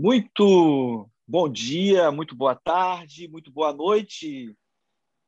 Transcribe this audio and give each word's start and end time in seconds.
Muito 0.00 1.10
bom 1.26 1.48
dia, 1.48 2.12
muito 2.12 2.36
boa 2.36 2.54
tarde, 2.54 3.26
muito 3.26 3.50
boa 3.50 3.72
noite 3.72 4.56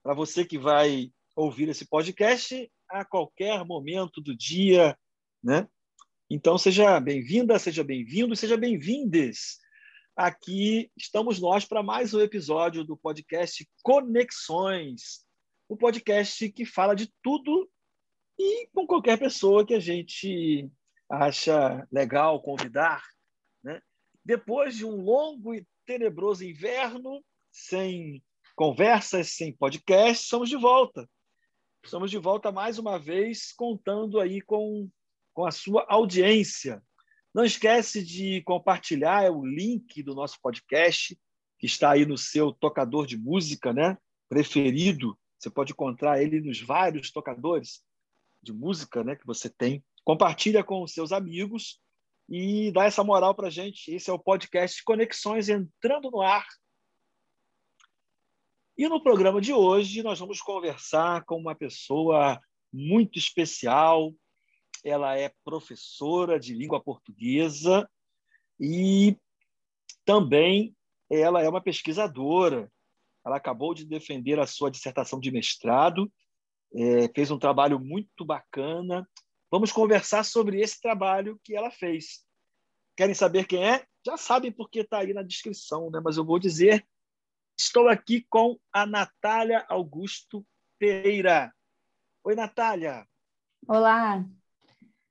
para 0.01 0.15
você 0.15 0.45
que 0.45 0.57
vai 0.57 1.11
ouvir 1.35 1.69
esse 1.69 1.85
podcast 1.85 2.71
a 2.89 3.05
qualquer 3.05 3.65
momento 3.65 4.21
do 4.21 4.33
dia, 4.33 4.97
né? 5.43 5.67
Então 6.31 6.57
seja 6.57 7.01
bem-vinda, 7.01 7.59
seja 7.59 7.83
bem-vindo, 7.83 8.37
seja 8.37 8.57
bem-vindes. 8.57 9.59
Aqui 10.15 10.89
estamos 10.97 11.41
nós 11.41 11.65
para 11.65 11.83
mais 11.83 12.15
um 12.15 12.21
episódio 12.21 12.85
do 12.85 12.97
podcast 12.97 13.69
Conexões, 13.83 15.27
o 15.69 15.77
podcast 15.77 16.49
que 16.53 16.65
fala 16.65 16.95
de 16.95 17.13
tudo 17.25 17.69
e 18.39 18.69
com 18.73 18.87
qualquer 18.87 19.19
pessoa 19.19 19.67
que 19.67 19.75
a 19.75 19.81
gente 19.81 20.71
acha 21.11 21.85
legal 21.91 22.41
convidar 22.41 23.03
depois 24.25 24.77
de 24.77 24.85
um 24.85 25.03
longo 25.03 25.55
e 25.55 25.67
tenebroso 25.87 26.45
inverno, 26.45 27.25
sem 27.51 28.23
conversas, 28.55 29.31
sem 29.31 29.53
podcast, 29.53 30.25
estamos 30.25 30.49
de 30.49 30.57
volta. 30.57 31.09
Estamos 31.83 32.11
de 32.11 32.19
volta 32.19 32.53
mais 32.53 32.79
uma 32.79 32.99
vez, 32.99 33.53
contando 33.53 34.21
aí 34.21 34.41
com, 34.41 34.89
com 35.33 35.47
a 35.47 35.51
sua 35.51 35.87
audiência. 35.89 36.83
Não 37.35 37.45
esquece 37.45 38.05
de 38.05 38.43
compartilhar 38.43 39.31
o 39.33 39.45
link 39.45 40.03
do 40.03 40.15
nosso 40.15 40.39
podcast, 40.43 41.19
que 41.59 41.67
está 41.67 41.93
aí 41.93 42.05
no 42.05 42.19
seu 42.19 42.53
tocador 42.53 43.07
de 43.07 43.17
música, 43.17 43.73
né? 43.73 43.97
Preferido. 44.29 45.19
Você 45.39 45.49
pode 45.49 45.73
encontrar 45.73 46.23
ele 46.23 46.41
nos 46.41 46.61
vários 46.61 47.11
tocadores 47.11 47.83
de 48.43 48.53
música, 48.53 49.03
né? 49.03 49.17
Que 49.17 49.27
você 49.27 49.49
tem. 49.49 49.83
Compartilha 50.05 50.63
com 50.63 50.83
os 50.83 50.93
seus 50.93 51.13
amigos 51.13 51.81
e 52.31 52.71
dá 52.71 52.85
essa 52.85 53.03
moral 53.03 53.35
para 53.35 53.51
gente. 53.51 53.93
Esse 53.93 54.09
é 54.09 54.13
o 54.13 54.19
podcast 54.19 54.85
Conexões 54.85 55.49
entrando 55.49 56.13
no 56.13 56.23
ar. 56.23 56.47
E 58.79 58.89
no 58.89 59.03
programa 59.03 59.41
de 59.41 59.53
hoje 59.53 60.01
nós 60.05 60.21
vamos 60.21 60.41
conversar 60.41 61.25
com 61.25 61.37
uma 61.37 61.57
pessoa 61.57 62.41
muito 62.73 63.19
especial. 63.19 64.15
Ela 64.85 65.19
é 65.19 65.33
professora 65.45 66.39
de 66.39 66.55
língua 66.55 66.81
portuguesa 66.81 67.91
e 68.59 69.17
também 70.05 70.75
ela 71.11 71.43
é 71.43 71.49
uma 71.49 71.61
pesquisadora. 71.61 72.71
Ela 73.27 73.39
acabou 73.39 73.75
de 73.75 73.85
defender 73.85 74.39
a 74.39 74.47
sua 74.47 74.71
dissertação 74.71 75.19
de 75.19 75.33
mestrado, 75.33 76.11
é, 76.73 77.13
fez 77.13 77.31
um 77.33 77.39
trabalho 77.39 77.81
muito 77.81 78.25
bacana 78.25 79.07
Vamos 79.51 79.73
conversar 79.73 80.25
sobre 80.25 80.61
esse 80.61 80.81
trabalho 80.81 81.41
que 81.43 81.57
ela 81.57 81.71
fez. 81.73 82.25
Querem 82.97 83.15
saber 83.15 83.47
quem 83.47 83.67
é? 83.67 83.85
Já 84.07 84.17
sabem 84.17 84.53
porque 84.53 84.81
está 84.81 84.99
aí 84.99 85.13
na 85.13 85.23
descrição, 85.23 85.91
né? 85.91 86.01
mas 86.03 86.17
eu 86.17 86.25
vou 86.25 86.39
dizer. 86.39 86.87
Estou 87.59 87.89
aqui 87.89 88.25
com 88.31 88.59
a 88.73 88.87
Natália 88.87 89.67
Augusto 89.69 90.47
Pereira. 90.79 91.53
Oi, 92.25 92.35
Natália. 92.35 93.07
Olá. 93.67 94.25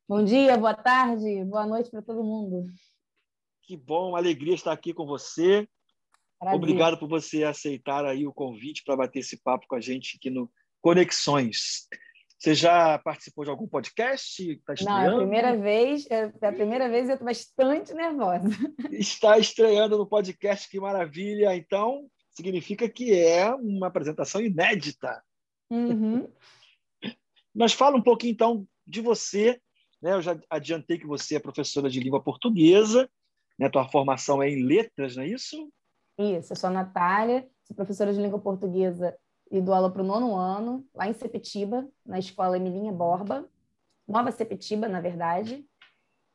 Bom 0.08 0.23
dia, 0.23 0.58
boa 0.58 0.74
tarde, 0.74 1.44
boa 1.44 1.68
noite 1.68 1.92
para 1.92 2.02
todo 2.02 2.24
mundo. 2.24 2.66
Que 3.62 3.76
bom, 3.78 4.16
alegria 4.16 4.56
estar 4.56 4.72
aqui 4.72 4.94
com 4.94 5.06
você. 5.06 5.68
Obrigado 6.42 6.98
por 6.98 7.09
você 7.09 7.44
aceitar 7.44 8.06
aí 8.06 8.26
o 8.26 8.34
convite 8.34 8.84
para 8.86 8.96
bater 8.96 9.20
esse 9.20 9.38
papo 9.38 9.68
com 9.68 9.76
a 9.76 9.81
gente 9.81 10.16
aqui 10.18 10.30
no 10.30 10.50
Conexões. 10.81 11.88
Você 12.40 12.56
já 12.56 12.98
participou 13.00 13.44
de 13.44 13.50
algum 13.50 13.68
podcast? 13.68 14.62
Tá 14.66 14.73
estreando? 14.73 15.02
Não, 15.04 15.12
é 15.12 15.14
a 15.14 15.18
primeira 15.18 15.58
vez, 15.58 16.08
é 16.09 16.23
a 16.48 16.54
primeira 16.54 16.90
vez 16.90 17.09
eu 17.09 17.16
estou 17.16 17.28
bastante 17.28 17.94
nervosa. 17.94 18.48
Está 18.94 19.38
estreando 19.38 19.98
no 19.98 20.08
podcast, 20.08 20.70
que 20.70 20.80
maravilha! 20.80 21.54
Então, 21.54 22.09
significa 22.31 22.88
que 22.88 23.13
é 23.13 23.53
uma 23.53 23.88
apresentação 23.88 24.40
inédita. 24.40 25.22
Uhum. 25.69 26.31
Mas 27.53 27.74
fala 27.74 27.97
um 27.97 28.02
pouquinho, 28.02 28.31
então, 28.31 28.66
de 28.88 29.02
você. 29.02 29.59
Né? 30.02 30.13
Eu 30.13 30.22
já 30.22 30.40
adiantei 30.50 30.97
que 30.97 31.06
você 31.06 31.36
é 31.36 31.40
professora 31.42 31.90
de 31.90 32.00
língua 32.00 32.24
portuguesa, 32.24 33.09
né? 33.59 33.68
tua 33.68 33.90
formação 33.90 34.42
é 34.42 34.50
em 34.50 34.63
letras, 34.63 35.18
não 35.18 35.24
é 35.24 35.28
isso? 35.28 35.69
Isso, 36.18 36.53
eu 36.53 36.56
sou 36.56 36.69
a 36.69 36.74
Natália, 36.74 37.46
sou 37.66 37.75
professora 37.75 38.13
de 38.13 38.22
língua 38.22 38.40
portuguesa 38.40 39.13
e 39.52 39.60
dou 39.60 39.74
aula 39.74 39.92
para 39.92 40.02
o 40.02 40.06
nono 40.06 40.36
ano, 40.36 40.86
lá 40.94 41.08
em 41.08 41.14
Sepetiba, 41.14 41.88
na 42.06 42.20
escola 42.20 42.58
Emilinha 42.58 42.92
Borba, 42.92 43.48
Nova 44.08 44.32
Sepetiba, 44.32 44.88
na 44.88 45.02
verdade, 45.02 45.66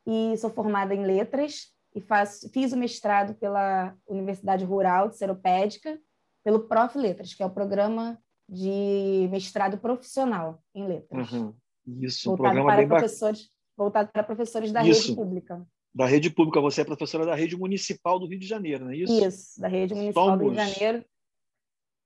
e 0.07 0.37
sou 0.37 0.51
formada 0.51 0.95
em 0.95 1.05
letras 1.05 1.73
e 1.95 2.01
faço, 2.01 2.49
fiz 2.51 2.73
o 2.73 2.77
mestrado 2.77 3.35
pela 3.35 3.97
Universidade 4.07 4.65
Rural 4.65 5.09
de 5.09 5.17
Seropédica, 5.17 5.99
pelo 6.43 6.61
Prof. 6.61 6.99
Letras, 6.99 7.33
que 7.33 7.43
é 7.43 7.47
o 7.47 7.51
programa 7.51 8.19
de 8.49 9.29
mestrado 9.31 9.79
profissional 9.79 10.63
em 10.75 10.87
letras. 10.87 11.31
Uhum. 11.33 11.55
Isso, 12.01 12.29
voltado 12.29 12.51
um 12.51 12.53
programa 12.53 12.71
para 12.71 12.77
bem 12.77 12.89
professores, 12.89 13.49
voltado 13.77 14.11
para 14.13 14.23
professores 14.23 14.73
da 14.73 14.85
isso. 14.85 15.09
rede 15.09 15.17
pública. 15.17 15.67
Da 15.95 16.07
rede 16.07 16.31
pública, 16.31 16.61
você 16.61 16.81
é 16.81 16.85
professora 16.85 17.25
da 17.25 17.35
rede 17.35 17.57
municipal 17.57 18.19
do 18.19 18.27
Rio 18.27 18.39
de 18.39 18.47
Janeiro, 18.47 18.85
não 18.85 18.91
é 18.91 18.97
isso? 18.97 19.25
Isso, 19.25 19.61
da 19.61 19.69
rede 19.69 19.95
municipal 19.95 20.25
Somos. 20.27 20.39
do 20.39 20.45
Rio 20.51 20.53
de 20.53 20.73
Janeiro 20.73 21.05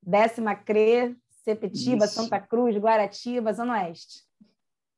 Décima 0.02 0.54
CRE, 0.54 1.16
Sepetiba, 1.42 2.04
Isso. 2.04 2.14
Santa 2.14 2.40
Cruz, 2.40 2.76
Guaratiba, 2.76 3.52
Zona 3.52 3.82
Oeste. 3.82 4.24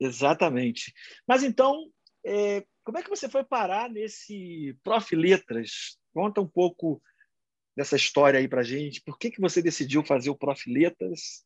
Exatamente. 0.00 0.92
Mas 1.26 1.42
então, 1.42 1.90
é, 2.24 2.64
como 2.84 2.98
é 2.98 3.02
que 3.02 3.10
você 3.10 3.28
foi 3.28 3.44
parar 3.44 3.88
nesse 3.90 4.76
Prof. 4.82 5.14
Letras? 5.14 5.98
Conta 6.12 6.40
um 6.40 6.48
pouco 6.48 7.00
dessa 7.76 7.96
história 7.96 8.40
aí 8.40 8.48
para 8.48 8.62
gente. 8.62 9.02
Por 9.02 9.18
que, 9.18 9.30
que 9.30 9.40
você 9.40 9.62
decidiu 9.62 10.04
fazer 10.04 10.30
o 10.30 10.36
Prof. 10.36 10.70
Letras? 10.70 11.44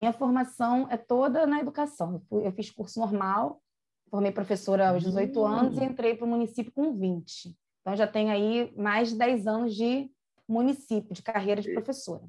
Minha 0.00 0.12
formação 0.12 0.88
é 0.90 0.96
toda 0.96 1.46
na 1.46 1.60
educação. 1.60 2.22
Eu 2.30 2.52
fiz 2.52 2.70
curso 2.70 3.00
normal, 3.00 3.62
formei 4.08 4.32
professora 4.32 4.88
aos 4.88 5.02
18 5.02 5.38
hum. 5.38 5.46
anos 5.46 5.78
e 5.78 5.84
entrei 5.84 6.14
para 6.14 6.24
o 6.24 6.28
município 6.28 6.72
com 6.72 6.96
20. 6.96 7.54
Então, 7.80 7.96
já 7.96 8.06
tenho 8.06 8.30
aí 8.30 8.72
mais 8.76 9.10
de 9.10 9.18
10 9.18 9.46
anos 9.46 9.74
de 9.74 10.10
município, 10.50 11.14
de 11.14 11.22
carreira 11.22 11.60
de 11.60 11.72
professora. 11.72 12.24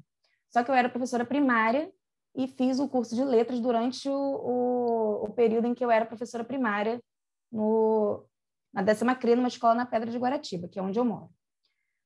Só 0.50 0.62
que 0.62 0.70
eu 0.70 0.74
era 0.74 0.88
professora 0.88 1.24
primária 1.24 1.90
e 2.34 2.46
fiz 2.46 2.78
o 2.78 2.88
curso 2.88 3.14
de 3.14 3.24
letras 3.24 3.60
durante 3.60 4.08
o, 4.08 4.14
o, 4.14 5.24
o 5.24 5.32
período 5.32 5.66
em 5.66 5.74
que 5.74 5.84
eu 5.84 5.90
era 5.90 6.06
professora 6.06 6.44
primária 6.44 7.02
no, 7.50 8.24
na 8.72 8.82
décima 8.82 9.14
CRE, 9.14 9.36
numa 9.36 9.48
escola 9.48 9.74
na 9.74 9.86
Pedra 9.86 10.10
de 10.10 10.18
Guaratiba, 10.18 10.68
que 10.68 10.78
é 10.78 10.82
onde 10.82 10.98
eu 10.98 11.04
moro. 11.04 11.30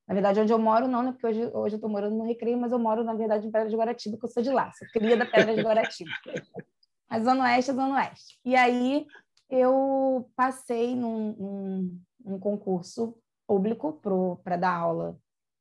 Na 0.09 0.15
verdade, 0.15 0.41
onde 0.41 0.53
eu 0.53 0.59
moro 0.59 0.87
não, 0.87 1.03
né? 1.03 1.12
Porque 1.12 1.27
hoje, 1.27 1.50
hoje 1.53 1.75
eu 1.75 1.78
estou 1.78 1.91
morando 1.91 2.16
no 2.16 2.25
Recreio, 2.25 2.59
mas 2.59 2.72
eu 2.72 2.78
moro, 2.78 3.03
na 3.03 3.15
verdade, 3.15 3.47
em 3.47 3.50
Pedra 3.50 3.69
de 3.69 3.77
Guaratiba, 3.77 4.16
porque 4.16 4.27
eu 4.27 4.33
sou 4.33 4.43
de 4.43 4.50
lá, 4.50 4.72
sou 4.72 4.87
cria 4.93 5.16
da 5.16 5.27
Pedra 5.27 5.54
de 5.54 5.62
Guaratiba. 5.62 6.10
A 7.09 7.21
Zona 7.21 7.44
Oeste 7.44 7.71
é 7.71 7.75
Zona 7.75 7.97
Oeste. 7.97 8.41
E 8.44 8.56
aí 8.56 9.06
eu 9.48 10.28
passei 10.34 10.97
num, 10.97 11.33
num, 11.38 12.00
num 12.25 12.38
concurso 12.38 13.16
público 13.47 14.00
para 14.43 14.56
dar 14.56 14.75
aula 14.75 15.16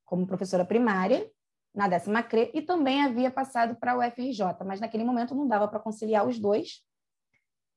como 0.06 0.28
professora 0.28 0.64
primária, 0.64 1.30
na 1.74 1.88
décima 1.88 2.24
CRE, 2.24 2.52
e 2.54 2.62
também 2.62 3.04
havia 3.04 3.30
passado 3.30 3.76
para 3.76 3.98
o 3.98 4.00
UFRJ, 4.00 4.64
mas 4.66 4.80
naquele 4.80 5.04
momento 5.04 5.36
não 5.36 5.48
dava 5.48 5.68
para 5.68 5.80
conciliar 5.80 6.26
os 6.26 6.40
dois. 6.40 6.82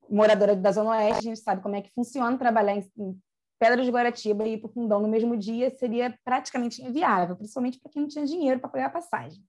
Moradora 0.08 0.54
da 0.54 0.70
Zona 0.70 0.90
Oeste, 0.90 1.18
a 1.18 1.22
gente 1.22 1.40
sabe 1.40 1.60
como 1.60 1.74
é 1.74 1.82
que 1.82 1.92
funciona 1.92 2.38
trabalhar 2.38 2.76
em, 2.76 2.90
em 2.96 3.20
Pedra 3.58 3.82
de 3.82 3.90
Guaratiba 3.90 4.46
e 4.46 4.54
ir 4.54 4.58
para 4.58 4.70
o 4.70 4.72
Fundão 4.72 5.00
no 5.00 5.08
mesmo 5.08 5.36
dia 5.36 5.68
seria 5.70 6.16
praticamente 6.24 6.80
inviável, 6.80 7.36
principalmente 7.36 7.80
para 7.80 7.90
quem 7.90 8.02
não 8.02 8.08
tinha 8.08 8.24
dinheiro 8.24 8.60
para 8.60 8.68
pagar 8.68 8.86
a 8.86 8.90
passagem. 8.90 9.42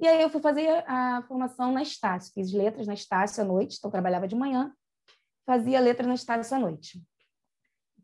E 0.00 0.08
aí 0.08 0.22
eu 0.22 0.30
fui 0.30 0.40
fazer 0.40 0.82
a 0.88 1.22
formação 1.28 1.70
na 1.70 1.82
Estácio, 1.82 2.32
fiz 2.32 2.52
letras 2.52 2.86
na 2.86 2.94
Estácio 2.94 3.42
à 3.42 3.46
noite, 3.46 3.76
então 3.78 3.90
trabalhava 3.90 4.26
de 4.26 4.34
manhã, 4.34 4.72
fazia 5.46 5.78
letras 5.78 6.08
na 6.08 6.14
Estácio 6.14 6.56
à 6.56 6.58
noite. 6.58 7.02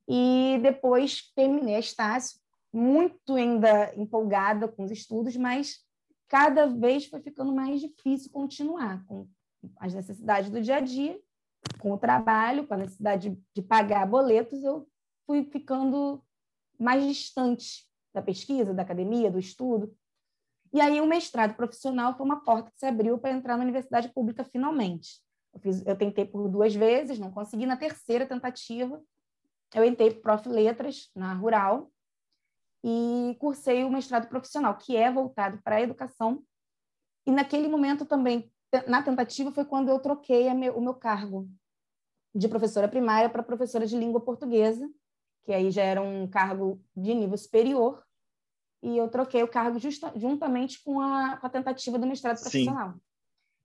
E 0.06 0.58
depois 0.62 1.32
terminei 1.34 1.76
a 1.76 1.80
Estácio, 1.80 2.38
muito 2.72 3.34
ainda 3.34 3.92
empolgada 3.96 4.68
com 4.68 4.84
os 4.84 4.90
estudos, 4.90 5.36
mas 5.36 5.84
cada 6.28 6.66
vez 6.66 7.06
foi 7.06 7.20
ficando 7.20 7.52
mais 7.52 7.80
difícil 7.80 8.30
continuar 8.30 9.04
com 9.06 9.28
as 9.76 9.92
necessidades 9.92 10.50
do 10.50 10.60
dia 10.60 10.76
a 10.76 10.80
dia, 10.80 11.20
com 11.78 11.92
o 11.92 11.98
trabalho, 11.98 12.66
com 12.66 12.74
a 12.74 12.78
necessidade 12.78 13.36
de 13.54 13.62
pagar 13.62 14.06
boletos, 14.06 14.62
eu 14.62 14.86
fui 15.26 15.44
ficando 15.44 16.22
mais 16.78 17.04
distante 17.04 17.86
da 18.14 18.22
pesquisa, 18.22 18.72
da 18.72 18.82
academia, 18.82 19.30
do 19.30 19.38
estudo. 19.38 19.94
E 20.72 20.80
aí 20.80 21.00
o 21.00 21.06
mestrado 21.06 21.54
profissional 21.54 22.16
foi 22.16 22.24
uma 22.24 22.42
porta 22.44 22.70
que 22.70 22.78
se 22.78 22.86
abriu 22.86 23.18
para 23.18 23.32
entrar 23.32 23.56
na 23.56 23.64
universidade 23.64 24.08
pública 24.08 24.44
finalmente. 24.44 25.20
Eu, 25.52 25.60
fiz, 25.60 25.84
eu 25.86 25.96
tentei 25.96 26.24
por 26.24 26.48
duas 26.48 26.74
vezes, 26.74 27.18
não 27.18 27.32
consegui. 27.32 27.66
Na 27.66 27.76
terceira 27.76 28.24
tentativa, 28.24 29.02
eu 29.74 29.84
entrei 29.84 30.12
para 30.12 30.36
Prof. 30.36 30.48
Letras, 30.48 31.10
na 31.14 31.34
Rural, 31.34 31.90
e 32.82 33.36
cursei 33.38 33.84
o 33.84 33.90
mestrado 33.90 34.28
profissional, 34.28 34.76
que 34.76 34.96
é 34.96 35.10
voltado 35.10 35.60
para 35.62 35.76
a 35.76 35.80
educação. 35.80 36.42
E 37.26 37.30
naquele 37.30 37.68
momento 37.68 38.04
também, 38.04 38.50
na 38.86 39.02
tentativa, 39.02 39.52
foi 39.52 39.64
quando 39.64 39.88
eu 39.88 39.98
troquei 39.98 40.52
meu, 40.54 40.76
o 40.76 40.80
meu 40.80 40.94
cargo 40.94 41.48
de 42.34 42.48
professora 42.48 42.88
primária 42.88 43.28
para 43.28 43.42
professora 43.42 43.86
de 43.86 43.96
língua 43.96 44.20
portuguesa, 44.20 44.88
que 45.44 45.52
aí 45.52 45.70
já 45.70 45.82
era 45.82 46.00
um 46.00 46.26
cargo 46.26 46.80
de 46.96 47.12
nível 47.14 47.36
superior, 47.36 48.02
e 48.82 48.96
eu 48.96 49.08
troquei 49.08 49.42
o 49.42 49.48
cargo 49.48 49.78
justa, 49.78 50.12
juntamente 50.16 50.82
com 50.82 51.00
a, 51.00 51.36
com 51.36 51.46
a, 51.46 51.50
tentativa 51.50 51.98
do 51.98 52.06
mestrado 52.06 52.36
Sim. 52.36 52.42
profissional. 52.42 52.94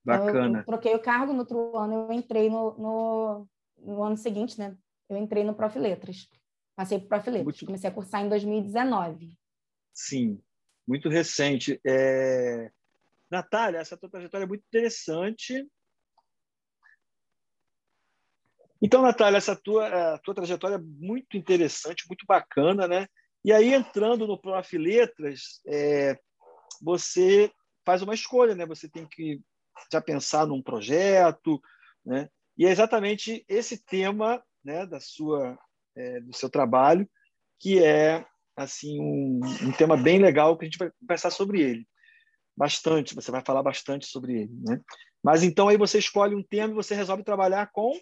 Bacana. 0.04 0.30
Então, 0.30 0.44
eu, 0.44 0.56
eu, 0.56 0.64
troquei 0.64 0.94
o 0.94 1.02
cargo, 1.02 1.32
no 1.32 1.40
outro 1.40 1.76
ano 1.76 1.94
eu 1.94 2.12
entrei 2.12 2.50
no, 2.50 2.76
no, 2.76 3.48
no, 3.78 4.02
ano 4.02 4.16
seguinte, 4.16 4.58
né? 4.58 4.76
Eu 5.08 5.16
entrei 5.16 5.42
no 5.42 5.54
Prof. 5.54 5.78
Letras. 5.78 6.28
Passei 6.76 6.98
para 6.98 7.08
Prof. 7.18 7.30
Letras. 7.30 7.44
Muito... 7.44 7.66
Comecei 7.66 7.88
a 7.88 7.92
cursar 7.92 8.20
em 8.22 8.28
2019. 8.28 9.36
Sim, 9.92 10.40
muito 10.86 11.08
recente. 11.08 11.80
É... 11.84 12.70
Natália, 13.30 13.78
essa 13.78 13.96
tua 13.96 14.10
trajetória 14.10 14.44
é 14.44 14.46
muito 14.46 14.62
interessante. 14.68 15.66
Então, 18.80 19.02
Natália, 19.02 19.38
essa 19.38 19.56
tua, 19.56 20.18
tua 20.18 20.34
trajetória 20.34 20.76
é 20.76 20.78
muito 20.78 21.36
interessante, 21.36 22.06
muito 22.06 22.24
bacana, 22.26 22.86
né? 22.86 23.08
E 23.42 23.52
aí, 23.52 23.72
entrando 23.72 24.26
no 24.26 24.38
Prof. 24.38 24.76
Letras, 24.76 25.60
é, 25.66 26.18
você 26.80 27.50
faz 27.84 28.02
uma 28.02 28.14
escolha, 28.14 28.54
né? 28.54 28.66
Você 28.66 28.88
tem 28.88 29.06
que 29.08 29.40
já 29.90 30.00
pensar 30.00 30.46
num 30.46 30.62
projeto, 30.62 31.60
né? 32.04 32.28
E 32.56 32.66
é 32.66 32.70
exatamente 32.70 33.44
esse 33.48 33.78
tema, 33.78 34.42
né, 34.64 34.86
da 34.86 35.00
sua, 35.00 35.58
é, 35.96 36.20
do 36.20 36.34
seu 36.34 36.48
trabalho, 36.50 37.08
que 37.58 37.82
é 37.82 38.24
assim 38.56 39.00
um, 39.00 39.40
um, 39.62 39.72
tema 39.72 39.96
bem 39.96 40.18
legal 40.18 40.56
que 40.56 40.64
a 40.64 40.68
gente 40.68 40.78
vai 40.78 40.90
conversar 41.00 41.30
sobre 41.30 41.60
ele 41.60 41.86
bastante. 42.56 43.14
Você 43.14 43.30
vai 43.30 43.42
falar 43.44 43.62
bastante 43.62 44.06
sobre 44.06 44.42
ele, 44.42 44.52
né? 44.62 44.80
Mas 45.22 45.42
então 45.42 45.68
aí 45.68 45.76
você 45.76 45.98
escolhe 45.98 46.34
um 46.34 46.42
tema 46.42 46.72
e 46.72 46.76
você 46.76 46.94
resolve 46.94 47.22
trabalhar 47.22 47.70
com 47.72 47.92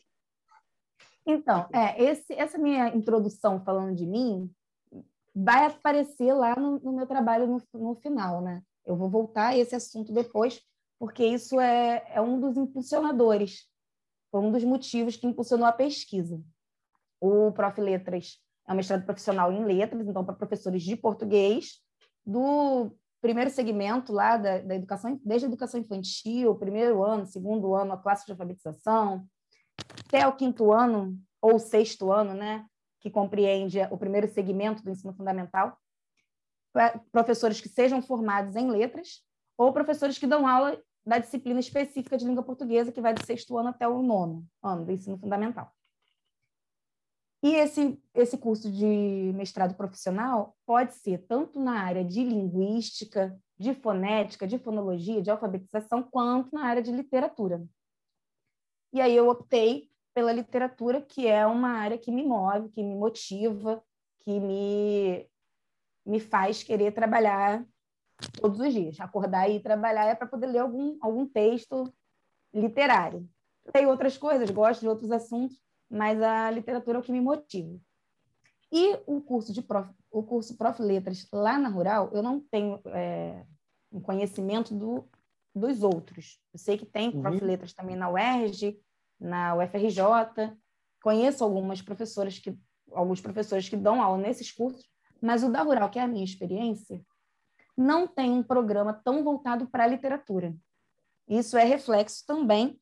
então, 1.27 1.67
é, 1.73 2.03
esse, 2.03 2.35
essa 2.35 2.59
minha 2.59 2.89
introdução 2.95 3.63
falando 3.65 3.97
de 3.97 4.07
mim 4.07 4.51
vai 5.35 5.67
aparecer 5.67 6.33
lá 6.35 6.55
no, 6.55 6.79
no 6.79 6.93
meu 6.93 7.07
trabalho 7.07 7.47
no, 7.47 7.63
no, 7.73 7.95
final, 7.97 8.43
né? 8.43 8.63
Eu 8.85 8.95
vou 8.95 9.09
voltar 9.09 9.49
a 9.49 9.57
esse 9.57 9.75
assunto 9.75 10.13
depois, 10.13 10.61
porque 10.99 11.25
isso 11.25 11.59
é, 11.59 12.05
é 12.11 12.21
um 12.21 12.39
dos 12.39 12.57
impulsionadores, 12.57 13.67
foi 14.31 14.41
um 14.41 14.53
dos 14.53 14.63
motivos 14.65 15.17
que 15.17 15.27
impulsionou 15.27 15.67
a 15.67 15.73
pesquisa. 15.73 16.41
O 17.21 17.53
Prof. 17.53 17.81
Letras 17.81 18.39
é 18.69 18.73
um 18.73 18.77
mestrado 18.77 19.05
profissional 19.05 19.53
em 19.53 19.65
letras, 19.65 20.07
então 20.07 20.25
para 20.25 20.35
professores 20.35 20.83
de 20.83 20.97
português, 20.97 21.81
do 22.25 22.91
primeiro 23.21 23.51
segmento 23.51 24.13
lá 24.13 24.37
da, 24.37 24.59
da 24.59 24.75
educação, 24.75 25.19
desde 25.25 25.47
a 25.47 25.49
educação 25.49 25.81
infantil, 25.81 26.55
primeiro 26.57 27.03
ano, 27.03 27.27
segundo 27.27 27.75
ano, 27.75 27.93
a 27.93 27.97
classe 27.97 28.25
de 28.27 28.33
alfabetização, 28.33 29.27
até 30.07 30.27
o 30.27 30.37
quinto 30.37 30.73
ano 30.73 31.19
ou 31.41 31.59
sexto 31.59 32.13
ano, 32.13 32.35
né, 32.35 32.65
que 33.01 33.11
compreende 33.11 33.81
o 33.91 33.99
primeiro 33.99 34.29
segmento 34.29 34.83
do 34.83 34.91
ensino 34.91 35.15
fundamental, 35.15 35.77
professores 37.13 37.61
que 37.61 37.69
sejam 37.69 38.03
formados 38.03 38.57
em 38.57 38.71
letras 38.71 39.23
ou 39.57 39.73
professores 39.73 40.19
que 40.19 40.27
dão 40.27 40.47
aula 40.47 40.79
da 41.07 41.19
disciplina 41.19 41.61
específica 41.61 42.17
de 42.17 42.25
língua 42.25 42.43
portuguesa, 42.43 42.91
que 42.91 43.01
vai 43.01 43.13
do 43.15 43.25
sexto 43.25 43.59
ano 43.59 43.69
até 43.69 43.87
o 43.87 44.03
nono 44.03 44.45
ano 44.63 44.85
do 44.85 44.93
ensino 44.93 45.19
fundamental. 45.19 45.74
E 47.45 47.57
esse, 47.57 48.03
esse 48.15 48.39
curso 48.39 48.73
de 48.73 49.31
mestrado 49.35 49.75
profissional 49.75 50.57
pode 50.65 50.95
ser 50.95 51.27
tanto 51.27 51.61
na 51.61 51.79
área 51.79 52.03
de 52.03 52.25
linguística, 52.25 53.39
de 53.59 53.75
fonética, 53.75 54.47
de 54.47 54.59
fonologia, 54.59 55.21
de 55.21 55.31
alfabetização, 55.31 56.03
quanto 56.03 56.55
na 56.55 56.65
área 56.65 56.83
de 56.83 56.91
literatura. 56.91 57.63
E 58.95 58.99
aí 58.99 59.15
eu 59.15 59.29
optei 59.29 59.91
pela 60.15 60.33
literatura, 60.33 61.03
que 61.03 61.27
é 61.27 61.45
uma 61.45 61.69
área 61.69 61.99
que 61.99 62.11
me 62.11 62.25
move, 62.25 62.71
que 62.71 62.83
me 62.83 62.95
motiva, 62.95 63.85
que 64.21 64.41
me, 64.41 65.29
me 66.07 66.21
faz 66.21 66.63
querer 66.63 66.95
trabalhar 66.95 67.63
todos 68.41 68.59
os 68.59 68.73
dias. 68.73 68.99
Acordar 68.99 69.51
e 69.51 69.61
trabalhar 69.61 70.07
é 70.07 70.15
para 70.15 70.29
poder 70.29 70.47
ler 70.47 70.61
algum, 70.61 70.97
algum 70.99 71.27
texto 71.27 71.93
literário. 72.55 73.29
Tem 73.71 73.85
outras 73.85 74.17
coisas, 74.17 74.49
gosto 74.49 74.81
de 74.81 74.89
outros 74.89 75.11
assuntos, 75.11 75.63
mas 75.91 76.21
a 76.21 76.51
literatura 76.51 76.99
é 76.99 77.01
o 77.01 77.05
que 77.05 77.13
me 77.13 77.21
motiva. 77.21 77.79
E 78.73 78.99
o 79.07 79.21
curso 79.21 79.53
de 79.53 79.63
prof, 79.63 79.89
o 80.11 80.23
curso 80.23 80.57
Prof 80.57 80.81
Letras 80.83 81.29
lá 81.33 81.59
na 81.59 81.69
Rural, 81.69 82.11
eu 82.13 82.23
não 82.23 82.41
tenho 82.41 82.81
é, 82.87 83.45
um 83.93 84.01
conhecimento 84.01 84.75
do, 84.75 85.09
dos 85.55 85.83
outros. 85.83 86.41
Eu 86.53 86.59
sei 86.59 86.77
que 86.77 86.87
tem 86.87 87.11
Prof 87.11 87.39
uhum. 87.39 87.47
Letras 87.47 87.73
também 87.73 87.97
na 87.97 88.11
UERJ, 88.11 88.81
na 89.21 89.55
UFRJ. 89.57 90.57
Conheço 91.03 91.45
algumas 91.45 91.83
professoras 91.83 92.39
que 92.39 92.59
alguns 92.93 93.21
professores 93.21 93.69
que 93.69 93.77
dão 93.77 94.03
aula 94.03 94.19
nesses 94.19 94.51
cursos, 94.53 94.89
mas 95.21 95.43
o 95.43 95.51
da 95.51 95.63
Rural, 95.63 95.91
que 95.91 95.99
é 95.99 96.03
a 96.03 96.09
minha 96.09 96.25
experiência, 96.25 97.05
não 97.77 98.07
tem 98.07 98.31
um 98.31 98.43
programa 98.43 98.93
tão 98.93 99.25
voltado 99.25 99.67
para 99.67 99.85
a 99.85 99.87
literatura. 99.87 100.55
Isso 101.29 101.57
é 101.57 101.65
reflexo 101.65 102.25
também 102.27 102.79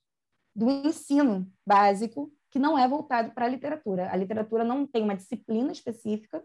do 0.55 0.70
ensino 0.70 1.50
básico, 1.66 2.31
que 2.52 2.58
não 2.58 2.78
é 2.78 2.87
voltado 2.87 3.32
para 3.32 3.46
a 3.46 3.49
literatura. 3.49 4.12
A 4.12 4.16
literatura 4.16 4.62
não 4.62 4.87
tem 4.87 5.02
uma 5.02 5.16
disciplina 5.16 5.72
específica, 5.72 6.44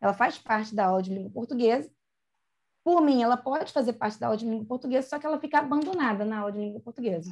ela 0.00 0.14
faz 0.14 0.38
parte 0.38 0.74
da 0.74 0.86
aula 0.86 1.02
de 1.02 1.14
língua 1.14 1.30
portuguesa. 1.30 1.92
Por 2.82 3.02
mim, 3.02 3.22
ela 3.22 3.36
pode 3.36 3.70
fazer 3.70 3.92
parte 3.92 4.18
da 4.18 4.28
aula 4.28 4.36
de 4.36 4.48
língua 4.48 4.64
portuguesa, 4.66 5.08
só 5.08 5.18
que 5.18 5.26
ela 5.26 5.38
fica 5.38 5.58
abandonada 5.58 6.24
na 6.24 6.38
aula 6.38 6.52
de 6.52 6.58
língua 6.58 6.80
portuguesa. 6.80 7.30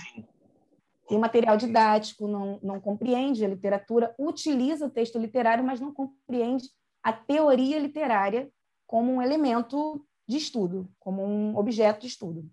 E 1.11 1.17
o 1.17 1.19
material 1.19 1.57
didático 1.57 2.29
não, 2.29 2.61
não 2.63 2.79
compreende 2.79 3.45
a 3.45 3.49
literatura, 3.49 4.15
utiliza 4.19 4.87
o 4.87 4.91
texto 4.91 5.19
literário, 5.19 5.65
mas 5.65 5.81
não 5.81 5.93
compreende 5.93 6.69
a 7.03 7.13
teoria 7.13 7.79
literária 7.79 8.53
como 8.87 9.11
um 9.11 9.23
elemento 9.23 10.07
de 10.29 10.37
estudo, 10.37 10.89
como 11.01 11.25
um 11.25 11.57
objeto 11.57 12.03
de 12.03 12.07
estudo. 12.07 12.49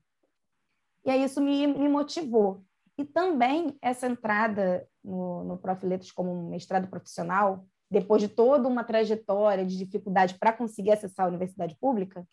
E 1.06 1.12
aí 1.12 1.24
isso 1.24 1.42
me, 1.42 1.68
me 1.68 1.90
motivou. 1.90 2.64
E 2.98 3.06
também 3.06 3.78
essa 3.82 4.08
entrada 4.08 4.88
no, 5.04 5.44
no 5.44 5.58
Prof. 5.58 5.86
Letras 5.86 6.12
como 6.12 6.32
um 6.32 6.50
mestrado 6.50 6.88
profissional, 6.88 7.66
depois 7.90 8.22
de 8.22 8.28
toda 8.28 8.68
uma 8.68 8.84
trajetória 8.84 9.66
de 9.66 9.78
dificuldade 9.78 10.38
para 10.40 10.52
conseguir 10.52 10.92
acessar 10.92 11.26
a 11.26 11.30
universidade 11.30 11.76
pública, 11.80 12.28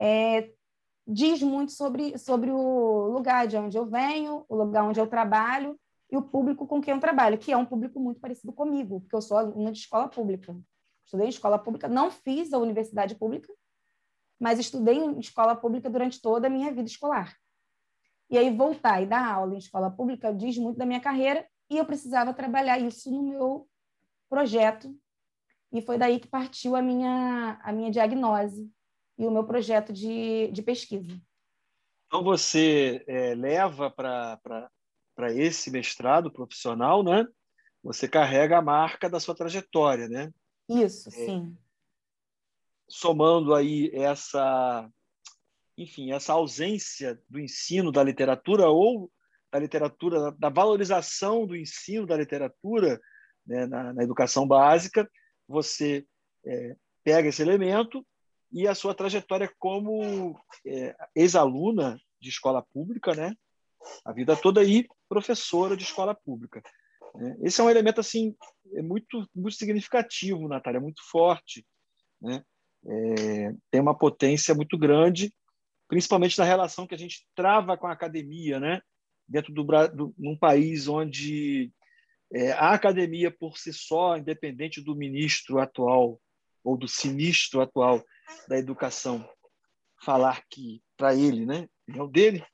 é, 0.00 0.52
diz 1.06 1.42
muito 1.42 1.72
sobre, 1.72 2.16
sobre 2.18 2.50
o 2.50 3.08
lugar 3.08 3.46
de 3.46 3.56
onde 3.56 3.76
eu 3.76 3.86
venho, 3.86 4.44
o 4.48 4.56
lugar 4.56 4.84
onde 4.84 5.00
eu 5.00 5.06
trabalho 5.06 5.78
e 6.10 6.16
o 6.16 6.22
público 6.22 6.66
com 6.66 6.80
quem 6.80 6.94
eu 6.94 7.00
trabalho, 7.00 7.38
que 7.38 7.52
é 7.52 7.56
um 7.56 7.66
público 7.66 7.98
muito 8.00 8.20
parecido 8.20 8.52
comigo, 8.52 9.00
porque 9.00 9.16
eu 9.16 9.20
sou 9.20 9.36
aluna 9.36 9.72
de 9.72 9.78
escola 9.78 10.08
pública. 10.08 10.56
Estudei 11.04 11.26
em 11.26 11.30
escola 11.30 11.58
pública, 11.58 11.88
não 11.88 12.10
fiz 12.10 12.52
a 12.52 12.58
universidade 12.58 13.14
pública, 13.14 13.52
mas 14.38 14.58
estudei 14.58 14.96
em 14.96 15.18
escola 15.18 15.54
pública 15.54 15.88
durante 15.88 16.20
toda 16.20 16.46
a 16.46 16.50
minha 16.50 16.72
vida 16.72 16.88
escolar. 16.88 17.36
E 18.28 18.36
aí 18.36 18.54
voltar 18.54 19.02
e 19.02 19.06
dar 19.06 19.34
aula 19.34 19.54
em 19.54 19.58
escola 19.58 19.90
pública 19.90 20.34
diz 20.34 20.58
muito 20.58 20.76
da 20.76 20.86
minha 20.86 21.00
carreira 21.00 21.46
e 21.70 21.78
eu 21.78 21.84
precisava 21.84 22.34
trabalhar 22.34 22.78
isso 22.78 23.10
no 23.10 23.22
meu 23.22 23.68
projeto. 24.28 24.94
E 25.72 25.80
foi 25.82 25.98
daí 25.98 26.18
que 26.18 26.28
partiu 26.28 26.74
a 26.74 26.82
minha, 26.82 27.60
a 27.62 27.72
minha 27.72 27.90
diagnose 27.90 28.70
e 29.18 29.26
o 29.26 29.30
meu 29.30 29.44
projeto 29.44 29.92
de, 29.92 30.48
de 30.48 30.62
pesquisa. 30.62 31.20
Então, 32.06 32.22
você 32.22 33.04
é, 33.06 33.34
leva 33.34 33.90
para 33.90 34.70
esse 35.34 35.70
mestrado 35.70 36.30
profissional, 36.30 37.02
né? 37.02 37.26
Você 37.82 38.08
carrega 38.08 38.58
a 38.58 38.62
marca 38.62 39.08
da 39.08 39.18
sua 39.18 39.34
trajetória, 39.34 40.08
né? 40.08 40.32
Isso, 40.68 41.08
é, 41.08 41.12
sim. 41.12 41.56
Somando 42.88 43.54
aí 43.54 43.90
essa, 43.92 44.88
enfim, 45.76 46.12
essa 46.12 46.32
ausência 46.32 47.20
do 47.28 47.38
ensino 47.38 47.92
da 47.92 48.02
literatura 48.02 48.68
ou 48.68 49.10
da 49.52 49.58
literatura, 49.58 50.32
da 50.32 50.48
valorização 50.48 51.46
do 51.46 51.54
ensino 51.54 52.06
da 52.06 52.16
literatura 52.16 53.00
né, 53.46 53.66
na, 53.66 53.92
na, 53.92 54.02
educação 54.02 54.46
básica, 54.46 55.08
você 55.46 56.04
é, 56.44 56.76
pega 57.04 57.28
esse 57.28 57.42
elemento 57.42 58.04
e 58.52 58.66
a 58.66 58.74
sua 58.74 58.94
trajetória 58.94 59.52
como 59.58 60.38
é, 60.66 60.96
ex-aluna 61.14 61.98
de 62.20 62.28
escola 62.28 62.64
pública, 62.72 63.14
né? 63.14 63.34
A 64.04 64.12
vida 64.12 64.36
toda 64.36 64.60
aí 64.60 64.86
professora 65.08 65.76
de 65.76 65.84
escola 65.84 66.14
pública. 66.14 66.62
Né? 67.14 67.36
Esse 67.42 67.60
é 67.60 67.64
um 67.64 67.70
elemento 67.70 68.00
assim 68.00 68.34
é 68.74 68.82
muito 68.82 69.28
muito 69.34 69.56
significativo, 69.56 70.48
Natália, 70.48 70.80
muito 70.80 71.02
forte, 71.08 71.64
né? 72.20 72.42
É, 72.88 73.54
tem 73.70 73.80
uma 73.80 73.96
potência 73.96 74.54
muito 74.54 74.78
grande, 74.78 75.32
principalmente 75.88 76.38
na 76.38 76.44
relação 76.44 76.86
que 76.86 76.94
a 76.94 76.98
gente 76.98 77.26
trava 77.34 77.76
com 77.76 77.86
a 77.86 77.92
academia, 77.92 78.58
né? 78.58 78.80
Dentro 79.28 79.52
do, 79.52 79.64
do 79.64 80.14
num 80.16 80.36
país 80.36 80.86
onde 80.88 81.72
é, 82.32 82.52
a 82.52 82.72
academia 82.72 83.30
por 83.30 83.58
si 83.58 83.72
só, 83.72 84.16
independente 84.16 84.80
do 84.80 84.94
ministro 84.94 85.58
atual 85.58 86.20
ou 86.62 86.76
do 86.76 86.88
sinistro 86.88 87.60
atual, 87.60 88.04
da 88.48 88.58
educação 88.58 89.28
falar 90.04 90.44
que, 90.50 90.82
para 90.96 91.14
ele, 91.14 91.46
né, 91.46 91.68
é 91.88 92.02
o 92.02 92.08
dele, 92.08 92.44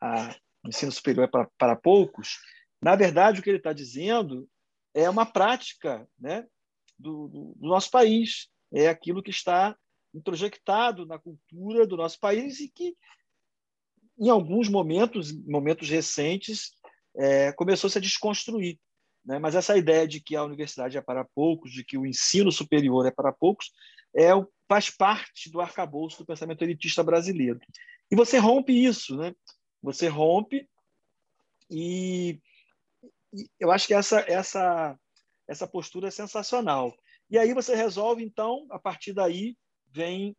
a, 0.00 0.34
o 0.64 0.68
ensino 0.68 0.92
superior 0.92 1.24
é 1.24 1.26
para, 1.26 1.48
para 1.58 1.76
poucos, 1.76 2.38
na 2.82 2.96
verdade, 2.96 3.40
o 3.40 3.42
que 3.42 3.50
ele 3.50 3.58
está 3.58 3.72
dizendo 3.72 4.48
é 4.94 5.08
uma 5.08 5.26
prática 5.26 6.06
né, 6.18 6.46
do, 6.98 7.28
do, 7.28 7.54
do 7.56 7.68
nosso 7.68 7.90
país, 7.90 8.48
é 8.72 8.88
aquilo 8.88 9.22
que 9.22 9.30
está 9.30 9.76
introjectado 10.14 11.06
na 11.06 11.18
cultura 11.18 11.86
do 11.86 11.96
nosso 11.96 12.18
país 12.18 12.60
e 12.60 12.68
que, 12.68 12.96
em 14.18 14.28
alguns 14.28 14.68
momentos, 14.68 15.32
momentos 15.46 15.88
recentes, 15.88 16.72
é, 17.16 17.52
começou 17.52 17.88
-se 17.88 17.98
a 17.98 18.00
desconstruir. 18.00 18.78
Né? 19.24 19.38
Mas 19.38 19.54
essa 19.54 19.76
ideia 19.76 20.06
de 20.06 20.20
que 20.20 20.36
a 20.36 20.44
universidade 20.44 20.96
é 20.96 21.00
para 21.00 21.24
poucos, 21.24 21.72
de 21.72 21.84
que 21.84 21.98
o 21.98 22.06
ensino 22.06 22.50
superior 22.50 23.06
é 23.06 23.10
para 23.10 23.32
poucos, 23.32 23.70
é, 24.16 24.30
faz 24.68 24.90
parte 24.90 25.50
do 25.50 25.60
arcabouço 25.60 26.18
do 26.18 26.26
pensamento 26.26 26.62
elitista 26.62 27.02
brasileiro. 27.02 27.60
E 28.10 28.16
você 28.16 28.38
rompe 28.38 28.72
isso, 28.72 29.16
né? 29.16 29.34
Você 29.82 30.08
rompe 30.08 30.68
e, 31.70 32.40
e 33.32 33.48
eu 33.58 33.70
acho 33.70 33.86
que 33.86 33.94
essa, 33.94 34.20
essa, 34.28 34.98
essa 35.46 35.66
postura 35.66 36.08
é 36.08 36.10
sensacional. 36.10 36.94
E 37.30 37.38
aí 37.38 37.54
você 37.54 37.74
resolve, 37.76 38.24
então, 38.24 38.66
a 38.70 38.78
partir 38.78 39.12
daí 39.12 39.56
vem 39.92 40.36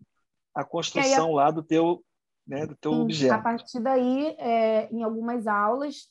a 0.53 0.63
construção 0.63 1.34
lá 1.34 1.51
do 1.51 1.63
teu, 1.63 2.03
né, 2.46 2.65
do 2.65 2.75
teu 2.75 2.91
objeto. 2.91 3.34
A 3.34 3.39
partir 3.39 3.79
daí, 3.79 4.36
é, 4.38 4.89
em 4.91 5.03
algumas 5.03 5.48
aulas, 5.48 6.10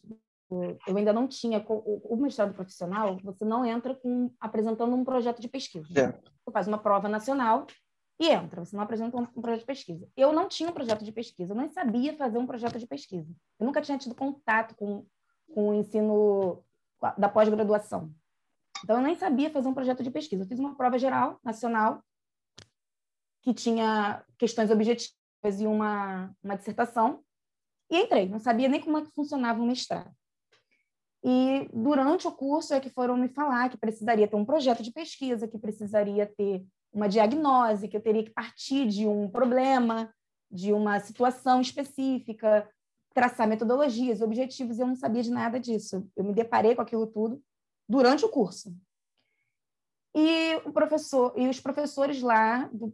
eu 0.86 0.96
ainda 0.96 1.12
não 1.12 1.28
tinha 1.28 1.64
o, 1.68 2.14
o 2.14 2.16
mestrado 2.16 2.54
profissional, 2.54 3.18
você 3.22 3.44
não 3.44 3.64
entra 3.64 3.94
com 3.94 4.32
apresentando 4.40 4.94
um 4.94 5.04
projeto 5.04 5.40
de 5.40 5.48
pesquisa. 5.48 5.86
É. 5.98 6.12
Você 6.12 6.52
faz 6.52 6.66
uma 6.66 6.78
prova 6.78 7.08
nacional 7.08 7.66
e 8.18 8.28
entra, 8.28 8.64
você 8.64 8.76
não 8.76 8.82
apresenta 8.82 9.16
um, 9.16 9.22
um, 9.22 9.40
projeto 9.40 9.60
de 9.60 9.66
pesquisa. 9.66 10.08
Eu 10.16 10.32
não 10.32 10.48
tinha 10.48 10.68
um 10.68 10.72
projeto 10.72 11.04
de 11.04 11.12
pesquisa, 11.12 11.52
eu 11.52 11.56
nem 11.56 11.70
sabia 11.70 12.16
fazer 12.16 12.38
um 12.38 12.46
projeto 12.46 12.78
de 12.78 12.86
pesquisa. 12.86 13.30
Eu 13.58 13.66
nunca 13.66 13.80
tinha 13.80 13.96
tido 13.96 14.14
contato 14.14 14.74
com, 14.74 15.06
com 15.54 15.70
o 15.70 15.74
ensino 15.74 16.62
da 17.16 17.28
pós-graduação. 17.28 18.12
Então, 18.82 18.96
eu 18.96 19.02
nem 19.02 19.14
sabia 19.14 19.50
fazer 19.50 19.68
um 19.68 19.74
projeto 19.74 20.02
de 20.02 20.10
pesquisa. 20.10 20.42
Eu 20.42 20.48
fiz 20.48 20.58
uma 20.58 20.74
prova 20.74 20.98
geral, 20.98 21.38
nacional, 21.44 22.02
que 23.42 23.54
tinha 23.54 24.24
questões 24.38 24.70
objetivas 24.70 25.14
e 25.58 25.66
uma, 25.66 26.34
uma 26.42 26.56
dissertação, 26.56 27.22
e 27.90 27.96
entrei. 27.96 28.28
Não 28.28 28.38
sabia 28.38 28.68
nem 28.68 28.80
como 28.80 28.98
é 28.98 29.02
que 29.02 29.10
funcionava 29.12 29.60
o 29.60 29.66
mestrado. 29.66 30.14
E 31.22 31.68
durante 31.72 32.26
o 32.26 32.32
curso 32.32 32.72
é 32.72 32.80
que 32.80 32.88
foram 32.88 33.16
me 33.16 33.28
falar 33.28 33.68
que 33.68 33.76
precisaria 33.76 34.26
ter 34.26 34.36
um 34.36 34.44
projeto 34.44 34.82
de 34.82 34.92
pesquisa, 34.92 35.48
que 35.48 35.58
precisaria 35.58 36.26
ter 36.26 36.64
uma 36.92 37.08
diagnose, 37.08 37.88
que 37.88 37.96
eu 37.96 38.00
teria 38.00 38.24
que 38.24 38.30
partir 38.30 38.86
de 38.88 39.06
um 39.06 39.28
problema, 39.28 40.12
de 40.50 40.72
uma 40.72 40.98
situação 40.98 41.60
específica, 41.60 42.68
traçar 43.12 43.46
metodologias, 43.46 44.20
objetivos, 44.20 44.78
eu 44.78 44.86
não 44.86 44.96
sabia 44.96 45.22
de 45.22 45.30
nada 45.30 45.60
disso. 45.60 46.08
Eu 46.16 46.24
me 46.24 46.32
deparei 46.32 46.74
com 46.74 46.82
aquilo 46.82 47.06
tudo 47.06 47.42
durante 47.88 48.24
o 48.24 48.28
curso. 48.28 48.74
E 50.14 50.56
o 50.64 50.72
professor 50.72 51.32
e 51.36 51.48
os 51.48 51.60
professores 51.60 52.20
lá 52.22 52.68
do 52.72 52.90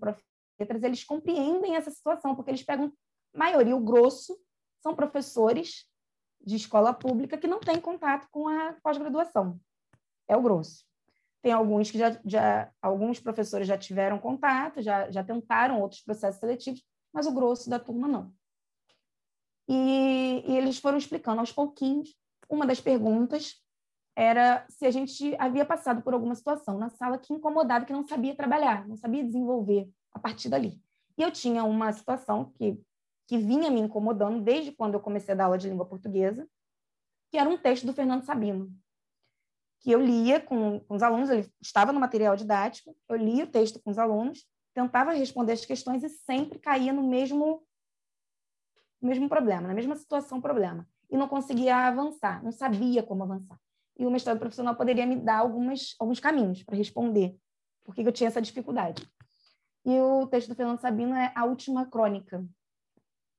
Letras, 0.59 0.83
eles 0.83 1.05
compreendem 1.05 1.77
essa 1.77 1.91
situação, 1.91 2.35
porque 2.35 2.51
eles 2.51 2.63
pegam 2.63 2.93
maioria, 3.35 3.77
o 3.77 3.81
grosso, 3.81 4.39
são 4.83 4.95
professores 4.95 5.87
de 6.41 6.57
escola 6.57 6.95
pública 6.95 7.37
que 7.37 7.47
não 7.47 7.61
têm 7.61 7.81
contato 7.81 8.29
com 8.31 8.49
a 8.49 8.75
pós-graduação. 8.83 9.61
É 10.29 10.37
o 10.37 10.43
grosso. 10.43 10.85
Tem 11.43 11.53
alguns 11.53 11.91
que 11.91 11.99
já, 11.99 12.19
já 12.25 12.73
alguns 12.81 13.21
professores 13.21 13.69
já 13.69 13.77
tiveram 13.77 14.19
contato, 14.19 14.83
já, 14.83 15.11
já 15.11 15.23
tentaram 15.23 15.81
outros 15.81 16.01
processos 16.03 16.41
seletivos, 16.41 16.83
mas 17.13 17.27
o 17.27 17.33
grosso 17.33 17.69
da 17.69 17.79
turma 17.79 18.09
não. 18.09 18.33
E, 19.69 20.45
e 20.47 20.57
eles 20.57 20.79
foram 20.79 20.99
explicando 20.99 21.41
aos 21.41 21.53
pouquinhos. 21.53 22.15
Uma 22.49 22.67
das 22.67 22.81
perguntas 22.81 23.63
era 24.15 24.65
se 24.69 24.87
a 24.87 24.91
gente 24.91 25.37
havia 25.39 25.65
passado 25.65 26.03
por 26.03 26.15
alguma 26.15 26.35
situação 26.35 26.79
na 26.79 26.89
sala 26.89 27.19
que 27.19 27.35
incomodava, 27.35 27.85
que 27.85 27.93
não 27.93 28.07
sabia 28.07 28.35
trabalhar, 28.35 28.87
não 28.89 28.97
sabia 28.97 29.23
desenvolver 29.23 29.89
a 30.17 30.19
partir 30.19 30.49
dali. 30.49 30.81
E 31.17 31.23
eu 31.23 31.31
tinha 31.31 31.65
uma 31.65 31.93
situação 31.93 32.53
que 32.53 32.81
que 33.27 33.37
vinha 33.37 33.71
me 33.71 33.81
incomodando 33.81 34.41
desde 34.41 34.73
quando 34.73 34.95
eu 34.95 35.01
comecei 35.01 35.35
a 35.35 35.37
dar 35.37 35.45
aula 35.47 35.59
de 35.59 35.69
língua 35.69 35.85
portuguesa, 35.85 36.49
que 37.29 37.37
era 37.37 37.49
um 37.49 37.59
texto 37.59 37.85
do 37.85 37.93
Fernando 37.93 38.23
Sabino, 38.23 38.73
que 39.81 39.91
eu 39.91 40.01
lia 40.01 40.41
com, 40.41 40.81
com 40.81 40.95
os 40.95 41.03
alunos, 41.03 41.29
ele 41.29 41.51
estava 41.61 41.93
no 41.93 42.01
material 42.01 42.37
didático, 42.37 42.97
eu 43.09 43.17
lia 43.17 43.45
o 43.45 43.49
texto 43.49 43.81
com 43.83 43.91
os 43.91 43.99
alunos, 43.99 44.47
tentava 44.73 45.13
responder 45.13 45.53
as 45.53 45.65
questões 45.65 46.03
e 46.05 46.09
sempre 46.09 46.59
caía 46.59 46.93
no 46.93 47.03
mesmo 47.03 47.63
mesmo 49.03 49.29
problema, 49.29 49.69
na 49.69 49.75
mesma 49.75 49.95
situação 49.95 50.41
problema, 50.41 50.89
e 51.11 51.17
não 51.17 51.29
conseguia 51.29 51.77
avançar, 51.77 52.43
não 52.43 52.51
sabia 52.51 53.03
como 53.03 53.23
avançar. 53.23 53.61
E 53.99 54.07
o 54.07 54.11
mestrado 54.11 54.39
profissional 54.39 54.75
poderia 54.75 55.07
me 55.07 55.17
dar 55.17 55.39
algumas, 55.39 55.95
alguns 55.99 56.19
caminhos 56.19 56.63
para 56.63 56.77
responder 56.77 57.39
por 57.85 57.95
que 57.95 58.03
eu 58.03 58.13
tinha 58.13 58.29
essa 58.29 58.43
dificuldade. 58.43 59.09
E 59.87 60.01
o 60.01 60.27
texto 60.27 60.49
do 60.49 60.57
Fernando 60.57 60.81
Sabino 60.81 61.15
é 61.15 61.31
A 61.33 61.45
Última 61.45 61.87
Crônica, 61.87 62.45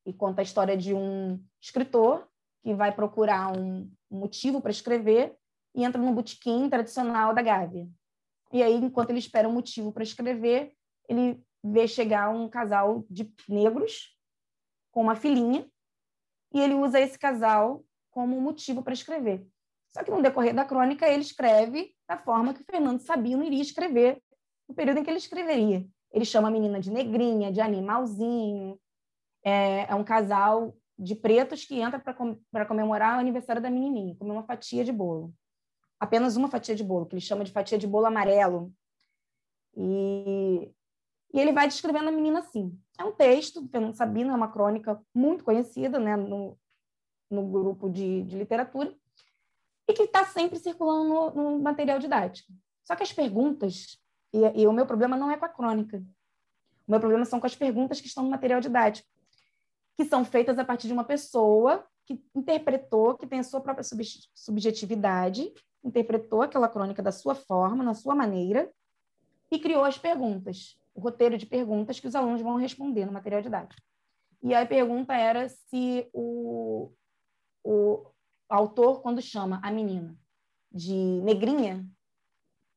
e 0.06 0.14
conta 0.14 0.42
a 0.42 0.44
história 0.44 0.78
de 0.78 0.94
um 0.94 1.44
escritor 1.62 2.26
que 2.64 2.74
vai 2.74 2.96
procurar 2.96 3.52
um 3.52 3.92
motivo 4.10 4.62
para 4.62 4.72
escrever 4.72 5.36
e 5.76 5.84
entra 5.84 6.02
no 6.02 6.14
botequim 6.14 6.70
tradicional 6.70 7.36
da 7.36 7.42
Gávea. 7.42 7.90
E 8.54 8.64
aí, 8.64 8.76
enquanto 8.76 9.10
ele 9.10 9.20
espera 9.20 9.50
um 9.50 9.52
motivo 9.52 9.92
para 9.92 10.04
escrever, 10.04 10.74
ele 11.10 11.44
vê 11.62 11.86
chegar 11.86 12.30
um 12.30 12.48
casal 12.48 13.06
de 13.10 13.30
negros 13.50 14.18
com 14.94 15.02
uma 15.02 15.18
filhinha 15.18 15.70
e 16.54 16.62
ele 16.62 16.76
usa 16.76 17.02
esse 17.02 17.20
casal 17.20 17.84
como 18.10 18.40
motivo 18.40 18.82
para 18.82 18.94
escrever. 18.94 19.46
Só 19.94 20.02
que 20.02 20.12
no 20.12 20.22
decorrer 20.22 20.56
da 20.56 20.64
crônica 20.64 21.06
ele 21.06 21.24
escreve 21.24 21.94
da 22.08 22.18
forma 22.18 22.54
que 22.54 22.64
Fernando 22.64 23.02
Sabino 23.02 23.44
iria 23.44 23.62
escrever 23.62 24.24
no 24.70 24.74
período 24.74 25.00
em 25.00 25.04
que 25.04 25.10
ele 25.10 25.18
escreveria. 25.18 25.86
Ele 26.12 26.26
chama 26.26 26.48
a 26.48 26.52
menina 26.52 26.80
de 26.80 26.92
negrinha, 26.92 27.52
de 27.52 27.62
animalzinho, 27.62 28.80
é, 29.44 29.90
é 29.90 29.96
um 29.96 30.04
casal 30.04 30.76
de 30.98 31.16
pretos 31.16 31.64
que 31.64 31.80
entra 31.80 32.00
para 32.00 32.66
comemorar 32.66 33.18
o 33.18 33.20
aniversário 33.20 33.62
da 33.62 33.70
menininha, 33.70 34.16
comer 34.16 34.32
uma 34.32 34.44
fatia 34.44 34.84
de 34.84 34.92
bolo. 34.92 35.34
Apenas 36.00 36.36
uma 36.36 36.50
fatia 36.50 36.76
de 36.76 36.84
bolo, 36.84 37.06
que 37.06 37.16
ele 37.16 37.22
chama 37.22 37.44
de 37.44 37.52
fatia 37.52 37.78
de 37.78 37.88
bolo 37.88 38.06
amarelo. 38.06 38.74
E, 39.76 40.72
e 41.34 41.40
ele 41.40 41.52
vai 41.52 41.68
descrevendo 41.68 42.10
a 42.10 42.12
menina 42.12 42.40
assim. 42.40 42.78
É 43.00 43.04
um 43.04 43.12
texto 43.12 43.62
do 43.62 43.70
Fernando 43.70 43.94
Sabino, 43.94 44.32
é 44.32 44.36
uma 44.36 44.52
crônica 44.52 45.00
muito 45.14 45.44
conhecida 45.44 46.00
né, 46.00 46.16
no, 46.16 46.58
no 47.30 47.48
grupo 47.48 47.90
de, 47.90 48.24
de 48.24 48.38
literatura, 48.38 48.96
e 49.88 49.94
que 49.94 50.04
está 50.04 50.26
sempre 50.26 50.60
circulando 50.60 51.08
no, 51.08 51.32
no, 51.32 51.60
material 51.60 52.00
didático. 52.00 52.52
Só 52.84 52.96
que 52.96 53.04
as 53.04 53.14
perguntas, 53.14 54.00
e, 54.34 54.62
e 54.62 54.68
o 54.68 54.74
meu 54.74 54.86
problema 54.86 55.16
não 55.16 55.32
é 55.32 55.38
com 55.38 55.46
a 55.46 55.50
crônica, 55.50 55.98
o 56.88 56.92
meu 56.92 57.00
problema 57.00 57.26
são 57.26 57.40
com 57.40 57.46
as 57.46 57.56
perguntas 57.56 58.00
que 58.00 58.08
estão 58.08 58.24
no 58.24 58.30
material 58.30 58.62
didático 58.62 59.08
que 59.98 60.06
são 60.06 60.24
feitas 60.24 60.60
a 60.60 60.64
partir 60.64 60.88
de 60.88 60.94
uma 60.94 61.04
pessoa 61.04 61.84
que 62.06 62.24
interpretou, 62.36 63.18
que 63.18 63.26
tem 63.26 63.40
a 63.40 63.44
sua 63.44 63.60
própria 63.60 63.84
subjetividade, 64.34 65.52
interpretou 65.84 66.44
aquela 66.44 66.70
crônica 66.70 67.02
da 67.02 67.12
sua 67.12 67.34
forma, 67.34 67.84
na 67.84 67.96
sua 67.96 68.14
maneira, 68.14 68.72
e 69.52 69.58
criou 69.58 69.84
as 69.84 69.98
perguntas, 69.98 70.80
o 70.94 71.02
roteiro 71.02 71.38
de 71.38 71.46
perguntas 71.46 72.00
que 72.00 72.08
os 72.08 72.16
alunos 72.16 72.42
vão 72.42 72.58
responder 72.58 73.06
no 73.06 73.12
material 73.12 73.42
didático. 73.42 73.82
E 74.44 74.54
a 74.54 74.66
pergunta 74.66 75.16
era 75.16 75.50
se 75.50 76.08
o, 76.14 76.92
o 77.64 78.06
autor, 78.48 79.02
quando 79.02 79.22
chama 79.22 79.60
a 79.64 79.72
menina 79.72 80.16
de 80.72 80.94
negrinha, 81.24 81.86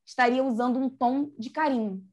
estaria 0.05 0.43
usando 0.43 0.79
um 0.79 0.89
tom 0.89 1.31
de 1.39 1.51
carinho. 1.51 2.05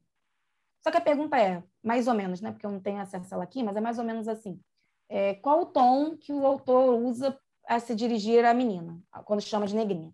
Só 0.82 0.90
que 0.90 0.96
a 0.96 1.02
pergunta 1.02 1.38
é, 1.38 1.62
mais 1.82 2.06
ou 2.06 2.14
menos, 2.14 2.40
né? 2.40 2.52
Porque 2.52 2.64
eu 2.64 2.70
não 2.70 2.80
tenho 2.80 3.00
acesso 3.00 3.34
a 3.34 3.36
ela 3.36 3.44
aqui, 3.44 3.62
mas 3.62 3.76
é 3.76 3.80
mais 3.80 3.98
ou 3.98 4.04
menos 4.04 4.28
assim 4.28 4.60
é, 5.08 5.34
qual 5.34 5.62
o 5.62 5.66
tom 5.66 6.16
que 6.16 6.32
o 6.32 6.44
autor 6.46 7.00
usa 7.00 7.38
a 7.66 7.80
se 7.80 7.94
dirigir 7.94 8.44
à 8.44 8.54
menina, 8.54 8.98
quando 9.24 9.40
chama 9.40 9.66
de 9.66 9.74
negrinha. 9.74 10.12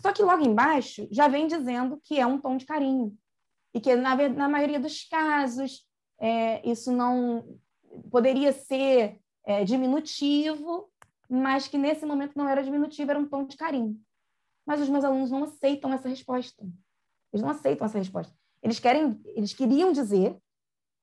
Só 0.00 0.12
que 0.12 0.22
logo 0.22 0.44
embaixo 0.44 1.06
já 1.10 1.28
vem 1.28 1.46
dizendo 1.46 2.00
que 2.02 2.18
é 2.18 2.26
um 2.26 2.40
tom 2.40 2.56
de 2.56 2.66
carinho. 2.66 3.16
E 3.72 3.80
que, 3.80 3.94
na, 3.94 4.16
na 4.28 4.48
maioria 4.48 4.80
dos 4.80 5.04
casos, 5.04 5.86
é, 6.18 6.68
isso 6.68 6.92
não 6.92 7.58
poderia 8.10 8.52
ser 8.52 9.18
é, 9.44 9.64
diminutivo, 9.64 10.90
mas 11.30 11.68
que 11.68 11.78
nesse 11.78 12.04
momento 12.04 12.36
não 12.36 12.48
era 12.48 12.62
diminutivo, 12.62 13.10
era 13.10 13.20
um 13.20 13.28
tom 13.28 13.46
de 13.46 13.56
carinho. 13.56 13.98
Mas 14.66 14.80
os 14.80 14.88
meus 14.88 15.04
alunos 15.04 15.30
não 15.30 15.44
aceitam 15.44 15.92
essa 15.92 16.08
resposta. 16.08 16.62
Eles 17.32 17.42
não 17.42 17.50
aceitam 17.50 17.84
essa 17.84 17.98
resposta. 17.98 18.32
Eles 18.62 18.78
querem, 18.78 19.20
eles 19.34 19.52
queriam 19.52 19.92
dizer, 19.92 20.36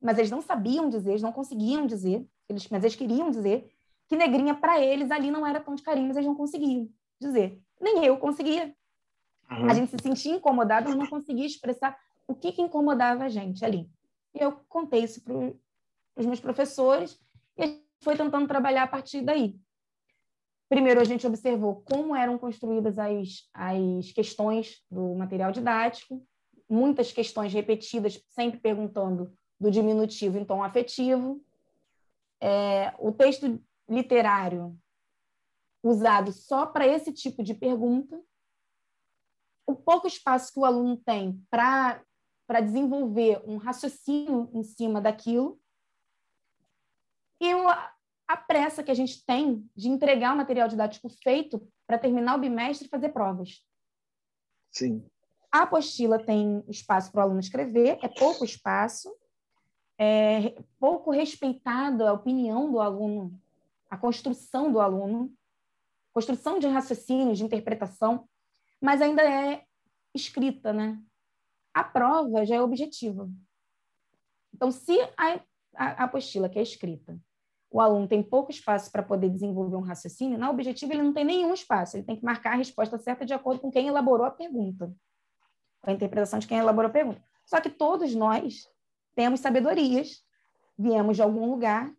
mas 0.01 0.17
eles 0.17 0.31
não 0.31 0.41
sabiam 0.41 0.89
dizer, 0.89 1.09
eles 1.09 1.21
não 1.21 1.31
conseguiam 1.31 1.85
dizer, 1.85 2.25
eles, 2.47 2.67
mas 2.69 2.83
eles 2.83 2.95
queriam 2.95 3.29
dizer 3.29 3.69
que 4.07 4.15
negrinha 4.15 4.55
para 4.55 4.79
eles 4.79 5.11
ali 5.11 5.29
não 5.29 5.45
era 5.45 5.59
tão 5.59 5.75
de 5.75 5.83
carinho, 5.83 6.07
mas 6.07 6.17
eles 6.17 6.27
não 6.27 6.35
conseguiam 6.35 6.89
dizer. 7.19 7.61
Nem 7.79 8.05
eu 8.05 8.17
conseguia. 8.17 8.75
Uhum. 9.51 9.69
A 9.69 9.73
gente 9.73 9.91
se 9.91 9.97
sentia 10.01 10.35
incomodado, 10.35 10.89
mas 10.89 10.97
não 10.97 11.07
conseguia 11.07 11.45
expressar 11.45 11.97
o 12.27 12.33
que, 12.33 12.51
que 12.51 12.61
incomodava 12.61 13.25
a 13.25 13.29
gente 13.29 13.63
ali. 13.65 13.89
E 14.33 14.39
eu 14.39 14.51
contei 14.67 15.03
isso 15.03 15.21
para 15.23 15.33
os 16.15 16.25
meus 16.25 16.39
professores 16.39 17.19
e 17.57 17.63
a 17.63 17.67
gente 17.67 17.83
foi 18.01 18.15
tentando 18.15 18.47
trabalhar 18.47 18.83
a 18.83 18.87
partir 18.87 19.21
daí. 19.21 19.59
Primeiro, 20.69 21.01
a 21.01 21.03
gente 21.03 21.25
observou 21.25 21.81
como 21.81 22.15
eram 22.15 22.37
construídas 22.37 22.99
as, 22.99 23.49
as 23.51 24.11
questões 24.11 24.83
do 24.89 25.15
material 25.15 25.51
didático, 25.51 26.23
muitas 26.69 27.11
questões 27.11 27.51
repetidas, 27.51 28.23
sempre 28.29 28.59
perguntando 28.59 29.35
do 29.59 29.71
diminutivo 29.71 30.37
em 30.37 30.45
tom 30.45 30.63
afetivo. 30.63 31.43
É, 32.39 32.93
o 32.99 33.11
texto 33.11 33.59
literário 33.89 34.79
usado 35.83 36.31
só 36.31 36.67
para 36.67 36.85
esse 36.85 37.11
tipo 37.11 37.41
de 37.41 37.55
pergunta. 37.55 38.21
O 39.65 39.75
pouco 39.75 40.07
espaço 40.07 40.53
que 40.53 40.59
o 40.59 40.65
aluno 40.65 40.97
tem 40.97 41.43
para 41.49 42.03
desenvolver 42.63 43.41
um 43.43 43.57
raciocínio 43.57 44.49
em 44.53 44.63
cima 44.63 45.01
daquilo. 45.01 45.59
E 47.41 47.53
a 48.29 48.37
pressa 48.37 48.83
que 48.83 48.91
a 48.91 48.93
gente 48.93 49.25
tem 49.25 49.67
de 49.75 49.89
entregar 49.89 50.35
o 50.35 50.37
material 50.37 50.67
didático 50.67 51.09
feito 51.09 51.67
para 51.87 51.97
terminar 51.97 52.35
o 52.35 52.39
bimestre 52.39 52.85
e 52.85 52.89
fazer 52.89 53.09
provas. 53.09 53.65
Sim. 54.69 55.03
A 55.51 55.63
apostila 55.63 56.23
tem 56.23 56.63
espaço 56.67 57.11
para 57.11 57.21
o 57.21 57.23
aluno 57.23 57.39
escrever, 57.39 57.97
é 58.03 58.07
pouco 58.07 58.45
espaço, 58.45 59.11
é 59.97 60.61
pouco 60.79 61.09
respeitada 61.09 62.07
a 62.07 62.13
opinião 62.13 62.71
do 62.71 62.79
aluno, 62.79 63.33
a 63.89 63.97
construção 63.97 64.71
do 64.71 64.79
aluno, 64.79 65.33
construção 66.13 66.59
de 66.59 66.67
raciocínio, 66.67 67.33
de 67.33 67.43
interpretação, 67.43 68.29
mas 68.79 69.01
ainda 69.01 69.23
é 69.23 69.65
escrita, 70.13 70.71
né? 70.71 71.01
A 71.73 71.83
prova 71.83 72.45
já 72.45 72.57
é 72.57 72.61
objetiva. 72.61 73.27
Então, 74.53 74.69
se 74.69 74.95
a, 75.17 75.41
a 75.73 76.03
apostila 76.03 76.47
que 76.47 76.59
é 76.59 76.61
escrita 76.61 77.19
o 77.71 77.79
aluno 77.79 78.07
tem 78.07 78.23
pouco 78.23 78.51
espaço 78.51 78.91
para 78.91 79.03
poder 79.03 79.29
desenvolver 79.29 79.75
um 79.75 79.81
raciocínio, 79.81 80.37
na 80.37 80.49
objetiva 80.49 80.93
ele 80.93 81.03
não 81.03 81.13
tem 81.13 81.23
nenhum 81.23 81.53
espaço, 81.53 81.97
ele 81.97 82.03
tem 82.03 82.15
que 82.15 82.25
marcar 82.25 82.53
a 82.53 82.55
resposta 82.55 82.97
certa 82.97 83.25
de 83.25 83.33
acordo 83.33 83.61
com 83.61 83.69
quem 83.69 83.87
elaborou 83.87 84.25
a 84.25 84.31
pergunta, 84.31 84.91
com 85.81 85.89
a 85.89 85.93
interpretação 85.93 86.39
de 86.39 86.47
quem 86.47 86.57
elaborou 86.57 86.89
a 86.89 86.93
pergunta. 86.93 87.21
Só 87.45 87.61
que 87.61 87.69
todos 87.69 88.15
nós 88.15 88.67
temos 89.15 89.39
sabedorias, 89.39 90.23
viemos 90.77 91.15
de 91.15 91.21
algum 91.21 91.49
lugar, 91.49 91.91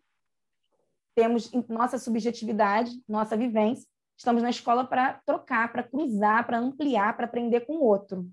temos 1.15 1.51
nossa 1.69 1.99
subjetividade, 1.99 2.91
nossa 3.09 3.37
vivência, 3.37 3.87
estamos 4.17 4.43
na 4.43 4.51
escola 4.51 4.85
para 4.85 5.15
trocar, 5.25 5.71
para 5.71 5.83
cruzar, 5.83 6.47
para 6.47 6.59
ampliar, 6.59 7.17
para 7.17 7.27
aprender 7.27 7.61
com 7.61 7.77
o 7.77 7.85
outro. 7.85 8.29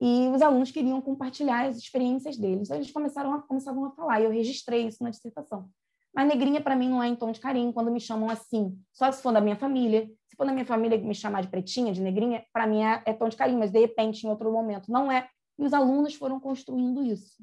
E 0.00 0.28
os 0.34 0.42
alunos 0.42 0.72
queriam 0.72 1.00
compartilhar 1.00 1.66
as 1.66 1.76
experiências 1.76 2.36
deles. 2.36 2.68
Então, 2.68 2.76
eles 2.76 2.90
começaram 2.90 3.34
a, 3.34 3.42
começavam 3.42 3.84
a 3.84 3.92
falar, 3.92 4.20
e 4.20 4.24
eu 4.24 4.30
registrei 4.30 4.88
isso 4.88 5.02
na 5.02 5.10
dissertação. 5.10 5.70
Mas 6.14 6.28
negrinha 6.28 6.60
para 6.60 6.76
mim 6.76 6.88
não 6.88 7.02
é 7.02 7.08
em 7.08 7.16
tom 7.16 7.32
de 7.32 7.40
carinho 7.40 7.72
quando 7.72 7.90
me 7.90 8.00
chamam 8.00 8.28
assim. 8.28 8.78
Só 8.92 9.10
se 9.10 9.22
for 9.22 9.32
da 9.32 9.40
minha 9.40 9.56
família. 9.56 10.10
Se 10.28 10.36
for 10.36 10.46
da 10.46 10.52
minha 10.52 10.64
família 10.64 10.98
me 10.98 11.14
chamar 11.14 11.42
de 11.42 11.48
pretinha, 11.48 11.92
de 11.92 12.00
negrinha, 12.00 12.44
para 12.52 12.66
mim 12.66 12.82
é, 12.82 13.02
é 13.06 13.12
tom 13.12 13.28
de 13.28 13.36
carinho, 13.36 13.58
mas 13.58 13.70
de 13.70 13.78
repente 13.78 14.26
em 14.26 14.30
outro 14.30 14.50
momento 14.52 14.90
não 14.90 15.10
é. 15.10 15.28
E 15.58 15.64
os 15.64 15.72
alunos 15.72 16.14
foram 16.14 16.38
construindo 16.38 17.02
isso. 17.02 17.42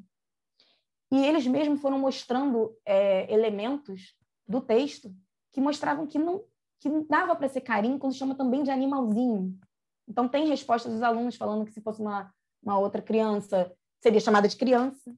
E 1.12 1.18
eles 1.26 1.48
mesmos 1.48 1.82
foram 1.82 1.98
mostrando 1.98 2.76
é, 2.86 3.32
elementos 3.34 4.16
do 4.48 4.62
texto 4.62 5.12
que 5.52 5.60
mostravam 5.60 6.06
que 6.06 6.20
não 6.20 6.44
que 6.80 6.90
dava 7.10 7.36
para 7.36 7.50
ser 7.50 7.60
carinho 7.60 8.00
quando 8.00 8.16
chama 8.16 8.36
também 8.36 8.64
de 8.64 8.72
animalzinho. 8.72 9.60
Então 10.08 10.30
tem 10.30 10.48
respostas 10.48 10.94
dos 10.94 11.02
alunos 11.02 11.36
falando 11.36 11.66
que 11.66 11.74
se 11.74 11.82
fosse 11.82 12.00
uma, 12.00 12.34
uma 12.64 12.80
outra 12.80 13.02
criança 13.02 13.70
seria 14.02 14.20
chamada 14.20 14.48
de 14.48 14.56
criança, 14.56 15.14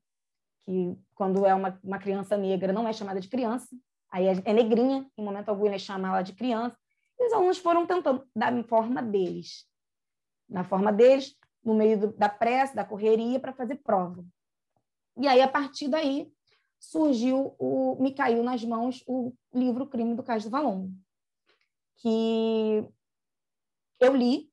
que 0.71 0.97
quando 1.13 1.45
é 1.45 1.53
uma, 1.53 1.77
uma 1.83 1.99
criança 1.99 2.37
negra 2.37 2.71
não 2.71 2.87
é 2.87 2.93
chamada 2.93 3.19
de 3.19 3.27
criança, 3.27 3.67
aí 4.09 4.25
é, 4.25 4.41
é 4.45 4.53
negrinha, 4.53 5.05
em 5.17 5.23
momento 5.23 5.49
algum 5.49 5.65
ele 5.65 5.77
chama 5.77 6.07
ela 6.07 6.21
de 6.21 6.31
criança, 6.31 6.77
e 7.19 7.27
os 7.27 7.33
alunos 7.33 7.57
foram 7.57 7.85
tentando 7.85 8.25
dar 8.33 8.53
forma 8.63 9.01
deles, 9.03 9.67
na 10.47 10.63
forma 10.63 10.93
deles, 10.93 11.37
no 11.61 11.73
meio 11.73 11.99
do, 11.99 12.13
da 12.13 12.29
pressa, 12.29 12.73
da 12.73 12.85
correria, 12.85 13.37
para 13.37 13.51
fazer 13.51 13.75
prova. 13.83 14.25
E 15.17 15.27
aí, 15.27 15.41
a 15.41 15.48
partir 15.48 15.89
daí, 15.89 16.31
surgiu, 16.79 17.53
o, 17.59 18.01
me 18.01 18.13
caiu 18.13 18.41
nas 18.41 18.63
mãos 18.63 19.03
o 19.05 19.33
livro 19.53 19.85
Crime 19.87 20.15
do 20.15 20.24
Cais 20.24 20.46
do 20.46 20.50
Valongo, 20.50 20.89
que 21.98 22.87
eu 24.00 24.15
li, 24.15 24.50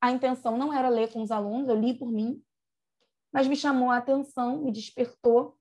a 0.00 0.10
intenção 0.10 0.58
não 0.58 0.72
era 0.72 0.88
ler 0.88 1.12
com 1.12 1.22
os 1.22 1.30
alunos, 1.30 1.68
eu 1.68 1.78
li 1.78 1.94
por 1.94 2.10
mim, 2.10 2.42
mas 3.36 3.46
me 3.46 3.54
chamou 3.54 3.90
a 3.90 3.98
atenção, 3.98 4.62
me 4.62 4.72
despertou 4.72 5.58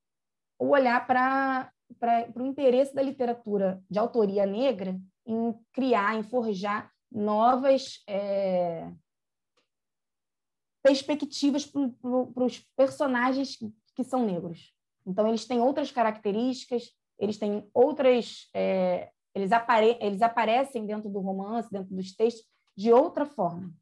o 0.58 0.70
olhar 0.70 1.06
para 1.06 1.70
o 2.34 2.46
interesse 2.46 2.96
da 2.96 3.02
literatura 3.02 3.84
de 3.90 4.00
autoria 4.00 4.46
negra 4.46 4.98
em 5.26 5.54
criar, 5.74 6.16
em 6.16 6.24
forjar 6.24 6.90
novas 7.12 8.02
é, 8.08 8.90
perspectivas 10.82 11.66
para 11.66 12.46
os 12.46 12.66
personagens 12.78 13.58
que 13.94 14.06
são 14.06 14.26
negros. 14.26 14.74
Então, 15.06 15.28
eles 15.28 15.46
têm 15.46 15.60
outras 15.60 15.92
características, 15.92 16.94
eles 17.20 17.38
têm 17.38 17.70
outras. 17.74 18.50
É, 18.54 19.12
eles, 19.34 19.52
apare 19.52 19.98
eles 20.00 20.22
aparecem 20.22 20.86
dentro 20.86 21.10
do 21.10 21.20
romance, 21.20 21.70
dentro 21.70 21.94
dos 21.94 22.16
textos, 22.16 22.48
de 22.74 22.94
outra 22.94 23.26
forma. 23.26 23.74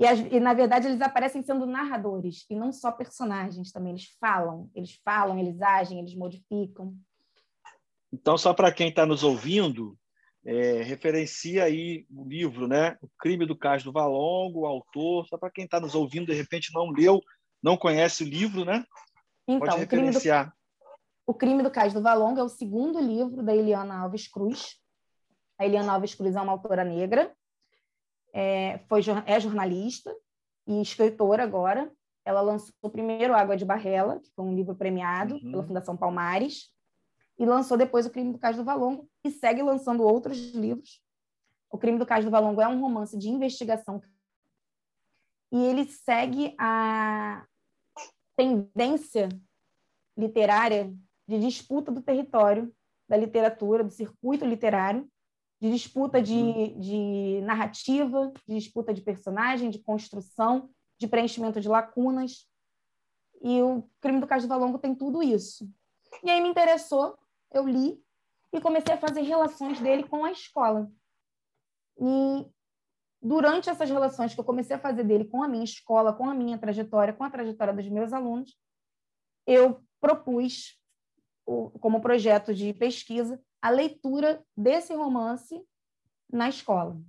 E, 0.00 0.06
as, 0.06 0.18
e, 0.18 0.40
na 0.40 0.54
verdade, 0.54 0.86
eles 0.86 1.02
aparecem 1.02 1.42
sendo 1.42 1.66
narradores 1.66 2.46
e 2.48 2.56
não 2.56 2.72
só 2.72 2.90
personagens 2.90 3.70
também. 3.70 3.92
Eles 3.92 4.06
falam, 4.18 4.70
eles 4.74 4.98
falam, 5.04 5.38
eles 5.38 5.60
agem, 5.60 5.98
eles 5.98 6.14
modificam. 6.14 6.96
Então, 8.10 8.38
só 8.38 8.54
para 8.54 8.72
quem 8.72 8.88
está 8.88 9.04
nos 9.04 9.22
ouvindo, 9.22 9.94
é, 10.42 10.82
referencia 10.82 11.64
aí 11.64 12.06
o 12.10 12.26
livro, 12.26 12.66
né? 12.66 12.96
O 13.02 13.08
Crime 13.18 13.44
do 13.44 13.54
Cais 13.54 13.84
do 13.84 13.92
Valongo, 13.92 14.60
o 14.60 14.66
autor. 14.66 15.26
Só 15.26 15.36
para 15.36 15.50
quem 15.50 15.66
está 15.66 15.78
nos 15.78 15.94
ouvindo, 15.94 16.28
de 16.28 16.34
repente 16.34 16.72
não 16.72 16.88
leu, 16.88 17.20
não 17.62 17.76
conhece 17.76 18.24
o 18.24 18.26
livro, 18.26 18.64
né? 18.64 18.82
Então, 19.46 19.68
Pode 19.68 19.80
referenciar. 19.80 20.50
O 21.26 21.34
Crime, 21.34 21.58
do, 21.58 21.62
o 21.62 21.62
Crime 21.62 21.62
do 21.62 21.70
Cais 21.70 21.92
do 21.92 22.00
Valongo 22.00 22.40
é 22.40 22.42
o 22.42 22.48
segundo 22.48 22.98
livro 22.98 23.42
da 23.42 23.54
Eliana 23.54 23.98
Alves 23.98 24.26
Cruz. 24.26 24.76
A 25.58 25.66
Eliana 25.66 25.92
Alves 25.92 26.14
Cruz 26.14 26.34
é 26.34 26.40
uma 26.40 26.52
autora 26.52 26.84
negra 26.84 27.30
é, 28.32 28.78
foi, 28.88 29.00
é 29.26 29.40
jornalista 29.40 30.14
e 30.66 30.80
escritora 30.80 31.42
agora. 31.42 31.90
Ela 32.24 32.40
lançou 32.40 32.74
o 32.82 32.90
primeiro 32.90 33.34
Água 33.34 33.56
de 33.56 33.64
Barrela, 33.64 34.20
que 34.20 34.30
foi 34.34 34.44
um 34.44 34.54
livro 34.54 34.74
premiado 34.74 35.34
uhum. 35.34 35.50
pela 35.50 35.62
Fundação 35.64 35.96
Palmares, 35.96 36.70
e 37.38 37.46
lançou 37.46 37.76
depois 37.76 38.06
O 38.06 38.10
Crime 38.10 38.32
do 38.32 38.38
Cais 38.38 38.56
do 38.56 38.64
Valongo, 38.64 39.08
e 39.24 39.30
segue 39.30 39.62
lançando 39.62 40.02
outros 40.02 40.52
livros. 40.52 41.02
O 41.70 41.78
Crime 41.78 41.98
do 41.98 42.06
Cais 42.06 42.24
do 42.24 42.30
Valongo 42.30 42.60
é 42.60 42.68
um 42.68 42.80
romance 42.80 43.16
de 43.16 43.28
investigação 43.28 44.00
e 45.52 45.58
ele 45.64 45.84
segue 45.84 46.54
a 46.58 47.44
tendência 48.36 49.28
literária 50.16 50.94
de 51.26 51.40
disputa 51.40 51.90
do 51.90 52.00
território, 52.00 52.72
da 53.08 53.16
literatura, 53.16 53.82
do 53.82 53.90
circuito 53.90 54.44
literário, 54.44 55.08
de 55.60 55.70
disputa 55.70 56.22
de, 56.22 56.34
uhum. 56.34 56.80
de 56.80 57.40
narrativa, 57.42 58.32
de 58.48 58.54
disputa 58.54 58.94
de 58.94 59.02
personagem, 59.02 59.68
de 59.70 59.78
construção, 59.78 60.70
de 60.98 61.06
preenchimento 61.06 61.60
de 61.60 61.68
lacunas. 61.68 62.48
E 63.42 63.60
o 63.60 63.88
Crime 64.00 64.20
do 64.20 64.26
Cais 64.26 64.42
do 64.42 64.48
Valongo 64.48 64.78
tem 64.78 64.94
tudo 64.94 65.22
isso. 65.22 65.70
E 66.22 66.30
aí 66.30 66.40
me 66.40 66.48
interessou, 66.48 67.18
eu 67.52 67.66
li 67.66 68.02
e 68.52 68.60
comecei 68.60 68.94
a 68.94 68.98
fazer 68.98 69.20
relações 69.20 69.78
dele 69.80 70.04
com 70.04 70.24
a 70.24 70.32
escola. 70.32 70.90
E 71.98 72.46
durante 73.22 73.68
essas 73.68 73.88
relações 73.90 74.34
que 74.34 74.40
eu 74.40 74.44
comecei 74.44 74.76
a 74.76 74.80
fazer 74.80 75.04
dele 75.04 75.26
com 75.26 75.42
a 75.42 75.48
minha 75.48 75.64
escola, 75.64 76.12
com 76.12 76.28
a 76.28 76.34
minha 76.34 76.58
trajetória, 76.58 77.12
com 77.12 77.22
a 77.22 77.30
trajetória 77.30 77.74
dos 77.74 77.88
meus 77.88 78.12
alunos, 78.12 78.58
eu 79.46 79.82
propus, 80.00 80.78
como 81.44 82.00
projeto 82.00 82.54
de 82.54 82.72
pesquisa, 82.72 83.40
a 83.60 83.70
leitura 83.70 84.44
desse 84.56 84.94
romance 84.94 85.60
na 86.32 86.48
escola. 86.48 87.00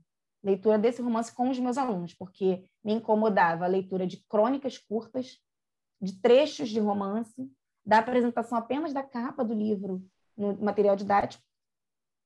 Leitura 0.43 0.77
desse 0.77 1.01
romance 1.01 1.33
com 1.33 1.49
os 1.49 1.59
meus 1.59 1.77
alunos, 1.77 2.13
porque 2.13 2.65
me 2.83 2.93
incomodava 2.93 3.65
a 3.65 3.67
leitura 3.67 4.07
de 4.07 4.17
crônicas 4.27 4.77
curtas, 4.77 5.39
de 6.01 6.19
trechos 6.19 6.69
de 6.69 6.79
romance, 6.79 7.49
da 7.85 7.99
apresentação 7.99 8.57
apenas 8.57 8.93
da 8.93 9.03
capa 9.03 9.43
do 9.43 9.53
livro 9.53 10.03
no 10.35 10.57
material 10.57 10.95
didático, 10.95 11.43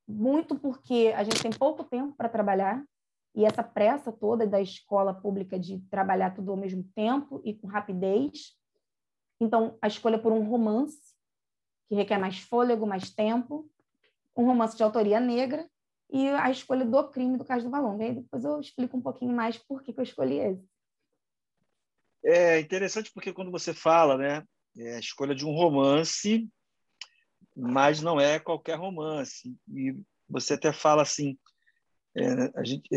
muito 0.07 0.55
porque 0.57 1.13
a 1.15 1.23
gente 1.23 1.41
tem 1.41 1.51
pouco 1.51 1.83
tempo 1.83 2.15
para 2.15 2.29
trabalhar 2.29 2.83
e 3.33 3.43
essa 3.43 3.63
pressa 3.63 4.11
toda 4.11 4.47
da 4.47 4.61
escola 4.61 5.13
pública 5.13 5.59
de 5.59 5.79
trabalhar 5.89 6.33
tudo 6.33 6.51
ao 6.51 6.57
mesmo 6.57 6.83
tempo 6.95 7.41
e 7.43 7.53
com 7.53 7.67
rapidez. 7.67 8.55
Então, 9.41 9.77
a 9.81 9.87
escolha 9.87 10.17
por 10.17 10.31
um 10.31 10.47
romance, 10.47 11.13
que 11.89 11.95
requer 11.95 12.17
mais 12.17 12.39
fôlego, 12.39 12.87
mais 12.87 13.09
tempo, 13.09 13.69
um 14.35 14.45
romance 14.45 14.75
de 14.75 14.83
autoria 14.83 15.19
negra 15.19 15.67
e 16.09 16.27
a 16.29 16.49
escolha 16.51 16.85
do 16.85 17.09
crime 17.09 17.37
do 17.37 17.45
Cais 17.45 17.63
do 17.63 17.69
Valongo. 17.69 18.01
E 18.01 18.05
aí 18.05 18.15
depois 18.15 18.43
eu 18.43 18.59
explico 18.59 18.97
um 18.97 19.01
pouquinho 19.01 19.33
mais 19.33 19.57
por 19.57 19.81
que, 19.81 19.93
que 19.93 19.99
eu 19.99 20.03
escolhi 20.03 20.39
esse. 20.39 20.67
É 22.23 22.59
interessante 22.59 23.11
porque 23.13 23.33
quando 23.33 23.51
você 23.51 23.73
fala, 23.73 24.17
né, 24.17 24.43
é 24.77 24.95
a 24.95 24.99
escolha 24.99 25.35
de 25.35 25.45
um 25.45 25.51
romance, 25.51 26.49
mas 27.55 28.01
não 28.01 28.19
é 28.19 28.39
qualquer 28.39 28.77
romance. 28.77 29.55
E 29.69 29.95
você 30.27 30.55
até 30.55 30.73
fala 30.73 31.03
assim, 31.03 31.37
é, 32.15 32.59
a 32.59 32.63
gente, 32.63 32.89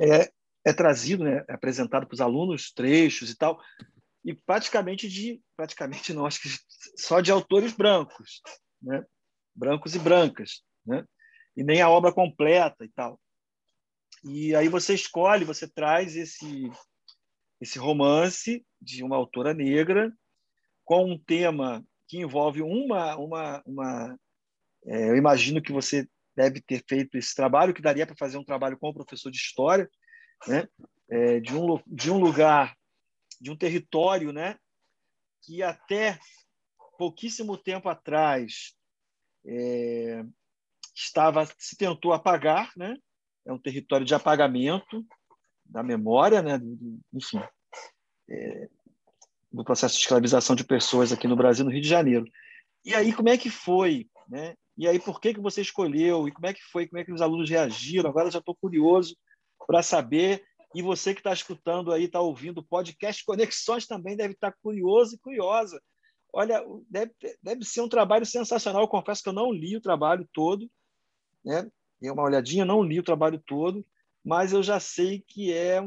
é, 0.00 0.22
é 0.22 0.32
é 0.64 0.72
trazido, 0.72 1.24
né, 1.24 1.44
é 1.48 1.54
apresentado 1.54 2.06
para 2.06 2.14
os 2.14 2.20
alunos, 2.20 2.72
trechos 2.72 3.30
e 3.30 3.36
tal, 3.36 3.60
e 4.24 4.34
praticamente 4.34 5.08
de, 5.08 5.42
praticamente 5.56 6.12
não, 6.12 6.26
acho 6.26 6.40
que 6.40 6.48
só 6.96 7.20
de 7.20 7.32
autores 7.32 7.72
brancos, 7.72 8.40
né, 8.80 9.04
brancos 9.54 9.94
e 9.94 9.98
brancas, 9.98 10.62
né, 10.84 11.04
e 11.56 11.62
nem 11.62 11.80
a 11.80 11.88
obra 11.88 12.12
completa 12.12 12.84
e 12.84 12.88
tal. 12.88 13.20
E 14.24 14.54
aí 14.54 14.68
você 14.68 14.94
escolhe, 14.94 15.44
você 15.44 15.68
traz 15.68 16.16
esse 16.16 16.70
esse 17.60 17.78
romance 17.78 18.64
de 18.80 19.04
uma 19.04 19.16
autora 19.16 19.54
negra 19.54 20.12
com 20.84 21.12
um 21.12 21.18
tema 21.18 21.84
que 22.08 22.18
envolve 22.18 22.62
uma 22.62 23.16
uma 23.16 23.62
uma 23.64 24.18
é, 24.84 25.10
eu 25.10 25.16
imagino 25.16 25.62
que 25.62 25.72
você 25.72 26.08
deve 26.36 26.60
ter 26.60 26.82
feito 26.88 27.16
esse 27.16 27.34
trabalho 27.34 27.74
que 27.74 27.82
daria 27.82 28.06
para 28.06 28.16
fazer 28.16 28.38
um 28.38 28.44
trabalho 28.44 28.78
com 28.78 28.88
o 28.88 28.94
professor 28.94 29.30
de 29.30 29.38
história 29.38 29.88
né? 30.46 30.68
É, 31.08 31.40
de, 31.40 31.54
um, 31.54 31.78
de 31.86 32.10
um 32.10 32.18
lugar, 32.18 32.74
de 33.40 33.50
um 33.50 33.56
território 33.56 34.32
né? 34.32 34.56
que 35.42 35.62
até 35.62 36.18
pouquíssimo 36.96 37.56
tempo 37.56 37.88
atrás 37.88 38.74
é, 39.46 40.24
estava 40.94 41.46
se 41.58 41.76
tentou 41.76 42.12
apagar, 42.12 42.70
né? 42.76 42.96
É 43.44 43.52
um 43.52 43.58
território 43.58 44.06
de 44.06 44.14
apagamento 44.14 45.04
da 45.64 45.82
memória, 45.82 46.42
né? 46.42 46.60
Enfim, 47.12 47.40
é, 48.28 48.68
do 49.52 49.64
processo 49.64 49.94
de 49.94 50.00
escravização 50.00 50.54
de 50.54 50.64
pessoas 50.64 51.12
aqui 51.12 51.26
no 51.26 51.36
Brasil, 51.36 51.64
no 51.64 51.70
Rio 51.70 51.82
de 51.82 51.88
Janeiro. 51.88 52.24
E 52.84 52.94
aí 52.94 53.12
como 53.12 53.28
é 53.28 53.36
que 53.36 53.50
foi, 53.50 54.08
né? 54.28 54.54
E 54.76 54.88
aí 54.88 54.98
por 54.98 55.20
que 55.20 55.34
que 55.34 55.40
você 55.40 55.60
escolheu? 55.60 56.26
E 56.26 56.32
como 56.32 56.46
é 56.46 56.54
que 56.54 56.62
foi? 56.62 56.86
Como 56.86 57.00
é 57.00 57.04
que 57.04 57.12
os 57.12 57.20
alunos 57.20 57.50
reagiram? 57.50 58.08
Agora 58.08 58.30
já 58.30 58.38
estou 58.38 58.54
curioso 58.54 59.16
para 59.66 59.82
saber. 59.82 60.44
E 60.74 60.80
você 60.80 61.12
que 61.12 61.20
está 61.20 61.32
escutando 61.32 61.92
aí, 61.92 62.04
está 62.04 62.20
ouvindo 62.20 62.58
o 62.58 62.64
podcast 62.64 63.22
Conexões 63.24 63.86
também 63.86 64.16
deve 64.16 64.32
estar 64.32 64.52
tá 64.52 64.58
curioso 64.62 65.14
e 65.14 65.18
curiosa. 65.18 65.80
Olha, 66.32 66.64
deve, 66.88 67.14
deve 67.42 67.64
ser 67.64 67.82
um 67.82 67.88
trabalho 67.88 68.24
sensacional. 68.24 68.82
Eu 68.82 68.88
confesso 68.88 69.22
que 69.22 69.28
eu 69.28 69.34
não 69.34 69.52
li 69.52 69.76
o 69.76 69.80
trabalho 69.80 70.26
todo, 70.32 70.70
né? 71.44 71.70
Dei 72.00 72.10
uma 72.10 72.22
olhadinha, 72.22 72.64
não 72.64 72.82
li 72.82 72.98
o 72.98 73.04
trabalho 73.04 73.40
todo, 73.46 73.86
mas 74.24 74.52
eu 74.52 74.62
já 74.62 74.80
sei 74.80 75.20
que 75.20 75.52
é 75.52 75.80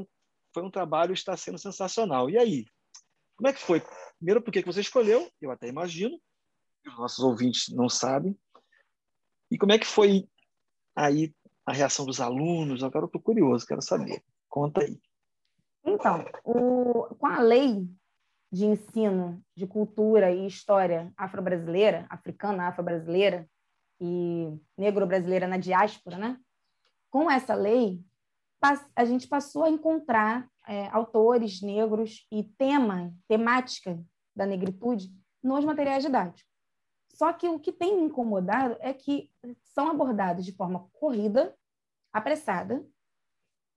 foi 0.53 0.63
um 0.63 0.71
trabalho 0.71 1.13
que 1.13 1.19
está 1.19 1.35
sendo 1.35 1.57
sensacional. 1.57 2.29
E 2.29 2.37
aí? 2.37 2.65
Como 3.35 3.49
é 3.49 3.53
que 3.53 3.59
foi? 3.59 3.83
Primeiro, 4.17 4.41
por 4.41 4.51
que 4.51 4.63
você 4.63 4.79
escolheu? 4.79 5.29
Eu 5.41 5.51
até 5.51 5.67
imagino. 5.67 6.17
Os 6.87 6.97
nossos 6.97 7.19
ouvintes 7.19 7.67
não 7.73 7.89
sabem. 7.89 8.37
E 9.51 9.57
como 9.57 9.73
é 9.73 9.79
que 9.79 9.85
foi 9.85 10.29
aí 10.95 11.33
a 11.65 11.73
reação 11.73 12.05
dos 12.05 12.21
alunos? 12.21 12.83
Agora 12.83 13.03
eu 13.03 13.07
estou 13.07 13.21
curioso, 13.21 13.65
quero 13.65 13.81
saber. 13.81 14.23
Conta 14.47 14.81
aí. 14.81 14.97
Então, 15.83 16.25
o, 16.45 17.13
com 17.15 17.27
a 17.27 17.41
lei 17.41 17.85
de 18.55 18.65
ensino 18.65 19.43
de 19.53 19.67
cultura 19.67 20.31
e 20.31 20.47
história 20.47 21.11
afro-brasileira, 21.17 22.05
africana 22.09 22.69
afro-brasileira 22.69 23.49
e 23.99 24.57
negro-brasileira 24.77 25.45
na 25.45 25.57
diáspora, 25.57 26.17
né? 26.17 26.39
Com 27.09 27.29
essa 27.29 27.53
lei, 27.53 28.01
a 28.95 29.03
gente 29.03 29.27
passou 29.27 29.65
a 29.65 29.69
encontrar 29.69 30.49
é, 30.65 30.87
autores 30.87 31.61
negros 31.61 32.25
e 32.31 32.45
tema, 32.57 33.13
temática 33.27 34.01
da 34.33 34.45
negritude 34.45 35.13
nos 35.43 35.65
materiais 35.65 36.05
didáticos. 36.05 36.49
Só 37.11 37.33
que 37.33 37.49
o 37.49 37.59
que 37.59 37.73
tem 37.73 37.97
me 37.97 38.03
incomodado 38.03 38.77
é 38.79 38.93
que 38.93 39.29
são 39.65 39.89
abordados 39.89 40.45
de 40.45 40.55
forma 40.55 40.87
corrida, 40.93 41.53
apressada, 42.13 42.85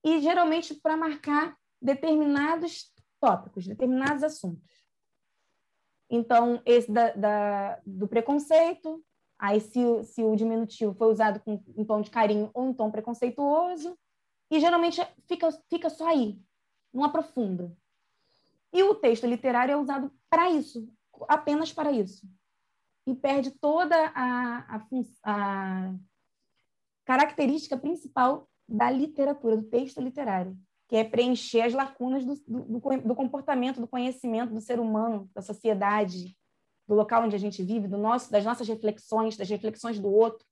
e 0.04 0.20
geralmente 0.20 0.72
para 0.72 0.96
marcar 0.96 1.56
determinados 1.82 2.92
tópicos, 3.20 3.66
determinados 3.66 4.22
assuntos. 4.22 4.86
Então, 6.10 6.62
esse 6.64 6.90
da, 6.90 7.12
da, 7.12 7.80
do 7.86 8.08
preconceito, 8.08 9.04
aí 9.38 9.60
se, 9.60 10.04
se 10.04 10.22
o 10.22 10.34
diminutivo 10.34 10.94
foi 10.94 11.08
usado 11.08 11.40
com, 11.40 11.62
em 11.76 11.84
tom 11.84 12.00
de 12.00 12.10
carinho 12.10 12.50
ou 12.54 12.68
em 12.68 12.72
tom 12.72 12.90
preconceituoso, 12.90 13.98
e 14.50 14.58
geralmente 14.58 15.00
fica, 15.26 15.50
fica 15.68 15.90
só 15.90 16.08
aí, 16.08 16.40
não 16.92 17.04
aprofunda. 17.04 17.76
E 18.72 18.82
o 18.82 18.94
texto 18.94 19.26
literário 19.26 19.72
é 19.72 19.76
usado 19.76 20.10
para 20.30 20.50
isso, 20.50 20.88
apenas 21.28 21.72
para 21.72 21.92
isso 21.92 22.26
e 23.08 23.14
perde 23.14 23.50
toda 23.50 23.96
a, 24.14 24.76
a, 24.76 24.86
a 25.24 25.94
característica 27.06 27.76
principal 27.76 28.46
da 28.68 28.90
literatura, 28.90 29.56
do 29.56 29.62
texto 29.62 30.00
literário, 30.00 30.54
que 30.88 30.96
é 30.96 31.04
preencher 31.04 31.60
as 31.60 31.74
lacunas 31.74 32.24
do, 32.24 32.34
do, 32.46 32.80
do, 33.02 33.14
comportamento, 33.14 33.78
do 33.78 33.86
conhecimento 33.86 34.54
do 34.54 34.60
ser 34.60 34.80
humano, 34.80 35.30
da 35.34 35.42
sociedade, 35.42 36.34
do 36.88 36.94
local 36.94 37.24
onde 37.24 37.36
a 37.36 37.38
gente 37.38 37.62
vive, 37.62 37.86
do 37.86 37.98
nosso, 37.98 38.32
das 38.32 38.42
nossas 38.42 38.66
reflexões, 38.66 39.36
das 39.36 39.50
reflexões 39.50 40.00
do 40.00 40.10
outro. 40.10 40.44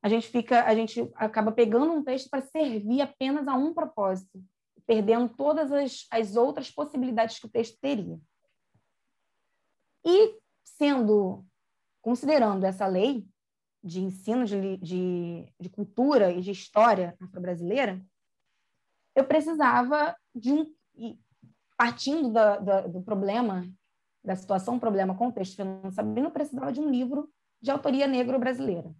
A 0.00 0.08
gente 0.08 0.28
fica, 0.28 0.62
a 0.64 0.72
gente 0.72 1.10
acaba 1.16 1.50
pegando 1.50 1.92
um 1.92 2.04
texto 2.04 2.30
para 2.30 2.40
servir 2.40 3.00
apenas 3.00 3.48
a 3.48 3.54
um 3.54 3.74
propósito, 3.74 4.40
perdendo 4.86 5.28
todas 5.34 5.72
as, 5.72 6.06
as 6.12 6.36
outras 6.36 6.70
possibilidades 6.70 7.40
que 7.40 7.46
o 7.46 7.50
texto 7.50 7.76
teria. 7.80 8.20
E 10.06 10.38
sendo, 10.62 11.44
considerando 12.00 12.64
essa 12.64 12.86
lei 12.86 13.26
de 13.82 14.00
ensino 14.00 14.44
de, 14.44 14.76
de, 14.76 15.52
de 15.58 15.68
cultura 15.68 16.30
e 16.30 16.40
de 16.40 16.52
história 16.52 17.16
afro-brasileira, 17.20 18.00
eu 19.20 19.24
precisava 19.24 20.16
de 20.34 20.52
um, 20.52 20.74
partindo 21.76 22.32
da, 22.32 22.56
da, 22.58 22.80
do 22.82 23.02
problema, 23.02 23.66
da 24.24 24.36
situação 24.36 24.78
problema 24.78 25.16
contexto 25.16 25.56
Fernando 25.56 25.92
Sabino, 25.92 26.26
eu 26.26 26.30
precisava 26.30 26.72
de 26.72 26.80
um 26.80 26.90
livro 26.90 27.30
de 27.60 27.70
autoria 27.70 28.06
negro-brasileira. 28.06 28.94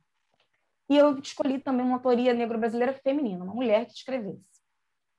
E 0.88 0.96
eu 0.96 1.18
escolhi 1.18 1.58
também 1.58 1.84
uma 1.84 1.96
autoria 1.96 2.32
negro-brasileira 2.32 2.92
feminina, 2.94 3.44
uma 3.44 3.54
mulher 3.54 3.84
que 3.86 3.92
escrevesse, 3.92 4.48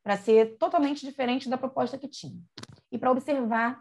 para 0.03 0.17
ser 0.17 0.57
totalmente 0.57 1.05
diferente 1.05 1.49
da 1.49 1.57
proposta 1.57 1.97
que 1.97 2.07
tinha. 2.07 2.41
E 2.91 2.97
para 2.97 3.11
observar 3.11 3.79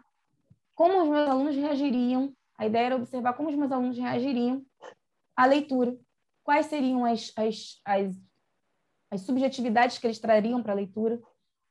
como 0.75 1.01
os 1.01 1.09
meus 1.09 1.27
alunos 1.27 1.55
reagiriam 1.55 2.33
a 2.59 2.65
ideia 2.65 2.87
era 2.87 2.95
observar 2.97 3.33
como 3.33 3.47
os 3.47 3.55
meus 3.55 3.71
alunos 3.71 3.97
reagiriam 3.97 4.65
à 5.33 5.45
leitura, 5.45 5.97
quais 6.43 6.65
seriam 6.65 7.05
as, 7.05 7.31
as, 7.37 7.79
as, 7.85 8.13
as 9.11 9.21
subjetividades 9.21 9.97
que 9.97 10.07
eles 10.07 10.19
trariam 10.19 10.61
para 10.61 10.73
a 10.73 10.75
leitura, 10.75 11.19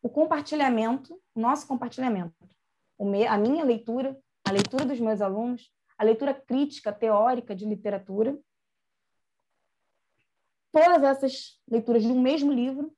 o 0.03 0.09
compartilhamento, 0.09 1.21
o 1.35 1.41
nosso 1.41 1.67
compartilhamento, 1.67 2.35
a 2.99 3.39
minha 3.39 3.65
leitura, 3.65 4.19
a 4.47 4.53
leitura 4.53 4.85
dos 4.85 4.99
meus 4.99 5.21
alunos, 5.21 5.73
a 5.97 6.05
leitura 6.05 6.35
crítica, 6.35 6.93
teórica 6.93 7.55
de 7.55 7.67
literatura, 7.67 8.39
todas 10.73 11.03
essas 11.03 11.61
leituras 11.69 12.03
de 12.03 12.09
um 12.09 12.21
mesmo 12.21 12.53
livro, 12.53 12.95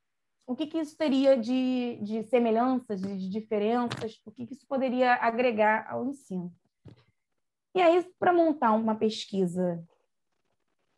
o 0.46 0.57
que, 0.57 0.66
que 0.66 0.79
isso 0.79 0.96
teria 0.96 1.37
de, 1.37 2.00
de 2.03 2.24
semelhanças, 2.24 3.00
de, 3.00 3.29
diferenças, 3.29 4.20
o 4.24 4.33
que, 4.33 4.46
que 4.46 4.55
isso 4.55 4.66
poderia 4.66 5.14
agregar 5.14 5.88
ao 5.88 6.05
ensino. 6.07 6.53
E 7.74 7.81
aí, 7.81 8.05
para 8.18 8.33
montar 8.33 8.72
uma 8.72 8.96
pesquisa 8.96 9.83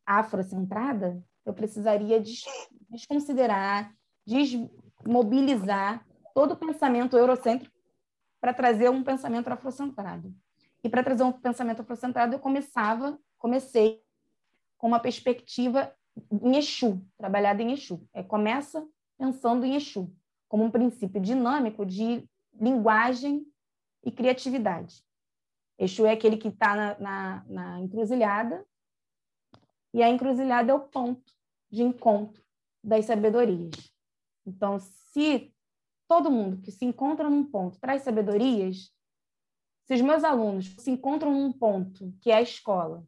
afrocentrada, 0.07 1.22
eu 1.44 1.52
precisaria 1.52 2.20
des 2.20 2.44
desconsiderar, 2.90 3.94
desmobilizar 4.26 6.07
todo 6.35 6.52
o 6.52 6.57
pensamento 6.57 7.16
eurocêntrico 7.16 7.74
para 8.40 8.52
trazer 8.52 8.90
um 8.90 9.02
pensamento 9.02 9.48
afrocentrado. 9.48 10.35
E 10.85 10.88
para 10.88 11.02
trazer 11.02 11.22
um 11.22 11.33
pensamento 11.33 11.81
afrocentrado, 11.81 12.35
eu 12.35 12.38
começava, 12.38 13.18
comecei 13.38 14.02
com 14.76 14.88
uma 14.88 14.98
perspectiva 14.98 15.94
em 16.31 16.57
Exu, 16.57 17.00
trabalhada 17.16 17.62
em 17.62 17.72
Exu. 17.72 18.07
É, 18.12 18.22
começa 18.22 18.87
pensando 19.16 19.64
em 19.64 19.76
Exu, 19.76 20.12
como 20.48 20.64
um 20.64 20.70
princípio 20.70 21.20
dinâmico 21.20 21.87
de 21.87 22.28
linguagem 22.61 23.46
e 24.05 24.11
criatividade. 24.11 25.05
Exu 25.78 26.05
é 26.05 26.12
aquele 26.12 26.37
que 26.37 26.48
está 26.48 26.74
na, 26.74 26.98
na, 26.98 27.44
na 27.46 27.81
encruzilhada, 27.81 28.64
e 29.92 30.02
a 30.02 30.09
encruzilhada 30.09 30.72
é 30.72 30.74
o 30.74 30.81
ponto 30.81 31.33
de 31.70 31.83
encontro 31.83 32.42
das 32.83 33.05
sabedorias. 33.05 33.70
Então, 34.46 34.78
se 34.78 35.55
todo 36.09 36.31
mundo 36.31 36.61
que 36.61 36.70
se 36.70 36.85
encontra 36.85 37.28
num 37.28 37.44
ponto 37.44 37.78
traz 37.78 38.02
sabedorias, 38.02 38.90
se 39.87 39.94
os 39.94 40.00
meus 40.00 40.24
alunos 40.24 40.74
se 40.78 40.90
encontram 40.90 41.33
num 41.33 41.52
ponto, 41.52 42.12
que 42.20 42.31
é 42.31 42.37
a 42.37 42.42
escola, 42.42 43.05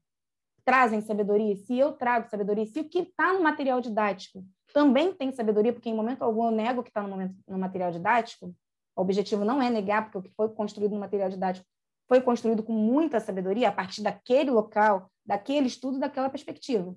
trazem 0.65 1.01
sabedoria, 1.01 1.57
se 1.57 1.79
eu 1.79 1.93
trago 1.93 2.29
sabedoria, 2.29 2.67
se 2.67 2.81
o 2.81 2.89
que 2.89 3.01
está 3.01 3.33
no 3.33 3.43
material 3.43 3.81
didático 3.81 4.45
também 4.73 5.13
tem 5.13 5.31
sabedoria, 5.31 5.73
porque 5.73 5.89
em 5.89 5.95
momento 5.95 6.23
algum 6.23 6.47
eu 6.47 6.51
nego 6.51 6.81
o 6.81 6.83
que 6.83 6.91
está 6.91 7.03
no, 7.03 7.17
no 7.47 7.59
material 7.59 7.93
didático, 7.93 8.55
o 8.97 9.01
objetivo 9.01 9.45
não 9.45 9.61
é 9.63 9.71
negar, 9.71 10.05
porque 10.05 10.19
o 10.19 10.23
que 10.23 10.35
foi 10.37 10.49
construído 10.49 10.93
no 10.93 11.01
material 11.01 11.29
didático 11.29 11.67
foi 12.09 12.21
construído 12.21 12.63
com 12.63 12.73
muita 12.73 13.21
sabedoria 13.21 13.69
a 13.69 13.73
partir 13.73 14.03
daquele 14.03 14.51
local, 14.51 15.11
daquele 15.25 15.67
estudo, 15.67 15.99
daquela 15.99 16.29
perspectiva. 16.29 16.95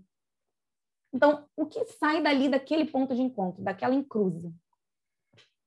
Então, 1.13 1.47
o 1.55 1.65
que 1.65 1.83
sai 1.85 2.21
dali 2.21 2.49
daquele 2.49 2.85
ponto 2.85 3.15
de 3.15 3.21
encontro, 3.21 3.63
daquela 3.63 3.95
encruza? 3.95 4.53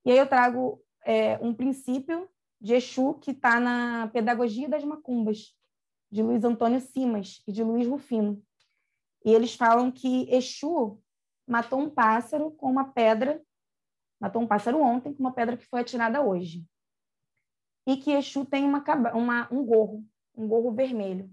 E 0.04 0.10
aí 0.10 0.18
eu 0.18 0.28
trago 0.28 0.82
é, 1.04 1.38
um 1.38 1.54
princípio 1.54 2.28
de 2.60 2.74
Exu 2.74 3.14
que 3.14 3.30
está 3.30 3.58
na 3.58 4.08
Pedagogia 4.08 4.68
das 4.68 4.84
Macumbas, 4.84 5.56
de 6.10 6.22
Luiz 6.22 6.44
Antônio 6.44 6.80
Simas 6.80 7.42
e 7.46 7.52
de 7.52 7.62
Luiz 7.62 7.86
Rufino. 7.86 8.42
E 9.24 9.32
eles 9.32 9.54
falam 9.54 9.90
que 9.90 10.28
Exu 10.30 11.00
matou 11.46 11.80
um 11.80 11.90
pássaro 11.90 12.50
com 12.52 12.70
uma 12.70 12.92
pedra, 12.92 13.42
matou 14.20 14.42
um 14.42 14.46
pássaro 14.46 14.80
ontem 14.80 15.12
com 15.12 15.20
uma 15.20 15.32
pedra 15.32 15.56
que 15.56 15.66
foi 15.66 15.80
atirada 15.80 16.20
hoje. 16.22 16.64
E 17.86 17.96
que 17.96 18.12
Exu 18.12 18.44
tem 18.44 18.64
uma, 18.64 18.84
uma, 19.14 19.48
um 19.52 19.64
gorro, 19.64 20.04
um 20.34 20.46
gorro 20.46 20.72
vermelho. 20.72 21.30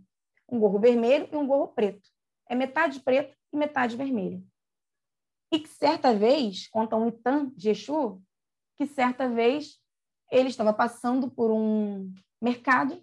Um 0.49 0.59
gorro 0.59 0.79
vermelho 0.79 1.27
e 1.31 1.35
um 1.35 1.45
gorro 1.45 1.67
preto. 1.69 2.09
É 2.47 2.55
metade 2.55 2.99
preto 3.01 3.35
e 3.51 3.57
metade 3.57 3.95
vermelho. 3.95 4.45
E 5.51 5.59
que 5.59 5.69
certa 5.69 6.13
vez, 6.13 6.67
conta 6.69 6.95
um 6.95 7.07
Itan 7.07 7.51
de 7.55 7.69
Exu, 7.69 8.21
que 8.75 8.85
certa 8.85 9.29
vez 9.29 9.79
ele 10.31 10.49
estava 10.49 10.73
passando 10.73 11.29
por 11.29 11.51
um 11.51 12.13
mercado 12.41 13.01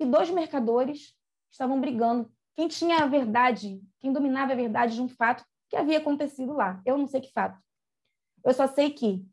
e 0.00 0.04
dois 0.04 0.30
mercadores 0.30 1.14
estavam 1.50 1.80
brigando. 1.80 2.32
Quem 2.54 2.68
tinha 2.68 2.98
a 2.98 3.06
verdade, 3.06 3.80
quem 4.00 4.12
dominava 4.12 4.52
a 4.52 4.56
verdade 4.56 4.94
de 4.94 5.02
um 5.02 5.08
fato 5.08 5.44
que 5.68 5.76
havia 5.76 5.98
acontecido 5.98 6.52
lá. 6.52 6.82
Eu 6.84 6.98
não 6.98 7.06
sei 7.06 7.20
que 7.20 7.32
fato. 7.32 7.58
Eu 8.44 8.52
só 8.52 8.66
sei 8.66 8.90
que 8.90 9.24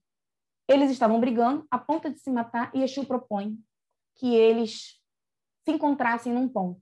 eles 0.69 0.91
estavam 0.91 1.19
brigando 1.19 1.65
a 1.71 1.79
ponto 1.79 2.11
de 2.11 2.19
se 2.19 2.29
matar 2.29 2.71
e 2.75 2.83
Exu 2.83 3.03
propõe 3.03 3.57
que 4.15 4.35
eles 4.35 5.01
se 5.65 5.71
encontrassem 5.71 6.31
num 6.31 6.47
ponto. 6.47 6.79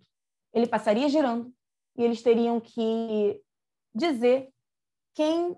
Ele 0.54 0.68
passaria 0.68 1.08
girando 1.08 1.54
e 1.96 2.04
eles 2.04 2.22
teriam 2.22 2.60
que 2.60 3.42
dizer 3.96 4.54
quem 5.16 5.56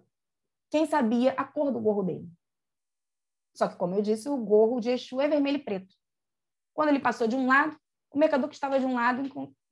quem 0.69 0.85
sabia 0.85 1.31
a 1.31 1.43
cor 1.43 1.71
do 1.71 1.79
gorro 1.79 2.03
dele. 2.03 2.29
Só 3.55 3.67
que, 3.67 3.75
como 3.75 3.95
eu 3.95 4.03
disse, 4.03 4.29
o 4.29 4.37
gorro 4.37 4.79
de 4.79 4.91
Exu 4.91 5.19
é 5.19 5.27
vermelho 5.27 5.57
e 5.57 5.63
preto. 5.63 5.95
Quando 6.75 6.89
ele 6.89 6.99
passou 6.99 7.27
de 7.27 7.35
um 7.35 7.47
lado, 7.47 7.75
o 8.11 8.19
mercador 8.19 8.47
que 8.47 8.53
estava 8.53 8.79
de 8.79 8.85
um 8.85 8.93
lado 8.93 9.23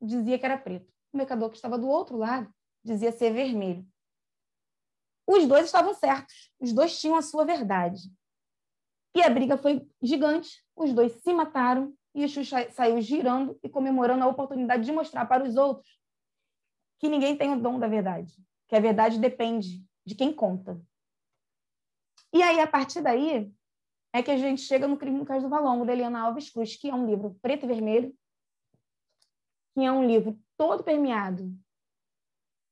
dizia 0.01 0.39
que 0.39 0.45
era 0.45 0.57
preto. 0.57 0.91
O 1.13 1.17
mercador 1.17 1.51
que 1.51 1.55
estava 1.55 1.77
do 1.77 1.87
outro 1.87 2.17
lado 2.17 2.51
dizia 2.83 3.11
ser 3.11 3.31
vermelho. 3.31 3.87
Os 5.27 5.45
dois 5.45 5.65
estavam 5.65 5.93
certos, 5.93 6.51
os 6.59 6.73
dois 6.73 6.99
tinham 6.99 7.15
a 7.15 7.21
sua 7.21 7.45
verdade. 7.45 8.11
E 9.17 9.23
a 9.23 9.31
briga 9.31 9.57
foi 9.57 9.83
gigante, 9.99 10.63
os 10.75 10.93
dois 10.93 11.11
se 11.23 11.33
mataram 11.33 11.91
e 12.13 12.23
Exu 12.23 12.41
saiu 12.69 13.01
girando 13.01 13.59
e 13.63 13.67
comemorando 13.67 14.23
a 14.23 14.27
oportunidade 14.27 14.85
de 14.85 14.91
mostrar 14.91 15.25
para 15.25 15.43
os 15.43 15.55
outros 15.55 15.99
que 16.99 17.09
ninguém 17.09 17.35
tem 17.35 17.51
o 17.51 17.59
dom 17.59 17.79
da 17.79 17.87
verdade, 17.87 18.37
que 18.67 18.75
a 18.75 18.79
verdade 18.79 19.17
depende 19.17 19.83
de 20.05 20.13
quem 20.13 20.31
conta. 20.31 20.79
E 22.31 22.43
aí, 22.43 22.59
a 22.59 22.67
partir 22.67 23.01
daí, 23.01 23.51
é 24.13 24.21
que 24.21 24.29
a 24.29 24.37
gente 24.37 24.61
chega 24.61 24.87
no 24.87 24.97
Crime 24.97 25.17
no 25.17 25.25
Caso 25.25 25.45
do 25.45 25.49
Valongo, 25.49 25.83
da 25.83 25.93
Eliana 25.93 26.21
Alves 26.21 26.51
Cruz, 26.51 26.75
que 26.75 26.87
é 26.87 26.93
um 26.93 27.07
livro 27.07 27.35
preto 27.41 27.65
e 27.65 27.67
vermelho, 27.67 28.15
que 29.73 29.81
é 29.81 29.91
um 29.91 30.05
livro 30.05 30.39
todo 30.55 30.83
permeado 30.83 31.51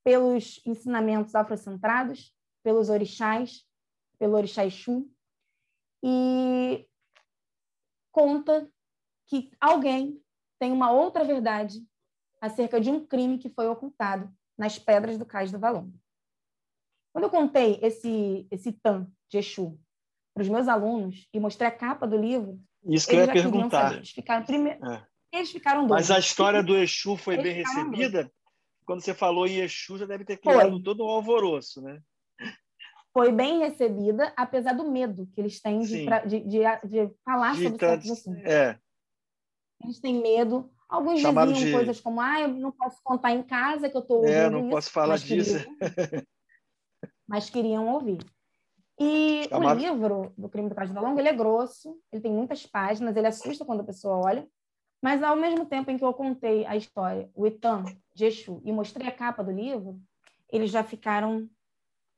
pelos 0.03 0.61
ensinamentos 0.63 1.33
afrocentrados, 1.33 2.31
pelos 2.61 2.89
orixás, 2.89 3.67
pelo 4.19 4.35
orixá 4.35 4.63
Exu, 4.63 5.09
e 6.07 6.87
conta 8.11 8.69
que 9.27 9.49
alguém 9.59 10.21
tem 10.59 10.71
uma 10.71 10.91
outra 10.91 11.23
verdade 11.23 11.83
acerca 12.39 12.79
de 12.79 12.91
um 12.91 13.03
crime 13.03 13.39
que 13.39 13.49
foi 13.49 13.67
ocultado 13.67 14.31
nas 14.55 14.77
pedras 14.77 15.17
do 15.17 15.25
Cais 15.25 15.51
do 15.51 15.57
Valongo. 15.57 15.99
Quando 17.11 17.23
eu 17.23 17.29
contei 17.31 17.79
esse, 17.81 18.47
esse 18.51 18.71
tan 18.71 19.11
de 19.29 19.39
Exu 19.39 19.79
para 20.31 20.43
os 20.43 20.49
meus 20.49 20.67
alunos 20.67 21.27
e 21.33 21.39
mostrei 21.39 21.67
a 21.67 21.71
capa 21.71 22.05
do 22.05 22.17
livro. 22.17 22.59
Isso 22.85 23.07
que 23.07 23.15
eu 23.15 23.21
ia 23.21 23.33
perguntar. 23.33 23.95
Eles 23.95 24.11
ficaram, 24.11 24.45
primeiro, 24.45 24.85
é. 24.85 25.07
eles 25.33 25.51
ficaram 25.51 25.87
doidos. 25.87 26.07
Mas 26.07 26.11
a 26.11 26.19
história 26.19 26.61
do 26.61 26.77
Exu 26.77 27.17
foi 27.17 27.33
eles 27.33 27.43
bem 27.45 27.53
recebida? 27.55 28.31
Quando 28.85 29.01
você 29.01 29.15
falou 29.15 29.47
em 29.47 29.61
Exu, 29.61 29.97
já 29.97 30.05
deve 30.05 30.23
ter 30.23 30.37
criado 30.37 30.69
foi. 30.69 30.83
todo 30.83 31.03
um 31.03 31.09
alvoroço, 31.09 31.81
né? 31.81 31.99
Foi 33.15 33.31
bem 33.31 33.59
recebida, 33.59 34.33
apesar 34.35 34.73
do 34.73 34.91
medo 34.91 35.25
que 35.33 35.39
eles 35.39 35.61
têm 35.61 35.79
de, 35.79 36.05
de, 36.27 36.39
de, 36.41 36.59
de, 36.83 37.15
falar 37.23 37.55
de 37.55 37.63
sobre 37.63 37.79
certos 37.79 38.11
assuntos. 38.11 38.43
É. 38.43 38.77
Eles 39.81 40.01
têm 40.01 40.21
medo. 40.21 40.69
Alguns 40.89 41.21
Chamado 41.21 41.53
diziam 41.53 41.67
de... 41.67 41.75
coisas 41.75 42.01
como, 42.01 42.19
ah, 42.19 42.41
eu 42.41 42.49
não 42.49 42.73
posso 42.73 43.01
contar 43.01 43.31
em 43.31 43.41
casa 43.41 43.89
que 43.89 43.95
eu 43.95 44.01
estou 44.01 44.17
ouvindo 44.17 44.33
É, 44.33 44.49
não 44.49 44.59
isso, 44.59 44.69
posso 44.69 44.91
falar 44.91 45.17
disso. 45.17 45.59
Queriam, 45.59 46.23
mas 47.25 47.49
queriam 47.49 47.87
ouvir. 47.87 48.19
E 48.99 49.47
é 49.49 49.57
o 49.57 49.73
livro 49.73 50.33
do 50.37 50.49
Crime 50.49 50.67
do 50.67 50.75
Castelo 50.75 51.05
Longo, 51.05 51.17
ele 51.17 51.29
é 51.29 51.33
grosso, 51.33 51.97
ele 52.11 52.21
tem 52.21 52.33
muitas 52.33 52.65
páginas, 52.65 53.15
ele 53.15 53.27
assusta 53.27 53.63
quando 53.63 53.79
a 53.79 53.85
pessoa 53.85 54.25
olha, 54.25 54.45
mas 55.01 55.23
ao 55.23 55.37
mesmo 55.37 55.65
tempo 55.65 55.89
em 55.89 55.97
que 55.97 56.03
eu 56.03 56.13
contei 56.13 56.65
a 56.65 56.75
história, 56.75 57.29
o 57.33 57.47
Itan, 57.47 57.85
de 58.13 58.25
Exu, 58.25 58.61
e 58.65 58.73
mostrei 58.73 59.07
a 59.07 59.11
capa 59.11 59.41
do 59.41 59.51
livro, 59.51 59.97
eles 60.51 60.69
já 60.69 60.83
ficaram 60.83 61.49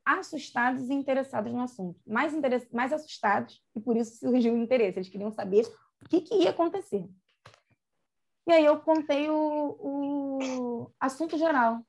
assustados 0.08 0.90
e 0.90 0.94
interessados 0.94 1.52
no 1.52 1.62
assunto. 1.62 2.00
Mais, 2.08 2.34
interess... 2.34 2.68
mais 2.72 2.94
assustados, 2.94 3.62
e 3.76 3.82
por 3.82 3.98
isso 3.98 4.18
surgiu 4.18 4.54
o 4.54 4.58
interesse. 4.58 4.98
Eles 4.98 5.10
queriam 5.10 5.32
saber 5.32 5.66
o 6.02 6.08
que, 6.08 6.22
que 6.22 6.36
ia 6.36 6.52
acontecer. 6.52 7.06
E 8.48 8.52
aí 8.52 8.64
eu 8.64 8.80
contei 8.80 9.30
o, 9.30 9.78
o 9.80 10.92
assunto 10.98 11.38
geral 11.38 11.86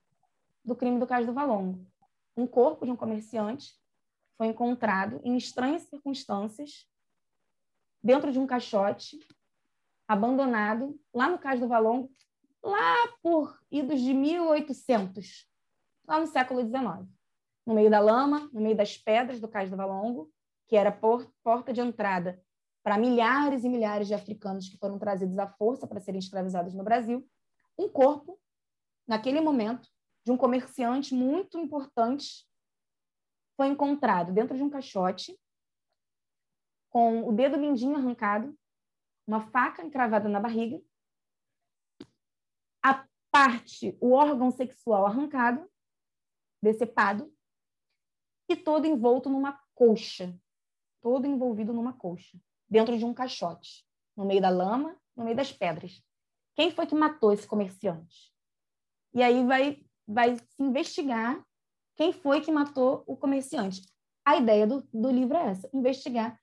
do 0.65 0.75
crime 0.75 0.99
do 0.99 1.07
Cais 1.07 1.27
do 1.27 1.33
Valongo. 1.33 1.87
Um 2.37 2.47
corpo 2.47 2.85
de 2.85 2.91
um 2.91 2.97
comerciante 2.97 3.75
foi 4.37 4.49
encontrado 4.49 5.21
em 5.23 5.37
estranhas 5.37 5.83
circunstâncias 5.83 6.89
dentro 8.03 8.33
de 8.33 8.39
um 8.41 8.47
caixote 8.47 9.19
abandonado 10.09 10.99
lá 11.15 11.29
no 11.29 11.39
Cais 11.39 11.61
do 11.61 11.69
Valongo, 11.69 12.11
lá 12.63 12.97
por 13.23 13.57
idos 13.71 14.01
de 14.01 14.13
1800, 14.13 15.49
lá 16.07 16.19
no 16.19 16.27
século 16.27 16.61
XIX, 16.61 17.09
no 17.69 17.75
meio 17.75 17.91
da 17.91 18.01
lama, 18.01 18.49
no 18.51 18.63
meio 18.63 18.75
das 18.75 18.97
pedras 18.97 19.41
do 19.41 19.47
Cais 19.47 19.69
do 19.69 19.77
Valongo, 19.77 20.33
que 20.67 20.75
era 20.75 20.91
por, 20.91 21.31
porta 21.45 21.71
de 21.71 21.83
entrada 21.83 22.43
para 22.83 22.97
milhares 22.97 23.63
e 23.63 23.69
milhares 23.69 24.09
de 24.09 24.15
africanos 24.15 24.71
que 24.71 24.79
foram 24.79 24.99
trazidos 24.99 25.39
à 25.39 25.47
força 25.47 25.87
para 25.87 26.01
serem 26.01 26.19
escravizados 26.19 26.73
no 26.73 26.83
Brasil, 26.83 27.29
um 27.79 27.87
corpo, 27.87 28.41
naquele 29.07 29.43
momento, 29.43 29.87
de 30.25 30.33
um 30.33 30.37
comerciante 30.39 31.15
muito 31.15 31.59
importante 31.59 32.49
foi 33.55 33.67
encontrado 33.67 34.33
dentro 34.33 34.57
de 34.57 34.63
um 34.63 34.71
caixote, 34.71 35.39
com 36.89 37.29
o 37.29 37.33
dedo 37.35 37.59
mindinho 37.59 37.97
arrancado, 37.97 38.59
uma 39.27 39.43
faca 39.51 39.85
encravada 39.85 40.27
na 40.27 40.41
barriga, 40.41 40.81
a 42.83 43.07
parte, 43.31 43.95
o 44.01 44.13
órgão 44.13 44.51
sexual 44.51 45.05
arrancado, 45.05 45.71
decepado, 46.63 47.31
e 48.49 48.57
todo 48.57 48.87
envolto 48.87 49.29
numa 49.29 49.61
colcha, 49.75 50.35
todo 51.01 51.27
envolvido 51.27 51.73
numa 51.73 51.93
colcha, 51.93 52.39
dentro 52.69 52.97
de 52.97 53.05
um 53.05 53.15
caixote, 53.15 53.85
no 54.17 54.25
meio 54.25 54.41
da 54.41 54.49
lama, 54.49 54.97
no 55.17 55.25
meio 55.25 55.37
das 55.37 55.53
pedras. 55.53 56.03
Quem 56.55 56.71
foi 56.71 56.87
que 56.87 56.95
matou 56.95 57.33
esse 57.33 57.47
comerciante? 57.47 58.33
E 59.15 59.23
aí 59.23 59.45
vai, 59.45 59.85
vai 60.07 60.37
se 60.37 60.63
investigar 60.63 61.45
quem 61.97 62.13
foi 62.13 62.41
que 62.41 62.51
matou 62.51 63.05
o 63.07 63.17
comerciante. 63.17 63.83
A 64.25 64.37
ideia 64.37 64.67
do, 64.67 64.87
do 64.93 65.11
livro 65.11 65.37
é 65.37 65.51
essa: 65.51 65.69
investigar 65.73 66.39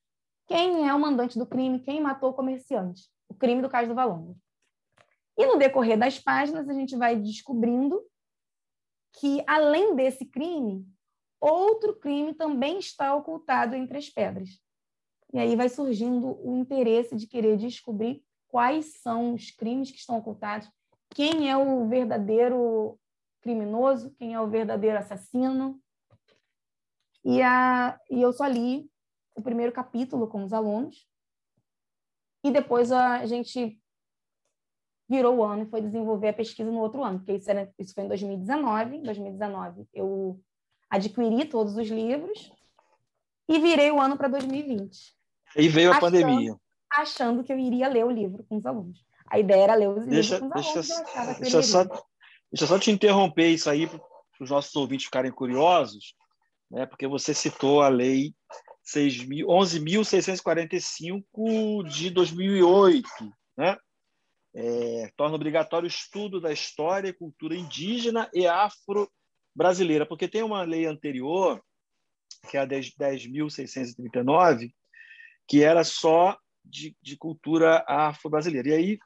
quem 0.47 0.87
é 0.87 0.93
o 0.93 0.99
mandante 0.99 1.37
do 1.37 1.45
crime, 1.45 1.79
quem 1.79 2.01
matou 2.01 2.31
o 2.31 2.33
comerciante, 2.33 3.09
o 3.27 3.33
crime 3.33 3.61
do 3.61 3.69
caso 3.69 3.89
do 3.89 3.95
Valongo. 3.95 4.37
E 5.37 5.45
no 5.45 5.57
decorrer 5.57 5.97
das 5.97 6.17
páginas, 6.19 6.69
a 6.69 6.73
gente 6.73 6.95
vai 6.95 7.15
descobrindo 7.15 8.01
que, 9.13 9.43
além 9.47 9.95
desse 9.95 10.25
crime, 10.25 10.85
outro 11.47 11.95
crime 11.95 12.33
também 12.33 12.79
está 12.79 13.15
ocultado 13.15 13.75
entre 13.75 13.97
as 13.97 14.09
pedras. 14.09 14.59
E 15.33 15.39
aí 15.39 15.55
vai 15.55 15.69
surgindo 15.69 16.39
o 16.41 16.57
interesse 16.57 17.15
de 17.15 17.27
querer 17.27 17.57
descobrir 17.57 18.23
quais 18.47 19.01
são 19.01 19.33
os 19.33 19.51
crimes 19.51 19.91
que 19.91 19.97
estão 19.97 20.17
ocultados, 20.17 20.71
quem 21.09 21.49
é 21.49 21.57
o 21.57 21.87
verdadeiro 21.87 22.97
criminoso, 23.41 24.11
quem 24.11 24.33
é 24.33 24.41
o 24.41 24.49
verdadeiro 24.49 24.97
assassino. 24.97 25.79
E, 27.23 27.41
a, 27.41 27.99
e 28.09 28.21
eu 28.21 28.31
só 28.31 28.47
li 28.47 28.89
o 29.35 29.41
primeiro 29.41 29.71
capítulo 29.71 30.27
com 30.27 30.43
os 30.43 30.53
alunos. 30.53 31.07
E 32.43 32.51
depois 32.51 32.91
a 32.91 33.25
gente 33.25 33.79
virou 35.07 35.37
o 35.37 35.43
ano 35.43 35.63
e 35.63 35.69
foi 35.69 35.81
desenvolver 35.81 36.29
a 36.29 36.33
pesquisa 36.33 36.71
no 36.71 36.79
outro 36.79 37.03
ano, 37.03 37.19
porque 37.19 37.33
isso, 37.33 37.49
era, 37.49 37.71
isso 37.77 37.93
foi 37.93 38.03
em 38.03 38.07
2019. 38.07 38.97
Em 38.97 39.03
2019 39.03 39.87
eu 39.93 40.39
adquiri 40.95 41.45
todos 41.45 41.77
os 41.77 41.87
livros 41.87 42.51
e 43.47 43.59
virei 43.59 43.91
o 43.91 43.99
ano 43.99 44.17
para 44.17 44.27
2020. 44.27 45.15
E 45.55 45.69
veio 45.69 45.89
a 45.89 45.97
achando, 45.97 46.11
pandemia. 46.11 46.55
Achando 46.91 47.43
que 47.43 47.53
eu 47.53 47.59
iria 47.59 47.87
ler 47.87 48.05
o 48.05 48.11
livro 48.11 48.43
com 48.49 48.57
os 48.57 48.65
alunos. 48.65 49.05
A 49.27 49.39
ideia 49.39 49.63
era 49.63 49.75
ler 49.75 49.89
os 49.89 50.05
deixa, 50.05 50.35
livros 50.35 50.53
com 50.53 50.59
os 50.59 50.73
deixa, 50.73 51.19
alunos. 51.19 51.39
Deixa, 51.39 51.57
deixa 51.57 51.63
só, 51.63 51.85
Deixa 52.55 52.63
eu 52.63 52.69
só 52.69 52.79
te 52.79 52.89
interromper 52.89 53.49
isso 53.49 53.69
aí 53.69 53.85
para 53.85 53.99
os 54.39 54.49
nossos 54.49 54.73
ouvintes 54.75 55.07
ficarem 55.07 55.31
curiosos, 55.31 56.15
né? 56.71 56.85
porque 56.85 57.05
você 57.05 57.33
citou 57.33 57.81
a 57.81 57.89
lei 57.89 58.33
11.645 58.87 61.83
de 61.89 62.09
2008, 62.11 63.09
né? 63.57 63.75
É, 64.57 65.11
torna 65.17 65.35
obrigatório 65.35 65.85
o 65.85 65.89
estudo 65.89 66.39
da 66.39 66.53
história 66.53 67.09
e 67.09 67.13
cultura 67.13 67.57
indígena 67.57 68.29
e 68.33 68.47
afro-brasileira, 69.55 70.05
porque 70.05 70.27
tem 70.27 70.43
uma 70.43 70.61
lei 70.63 70.85
anterior, 70.85 71.63
que 72.49 72.57
é 72.57 72.59
a 72.59 72.67
10.639, 72.67 74.73
que 75.47 75.63
era 75.63 75.83
só 75.83 76.37
de, 76.63 76.95
de 77.01 77.17
cultura 77.17 77.83
afro-brasileira. 77.87 78.69
E 78.69 78.73
aí 78.73 78.99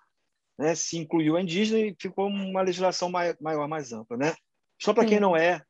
né, 0.57 0.75
se 0.75 0.97
incluiu 0.97 1.37
a 1.37 1.41
indígena 1.41 1.79
e 1.79 1.95
ficou 1.97 2.27
uma 2.27 2.61
legislação 2.61 3.09
maior, 3.09 3.37
mais 3.67 3.93
ampla. 3.93 4.17
Né? 4.17 4.35
Só 4.81 4.93
para 4.93 5.05
quem 5.05 5.19
não 5.19 5.37
é, 5.37 5.61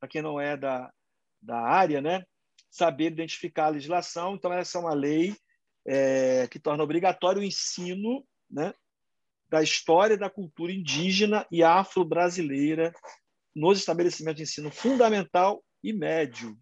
para 0.00 0.08
quem 0.08 0.20
não 0.20 0.40
é 0.40 0.56
da, 0.56 0.92
da 1.40 1.60
área, 1.60 2.00
né, 2.00 2.24
saber 2.70 3.06
identificar 3.06 3.66
a 3.66 3.70
legislação. 3.70 4.34
Então, 4.34 4.52
essa 4.52 4.78
é 4.78 4.80
uma 4.80 4.94
lei 4.94 5.36
é, 5.86 6.48
que 6.48 6.58
torna 6.58 6.82
obrigatório 6.82 7.40
o 7.40 7.44
ensino 7.44 8.26
né, 8.50 8.74
da 9.48 9.62
história 9.62 10.18
da 10.18 10.28
cultura 10.28 10.72
indígena 10.72 11.46
e 11.50 11.62
afro-brasileira 11.62 12.92
nos 13.54 13.78
estabelecimentos 13.78 14.36
de 14.36 14.42
ensino 14.42 14.70
fundamental 14.70 15.62
e 15.82 15.92
médio. 15.92 16.58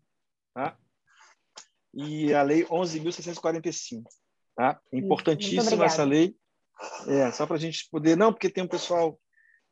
Tá? 0.55 0.77
E 1.95 2.33
a 2.35 2.43
Lei 2.43 2.65
11.645. 2.65 4.05
Tá? 4.55 4.81
É 4.93 4.99
importantíssima 4.99 5.85
essa 5.85 6.05
lei. 6.05 6.37
É, 7.07 7.31
só 7.31 7.47
para 7.47 7.57
a 7.57 7.61
gente 7.61 7.89
poder. 7.91 8.17
Não, 8.17 8.33
porque 8.33 8.51
tem 8.51 8.65
um 8.65 8.69
pessoal 8.69 9.19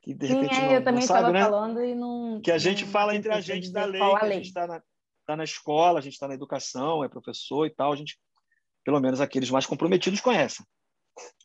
que 0.03 0.15
de 0.15 0.27
repente 0.27 0.55
Sim, 0.55 0.61
é, 0.63 0.67
não, 0.67 0.75
eu 0.75 0.85
também 0.85 1.03
sabe, 1.03 1.33
né? 1.33 1.43
falando 1.43 1.85
e 1.85 1.95
não. 1.95 2.41
Que 2.43 2.51
a 2.51 2.59
gente 2.59 2.85
não, 2.85 2.91
fala 2.91 3.15
entre 3.15 3.33
a 3.33 3.41
gente 3.41 3.71
da 3.71 3.85
lei, 3.85 4.01
que 4.01 4.25
a, 4.25 4.31
gente 4.31 4.47
está 4.47 4.67
na, 4.67 4.83
tá 5.27 5.37
na 5.37 5.45
escola, 5.45 5.99
a 5.99 6.03
gente 6.03 6.15
está 6.15 6.27
na 6.27 6.35
educação, 6.35 7.05
é 7.05 7.09
professor 7.09 7.67
e 7.67 7.71
tal, 7.71 7.93
a 7.93 7.97
gente, 7.97 8.19
pelo 8.85 9.01
menos 9.01 9.21
aqueles 9.21 9.51
mais 9.51 9.67
comprometidos, 9.67 10.21
conhecem. 10.21 10.65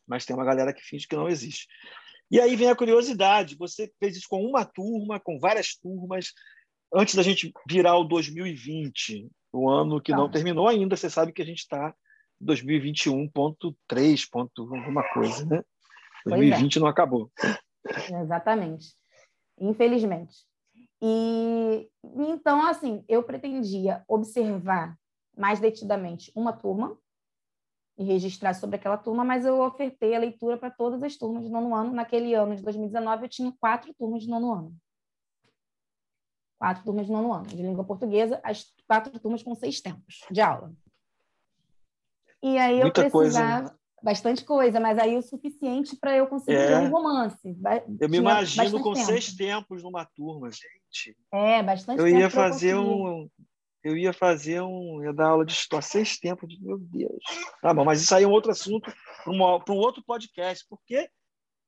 Mas 0.06 0.24
tem 0.24 0.34
uma 0.34 0.44
galera 0.44 0.72
que 0.72 0.80
finge 0.80 1.06
que 1.06 1.16
não 1.16 1.28
existe. 1.28 1.66
E 2.30 2.40
aí 2.40 2.56
vem 2.56 2.68
a 2.68 2.76
curiosidade: 2.76 3.56
você 3.56 3.90
fez 3.98 4.16
isso 4.16 4.26
com 4.28 4.44
uma 4.44 4.64
turma, 4.64 5.20
com 5.20 5.38
várias 5.38 5.76
turmas, 5.76 6.32
antes 6.92 7.14
da 7.14 7.22
gente 7.22 7.52
virar 7.68 7.96
o 7.96 8.04
2020, 8.04 9.28
o 9.52 9.68
ano 9.68 10.00
que 10.00 10.12
não 10.12 10.26
tá. 10.26 10.34
terminou 10.34 10.68
ainda, 10.68 10.96
você 10.96 11.08
sabe 11.08 11.32
que 11.32 11.42
a 11.42 11.46
gente 11.46 11.60
está 11.60 11.94
2021.3, 12.42 14.28
ponto 14.30 14.74
alguma 14.74 15.02
coisa, 15.12 15.44
né? 15.46 15.62
2020 16.26 16.76
é. 16.76 16.80
não 16.80 16.88
acabou. 16.88 17.30
Exatamente. 18.22 18.94
Infelizmente. 19.58 20.44
E 21.00 21.88
então, 22.04 22.66
assim, 22.66 23.04
eu 23.08 23.22
pretendia 23.22 24.02
observar 24.08 24.96
mais 25.36 25.60
detidamente 25.60 26.32
uma 26.34 26.52
turma 26.52 26.98
e 27.98 28.04
registrar 28.04 28.54
sobre 28.54 28.76
aquela 28.76 28.98
turma, 28.98 29.24
mas 29.24 29.46
eu 29.46 29.60
ofertei 29.60 30.14
a 30.14 30.18
leitura 30.18 30.58
para 30.58 30.70
todas 30.70 31.02
as 31.02 31.16
turmas 31.16 31.44
de 31.44 31.50
nono 31.50 31.74
ano. 31.74 31.92
Naquele 31.92 32.34
ano 32.34 32.54
de 32.54 32.62
2019, 32.62 33.24
eu 33.24 33.28
tinha 33.28 33.52
quatro 33.58 33.94
turmas 33.94 34.22
de 34.22 34.28
nono 34.28 34.52
ano. 34.52 34.76
Quatro 36.58 36.84
turmas 36.84 37.06
de 37.06 37.12
nono 37.12 37.32
ano, 37.32 37.46
de 37.46 37.56
língua 37.56 37.84
portuguesa, 37.84 38.40
as 38.42 38.64
quatro 38.86 39.18
turmas 39.18 39.42
com 39.42 39.54
seis 39.54 39.80
tempos 39.80 40.20
de 40.30 40.40
aula. 40.40 40.72
E 42.42 42.58
aí 42.58 42.80
Muita 42.80 43.02
eu 43.02 43.10
precisava. 43.10 43.68
Coisa, 43.70 43.86
Bastante 44.02 44.44
coisa, 44.44 44.78
mas 44.78 44.98
aí 44.98 45.16
o 45.16 45.22
suficiente 45.22 45.96
para 45.96 46.14
eu 46.14 46.26
conseguir 46.26 46.58
é. 46.58 46.78
um 46.78 46.90
romance. 46.90 47.56
Eu 47.98 48.08
me 48.08 48.18
imagino 48.18 48.80
com 48.80 48.92
tempo. 48.92 49.06
seis 49.06 49.34
tempos 49.34 49.82
numa 49.82 50.04
turma, 50.04 50.50
gente. 50.50 51.16
É, 51.32 51.62
bastante 51.62 51.98
eu. 51.98 52.06
Ia 52.06 52.28
fazer 52.28 52.76
um, 52.76 53.28
eu 53.86 53.96
ia 53.96 54.12
fazer 54.12 54.60
um. 54.62 55.02
ia 55.04 55.12
dar 55.12 55.28
aula 55.28 55.46
de 55.46 55.52
história, 55.52 55.86
seis 55.86 56.18
tempos, 56.18 56.48
de, 56.48 56.60
meu 56.60 56.76
Deus. 56.78 57.22
Tá 57.62 57.72
bom, 57.72 57.84
mas 57.84 58.02
isso 58.02 58.14
aí 58.14 58.24
é 58.24 58.26
um 58.26 58.32
outro 58.32 58.50
assunto 58.50 58.92
para 59.22 59.32
um 59.32 59.78
outro 59.78 60.02
podcast, 60.04 60.66
porque 60.68 61.08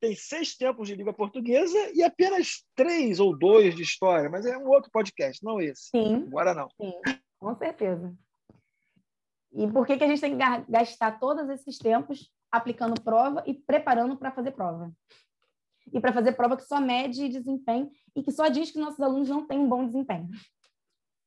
tem 0.00 0.16
seis 0.16 0.56
tempos 0.56 0.88
de 0.88 0.96
língua 0.96 1.12
portuguesa 1.12 1.78
e 1.94 2.02
apenas 2.02 2.64
três 2.74 3.20
ou 3.20 3.36
dois 3.36 3.74
de 3.74 3.82
história, 3.82 4.28
mas 4.28 4.44
é 4.46 4.56
um 4.58 4.68
outro 4.68 4.90
podcast, 4.90 5.44
não 5.44 5.60
esse. 5.60 5.90
Sim. 5.90 6.24
Agora 6.26 6.54
não. 6.54 6.68
Sim, 6.70 6.92
com 7.38 7.54
certeza. 7.56 8.12
E 9.52 9.66
por 9.68 9.86
que, 9.86 9.96
que 9.96 10.04
a 10.04 10.08
gente 10.08 10.20
tem 10.20 10.36
que 10.36 10.44
gastar 10.68 11.18
todos 11.20 11.48
esses 11.48 11.78
tempos 11.78 12.30
aplicando 12.50 13.00
prova 13.00 13.44
e 13.46 13.54
preparando 13.54 14.16
para 14.16 14.32
fazer 14.32 14.50
prova? 14.50 14.92
E 15.92 16.00
para 16.00 16.12
fazer 16.12 16.32
prova 16.32 16.56
que 16.56 16.64
só 16.64 16.80
mede 16.80 17.28
desempenho 17.28 17.90
e 18.14 18.22
que 18.22 18.32
só 18.32 18.48
diz 18.48 18.70
que 18.70 18.78
nossos 18.78 19.00
alunos 19.00 19.28
não 19.28 19.46
têm 19.46 19.58
um 19.58 19.68
bom 19.68 19.86
desempenho. 19.86 20.28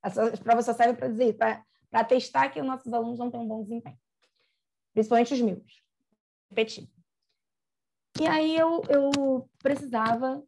As 0.01 0.39
provas 0.39 0.65
só 0.65 0.73
servem 0.73 0.95
para 0.95 1.07
dizer, 1.07 1.37
para 1.37 2.03
testar 2.03 2.49
que 2.49 2.59
os 2.59 2.65
nossos 2.65 2.91
alunos 2.91 3.19
não 3.19 3.29
têm 3.29 3.39
um 3.39 3.47
bom 3.47 3.61
desempenho. 3.61 3.97
Principalmente 4.93 5.33
os 5.33 5.41
meus. 5.41 5.83
Repetir. 6.49 6.89
E 8.19 8.27
aí 8.27 8.55
eu, 8.55 8.81
eu 8.89 9.49
precisava 9.59 10.43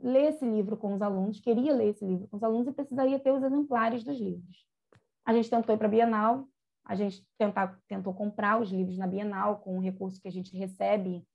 ler 0.00 0.30
esse 0.30 0.44
livro 0.44 0.76
com 0.76 0.94
os 0.94 1.02
alunos, 1.02 1.40
queria 1.40 1.74
ler 1.74 1.88
esse 1.88 2.04
livro 2.04 2.28
com 2.28 2.36
os 2.36 2.42
alunos 2.42 2.68
e 2.68 2.72
precisaria 2.72 3.18
ter 3.18 3.32
os 3.32 3.42
exemplares 3.42 4.04
dos 4.04 4.18
livros. 4.18 4.66
A 5.24 5.32
gente 5.32 5.50
tentou 5.50 5.74
ir 5.74 5.78
para 5.78 5.88
a 5.88 5.90
Bienal, 5.90 6.48
a 6.84 6.94
gente 6.94 7.26
tentar, 7.36 7.78
tentou 7.88 8.14
comprar 8.14 8.60
os 8.60 8.70
livros 8.70 8.96
na 8.96 9.06
Bienal 9.06 9.58
com 9.58 9.76
o 9.76 9.80
recurso 9.80 10.20
que 10.20 10.28
a 10.28 10.32
gente 10.32 10.56
recebe 10.56 11.26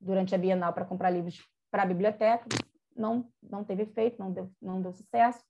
durante 0.00 0.34
a 0.34 0.38
Bienal 0.38 0.72
para 0.72 0.84
comprar 0.84 1.10
livros 1.10 1.44
para 1.70 1.82
a 1.82 1.86
biblioteca. 1.86 2.46
Não, 2.94 3.30
não 3.42 3.64
teve 3.64 3.82
efeito, 3.82 4.18
não 4.18 4.32
deu, 4.32 4.50
não 4.60 4.80
deu 4.80 4.92
sucesso. 4.92 5.44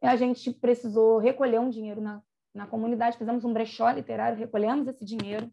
A 0.00 0.16
gente 0.16 0.52
precisou 0.52 1.18
recolher 1.18 1.58
um 1.58 1.70
dinheiro 1.70 2.00
na, 2.00 2.22
na 2.54 2.66
comunidade, 2.66 3.18
fizemos 3.18 3.44
um 3.44 3.52
brechó 3.52 3.90
literário, 3.90 4.38
recolhemos 4.38 4.86
esse 4.86 5.04
dinheiro, 5.04 5.50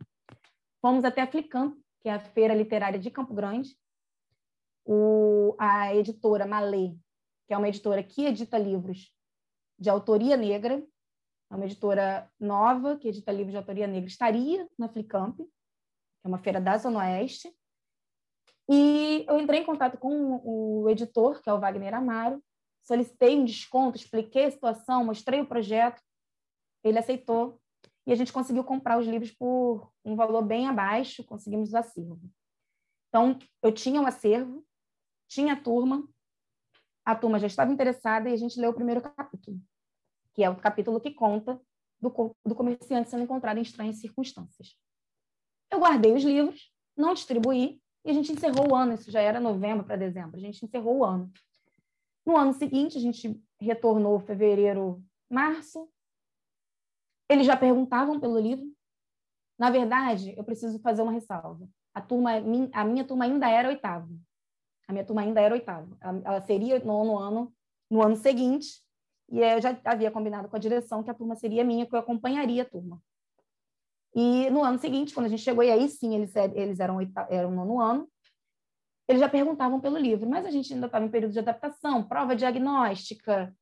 fomos 0.82 1.04
até 1.04 1.22
a 1.22 1.28
Flicamp, 1.28 1.76
que 2.02 2.10
é 2.10 2.14
a 2.14 2.20
feira 2.20 2.54
literária 2.54 3.00
de 3.00 3.10
Campo 3.10 3.34
Grande. 3.34 3.76
O, 4.86 5.56
a 5.58 5.96
editora 5.96 6.46
Malê, 6.46 6.96
que 7.48 7.54
é 7.54 7.58
uma 7.58 7.68
editora 7.68 8.04
que 8.04 8.26
edita 8.26 8.58
livros 8.58 9.12
de 9.80 9.90
autoria 9.90 10.38
negra, 10.38 10.84
é 11.52 11.56
uma 11.56 11.66
editora 11.66 12.30
nova 12.40 12.98
que 12.98 13.08
edita 13.08 13.32
livros 13.32 13.52
de 13.52 13.58
autoria 13.58 13.88
negra, 13.88 14.08
estaria 14.08 14.68
na 14.78 14.88
Flicamp, 14.88 15.38
que 15.38 15.44
é 16.24 16.28
uma 16.28 16.38
feira 16.38 16.62
da 16.62 16.78
Zona 16.78 17.00
Oeste. 17.00 17.52
E 18.70 19.26
eu 19.28 19.40
entrei 19.40 19.62
em 19.62 19.66
contato 19.66 19.98
com 19.98 20.42
o 20.44 20.90
editor, 20.90 21.42
que 21.42 21.50
é 21.50 21.54
o 21.54 21.60
Wagner 21.60 21.94
Amaro, 21.94 22.44
solicitei 22.86 23.38
um 23.38 23.46
desconto, 23.46 23.98
expliquei 23.98 24.46
a 24.46 24.52
situação, 24.52 25.04
mostrei 25.04 25.42
o 25.42 25.48
projeto, 25.48 26.02
ele 26.84 27.00
aceitou 27.00 27.60
e 28.08 28.14
a 28.14 28.16
gente 28.16 28.32
conseguiu 28.32 28.64
comprar 28.64 28.98
os 28.98 29.08
livros 29.08 29.32
por 29.32 29.92
um 30.04 30.16
valor 30.16 30.44
bem 30.44 30.68
abaixo, 30.68 31.24
conseguimos 31.24 31.74
o 31.74 31.78
acervo. 31.78 32.22
Então, 33.10 33.38
eu 33.62 33.72
tinha 33.72 34.00
um 34.00 34.06
acervo, 34.06 34.66
tinha 35.28 35.54
a 35.54 35.60
turma, 35.60 36.08
a 37.04 37.16
turma 37.16 37.40
já 37.40 37.48
estava 37.48 37.72
interessada 37.72 38.30
e 38.30 38.34
a 38.34 38.38
gente 38.38 38.60
leu 38.60 38.70
o 38.70 38.76
primeiro 38.76 39.02
capítulo 39.02 39.60
que 40.36 40.44
é 40.44 40.50
o 40.50 40.56
capítulo 40.56 41.00
que 41.00 41.12
conta 41.12 41.60
do, 42.00 42.36
do 42.46 42.54
comerciante 42.54 43.10
sendo 43.10 43.24
encontrado 43.24 43.58
em 43.58 43.62
estranhas 43.62 44.00
circunstâncias. 44.00 44.78
Eu 45.72 45.80
guardei 45.80 46.14
os 46.14 46.24
livros, 46.24 46.72
não 46.96 47.14
distribuí, 47.14 47.82
e 48.04 48.12
a 48.12 48.14
gente 48.14 48.32
encerrou 48.34 48.72
o 48.72 48.76
ano, 48.76 48.94
isso 48.94 49.10
já 49.10 49.22
era 49.22 49.40
novembro 49.40 49.86
para 49.86 49.96
dezembro, 49.96 50.36
a 50.36 50.40
gente 50.40 50.64
encerrou 50.64 50.98
o 50.98 51.06
ano. 51.06 51.32
No 52.26 52.38
ano 52.38 52.54
seguinte, 52.54 52.98
a 52.98 53.02
gente 53.02 53.40
retornou 53.60 54.20
fevereiro, 54.20 55.04
março. 55.30 55.90
Eles 57.30 57.46
já 57.46 57.56
perguntavam 57.56 58.20
pelo 58.20 58.40
livro. 58.40 58.66
Na 59.58 59.70
verdade, 59.70 60.34
eu 60.38 60.44
preciso 60.44 60.80
fazer 60.80 61.02
uma 61.02 61.12
ressalva. 61.12 61.68
A 61.94 62.02
turma, 62.02 62.32
a 62.74 62.84
minha 62.84 63.06
turma 63.06 63.26
ainda 63.26 63.50
era 63.50 63.70
oitava. 63.70 64.10
A 64.88 64.92
minha 64.92 65.06
turma 65.06 65.22
ainda 65.22 65.40
era 65.40 65.54
oitava. 65.54 65.98
Ela, 66.02 66.22
ela 66.26 66.42
seria 66.42 66.80
no 66.80 67.18
ano, 67.18 67.54
no 67.90 68.02
ano 68.02 68.16
seguinte, 68.16 68.84
e 69.30 69.40
eu 69.40 69.62
já 69.62 69.80
havia 69.84 70.12
combinado 70.12 70.48
com 70.48 70.56
a 70.56 70.60
direção 70.60 71.04
que 71.04 71.10
a 71.10 71.14
turma 71.14 71.36
seria 71.36 71.64
minha, 71.64 71.86
que 71.86 71.96
eu 71.96 72.00
acompanharia 72.00 72.64
a 72.64 72.70
turma. 72.70 73.02
E 74.14 74.50
no 74.50 74.64
ano 74.64 74.80
seguinte, 74.80 75.14
quando 75.14 75.26
a 75.26 75.30
gente 75.30 75.42
chegou, 75.42 75.64
e 75.64 75.72
aí 75.72 75.90
sim, 75.90 76.16
eles, 76.16 76.34
eles 76.54 76.80
eram, 76.80 77.00
eram 77.30 77.52
nono 77.52 77.80
ano, 77.80 78.10
eles 79.08 79.20
já 79.20 79.30
perguntavam 79.30 79.80
pelo 79.80 79.98
livro, 79.98 80.28
mas 80.28 80.46
a 80.46 80.50
gente 80.50 80.74
ainda 80.74 80.88
estava 80.88 81.06
em 81.06 81.10
período 81.10 81.34
de 81.34 81.40
adaptação, 81.40 82.04
prova 82.04 82.36
diagnóstica 82.36 83.56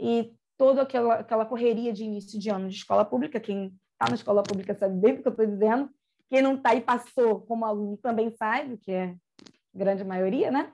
e 0.00 0.32
toda 0.56 0.82
aquela, 0.82 1.14
aquela 1.14 1.46
correria 1.46 1.92
de 1.92 2.04
início 2.04 2.38
de 2.38 2.50
ano 2.50 2.68
de 2.68 2.74
escola 2.74 3.04
pública. 3.04 3.38
Quem 3.38 3.66
está 3.92 4.08
na 4.08 4.16
escola 4.16 4.42
pública 4.42 4.74
sabe 4.74 4.94
bem 4.98 5.14
o 5.14 5.22
que 5.22 5.28
eu 5.28 5.30
estou 5.30 5.46
dizendo. 5.46 5.88
Quem 6.28 6.42
não 6.42 6.56
está 6.56 6.74
e 6.74 6.80
passou 6.80 7.40
como 7.42 7.64
aluno 7.64 7.96
também 7.96 8.30
sabe, 8.30 8.76
que 8.76 8.90
é 8.90 9.14
grande 9.72 10.04
maioria, 10.04 10.50
né? 10.50 10.72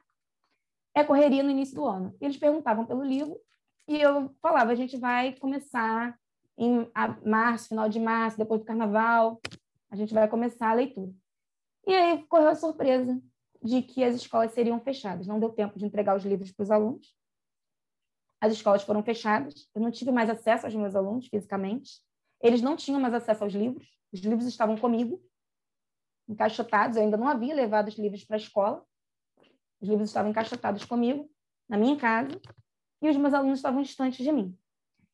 É 0.95 1.05
correria 1.05 1.43
no 1.43 1.51
início 1.51 1.75
do 1.75 1.85
ano. 1.85 2.17
Eles 2.21 2.37
perguntavam 2.37 2.87
pelo 2.87 3.05
livro 3.05 3.39
e 3.87 4.01
eu 4.01 4.35
falava, 4.41 4.73
a 4.73 4.75
gente 4.75 4.97
vai 4.97 5.33
começar 5.37 6.19
em 6.57 6.91
março, 7.25 7.69
final 7.69 7.89
de 7.89 8.01
março, 8.01 8.39
depois 8.39 8.61
do 8.61 8.67
carnaval, 8.67 9.41
a 9.91 9.97
gente 9.97 10.15
vai 10.15 10.27
começar 10.29 10.71
a 10.71 10.75
leitura. 10.75 11.13
E 11.87 11.93
aí 11.93 12.25
correu 12.27 12.49
a 12.49 12.55
surpresa 12.55 13.21
de 13.65 13.81
que 13.81 14.05
as 14.05 14.15
escolas 14.15 14.53
seriam 14.53 14.79
fechadas. 14.79 15.27
Não 15.27 15.41
deu 15.41 15.51
tempo 15.51 15.79
de 15.79 15.87
entregar 15.87 16.15
os 16.15 16.25
livros 16.25 16.53
para 16.53 16.63
os 16.63 16.71
alunos. 16.71 17.17
As 18.41 18.53
escolas 18.53 18.83
foram 18.83 19.03
fechadas. 19.03 19.69
Eu 19.75 19.81
não 19.81 19.91
tive 19.91 20.13
mais 20.13 20.29
acesso 20.29 20.67
aos 20.67 20.75
meus 20.75 20.95
alunos 20.95 21.27
fisicamente. 21.29 22.03
Eles 22.43 22.61
não 22.61 22.77
tinham 22.77 23.01
mais 23.01 23.15
acesso 23.15 23.43
aos 23.43 23.55
livros, 23.55 23.89
os 24.13 24.21
livros 24.21 24.47
estavam 24.47 24.77
comigo, 24.77 25.19
encaixotados, 26.29 26.97
eu 26.97 27.03
ainda 27.03 27.17
não 27.17 27.27
havia 27.27 27.55
levado 27.55 27.89
os 27.89 27.95
livros 27.95 28.23
para 28.23 28.37
a 28.37 28.39
escola, 28.39 28.85
os 29.81 29.89
livros 29.89 30.11
estavam 30.11 30.31
encaixotados 30.31 30.85
comigo, 30.85 31.31
na 31.67 31.79
minha 31.79 31.97
casa, 31.97 32.39
e 33.01 33.09
os 33.09 33.17
meus 33.17 33.33
alunos 33.33 33.61
estavam 33.61 33.81
distantes 33.81 34.23
de 34.23 34.31
mim. 34.31 34.55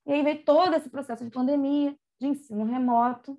E 0.07 0.13
aí 0.13 0.25
veio 0.25 0.45
todo 0.45 0.75
esse 0.75 0.91
processo 0.91 1.25
de 1.25 1.31
pandemia, 1.31 1.97
de 2.21 2.27
ensino 2.27 2.65
remoto, 2.65 3.39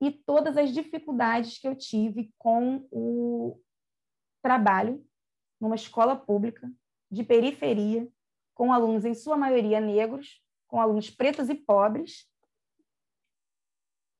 e 0.00 0.12
todas 0.12 0.56
as 0.56 0.72
dificuldades 0.72 1.58
que 1.58 1.66
eu 1.66 1.74
tive 1.74 2.32
com 2.38 2.86
o 2.92 3.60
trabalho 4.42 5.04
numa 5.60 5.74
escola 5.74 6.16
pública 6.16 6.70
de 7.10 7.22
periferia, 7.24 8.08
com 8.54 8.72
alunos, 8.72 9.04
em 9.04 9.14
sua 9.14 9.36
maioria, 9.36 9.80
negros, 9.80 10.42
com 10.68 10.80
alunos 10.80 11.10
pretos 11.10 11.48
e 11.48 11.54
pobres, 11.54 12.28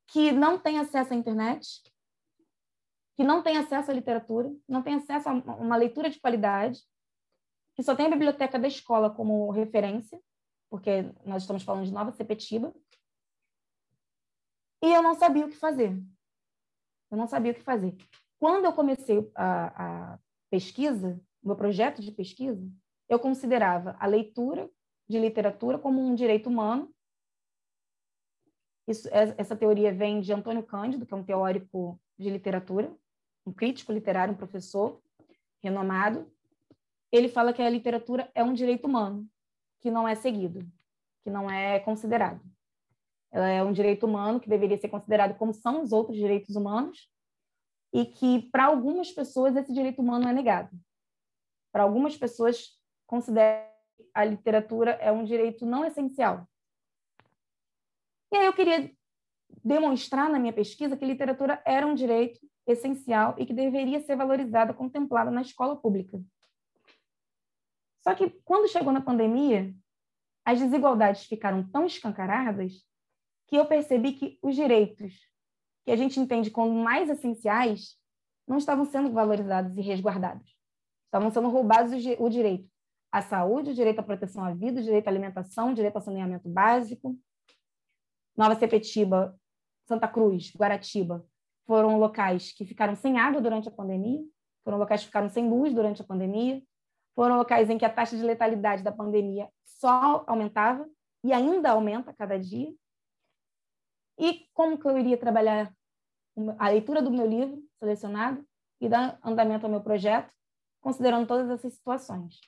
que 0.09 0.33
não 0.33 0.59
têm 0.59 0.79
acesso 0.79 1.13
à 1.13 1.17
internet, 1.17 1.83
que 3.17 3.23
não 3.23 3.43
têm 3.43 3.59
acesso 3.59 3.91
à 3.91 3.95
literatura, 3.95 4.51
não 4.69 4.83
têm 4.83 4.95
acesso 4.95 5.29
a 5.29 5.33
uma 5.33 5.77
leitura 5.77 6.11
de 6.11 6.19
qualidade, 6.19 6.81
que 7.75 7.83
só 7.83 7.95
tem 7.95 8.07
a 8.07 8.11
biblioteca 8.11 8.59
da 8.59 8.67
escola 8.67 9.15
como 9.15 9.51
referência, 9.51 10.21
porque 10.69 11.03
nós 11.25 11.43
estamos 11.43 11.63
falando 11.63 11.85
de 11.85 11.93
Nova 11.93 12.13
Sepetiba, 12.13 12.75
e 14.83 14.93
eu 14.93 15.03
não 15.03 15.15
sabia 15.15 15.47
o 15.47 15.51
que 15.51 15.57
fazer. 15.57 15.93
Eu 17.11 17.19
não 17.19 17.27
sabia 17.27 17.53
o 17.53 17.55
que 17.55 17.63
fazer. 17.63 17.95
Quando 18.41 18.65
eu 18.65 18.73
comecei 18.73 19.31
a, 19.35 20.15
a 20.15 20.19
pesquisa, 20.51 21.21
meu 21.45 21.55
projeto 21.55 22.01
de 22.01 22.11
pesquisa, 22.11 22.67
eu 23.07 23.19
considerava 23.19 23.95
a 24.01 24.07
leitura 24.07 24.69
de 25.07 25.19
literatura 25.19 25.79
como 25.79 26.01
um 26.01 26.15
direito 26.15 26.49
humano. 26.49 26.91
Isso, 28.89 29.07
essa 29.13 29.55
teoria 29.55 29.93
vem 29.93 30.23
de 30.23 30.33
Antônio 30.33 30.63
Cândido, 30.63 31.05
que 31.05 31.13
é 31.13 31.17
um 31.17 31.23
teórico 31.23 32.01
de 32.19 32.31
literatura, 32.31 32.91
um 33.45 33.53
crítico 33.53 33.93
literário, 33.93 34.33
um 34.33 34.39
professor 34.39 35.03
renomado. 35.63 36.27
Ele 37.13 37.29
fala 37.29 37.53
que 37.53 37.61
a 37.61 37.69
literatura 37.69 38.31
é 38.35 38.43
um 38.43 38.55
direito 38.55 38.87
humano, 38.87 39.29
que 39.81 39.91
não 39.91 40.09
é 40.09 40.15
seguido, 40.15 40.67
que 41.23 41.29
não 41.29 41.51
é 41.51 41.79
considerado. 41.81 42.41
Ela 43.31 43.49
é 43.49 43.63
um 43.63 43.73
direito 43.73 44.07
humano 44.07 44.41
que 44.41 44.49
deveria 44.49 44.79
ser 44.79 44.89
considerado 44.89 45.37
como 45.37 45.53
são 45.53 45.83
os 45.83 45.93
outros 45.93 46.17
direitos 46.17 46.57
humanos 46.57 47.11
e 47.93 48.05
que, 48.05 48.49
para 48.51 48.67
algumas 48.67 49.11
pessoas, 49.11 49.57
esse 49.57 49.73
direito 49.73 50.01
humano 50.01 50.29
é 50.29 50.33
negado. 50.33 50.71
Para 51.73 51.83
algumas 51.83 52.17
pessoas, 52.17 52.79
considera 53.07 53.69
a 54.15 54.25
literatura 54.25 54.93
é 54.93 55.13
um 55.13 55.25
direito 55.25 55.67
não 55.67 55.85
essencial. 55.85 56.49
E 58.33 58.37
aí 58.37 58.47
eu 58.47 58.53
queria 58.53 58.91
demonstrar 59.65 60.31
na 60.31 60.39
minha 60.39 60.53
pesquisa 60.53 60.97
que 60.97 61.05
literatura 61.05 61.63
era 61.67 61.87
um 61.87 61.95
direito 61.95 62.41
essencial 62.67 63.35
e 63.39 63.45
que 63.45 63.53
deveria 63.53 64.01
ser 64.01 64.17
valorizada, 64.17 64.73
contemplada 64.73 65.31
na 65.31 65.43
escola 65.43 65.77
pública. 65.77 66.21
Só 68.03 68.15
que 68.15 68.31
quando 68.45 68.71
chegou 68.71 68.93
na 68.93 69.01
pandemia, 69.01 69.75
as 70.45 70.59
desigualdades 70.59 71.25
ficaram 71.25 71.69
tão 71.71 71.85
escancaradas 71.85 72.85
que 73.47 73.57
eu 73.57 73.67
percebi 73.67 74.13
que 74.13 74.39
os 74.41 74.55
direitos 74.55 75.30
que 75.85 75.91
a 75.91 75.97
gente 75.97 76.19
entende 76.21 76.51
como 76.51 76.73
mais 76.83 77.09
essenciais 77.09 77.97
não 78.47 78.59
estavam 78.59 78.85
sendo 78.85 79.13
valorizados 79.13 79.77
e 79.77 79.81
resguardados. 79.81 80.57
Estavam 81.07 81.31
sendo 81.31 81.49
roubados 81.49 81.93
o 82.19 82.29
direito 82.29 82.69
à 83.13 83.23
saúde, 83.23 83.71
o 83.71 83.75
direito 83.75 83.99
à 83.99 84.03
proteção 84.03 84.45
à 84.45 84.53
vida, 84.53 84.81
o 84.81 84.85
direito 84.85 85.09
à 85.09 85.11
alimentação, 85.11 85.71
o 85.71 85.75
direito 85.75 85.97
ao 85.97 86.03
saneamento 86.03 86.49
básico. 86.49 87.17
Nova 88.37 88.55
Sepetiba, 88.55 89.37
Santa 89.87 90.07
Cruz, 90.07 90.53
Guaratiba 90.57 91.25
foram 91.67 91.99
locais 91.99 92.53
que 92.53 92.65
ficaram 92.65 92.95
sem 92.95 93.19
água 93.19 93.41
durante 93.41 93.69
a 93.69 93.73
pandemia, 93.73 94.21
foram 94.65 94.79
locais 94.79 95.01
que 95.01 95.07
ficaram 95.07 95.29
sem 95.29 95.49
luz 95.49 95.75
durante 95.75 96.03
a 96.03 96.05
pandemia, 96.05 96.63
foram 97.15 97.37
locais 97.37 97.69
em 97.69 97.79
que 97.79 97.85
a 97.85 97.91
taxa 97.91 98.17
de 98.17 98.23
letalidade 98.23 98.83
da 98.83 98.93
pandemia 98.93 99.49
só 99.65 100.25
aumentava 100.27 100.89
e 101.23 101.33
ainda 101.33 101.71
aumenta 101.71 102.13
cada 102.13 102.39
dia. 102.39 102.73
E 104.21 104.47
como 104.53 104.79
que 104.79 104.87
eu 104.87 104.99
iria 104.99 105.17
trabalhar 105.17 105.75
a 106.59 106.69
leitura 106.69 107.01
do 107.01 107.11
meu 107.11 107.27
livro 107.27 107.63
selecionado 107.79 108.47
e 108.79 108.87
dar 108.87 109.19
andamento 109.25 109.65
ao 109.65 109.71
meu 109.71 109.81
projeto, 109.81 110.31
considerando 110.83 111.27
todas 111.27 111.49
essas 111.49 111.73
situações. 111.73 112.39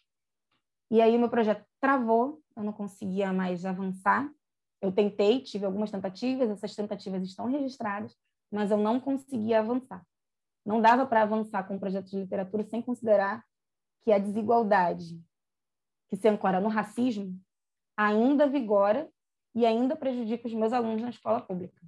E 0.90 1.00
aí 1.00 1.16
o 1.16 1.18
meu 1.18 1.30
projeto 1.30 1.64
travou, 1.80 2.42
eu 2.54 2.62
não 2.62 2.72
conseguia 2.72 3.32
mais 3.32 3.64
avançar. 3.64 4.30
Eu 4.82 4.92
tentei, 4.92 5.40
tive 5.40 5.64
algumas 5.64 5.90
tentativas, 5.90 6.50
essas 6.50 6.74
tentativas 6.74 7.22
estão 7.22 7.46
registradas, 7.46 8.14
mas 8.50 8.70
eu 8.70 8.76
não 8.76 9.00
conseguia 9.00 9.60
avançar. 9.60 10.04
Não 10.66 10.80
dava 10.80 11.06
para 11.06 11.22
avançar 11.22 11.66
com 11.66 11.76
um 11.76 11.78
projeto 11.78 12.10
de 12.10 12.18
literatura 12.18 12.64
sem 12.64 12.82
considerar 12.82 13.42
que 14.04 14.12
a 14.12 14.18
desigualdade 14.18 15.18
que 16.10 16.16
se 16.16 16.28
ancora 16.28 16.60
no 16.60 16.68
racismo 16.68 17.40
ainda 17.96 18.46
vigora 18.46 19.10
e 19.54 19.66
ainda 19.66 19.96
prejudica 19.96 20.48
os 20.48 20.54
meus 20.54 20.72
alunos 20.72 21.02
na 21.02 21.10
escola 21.10 21.40
pública. 21.40 21.80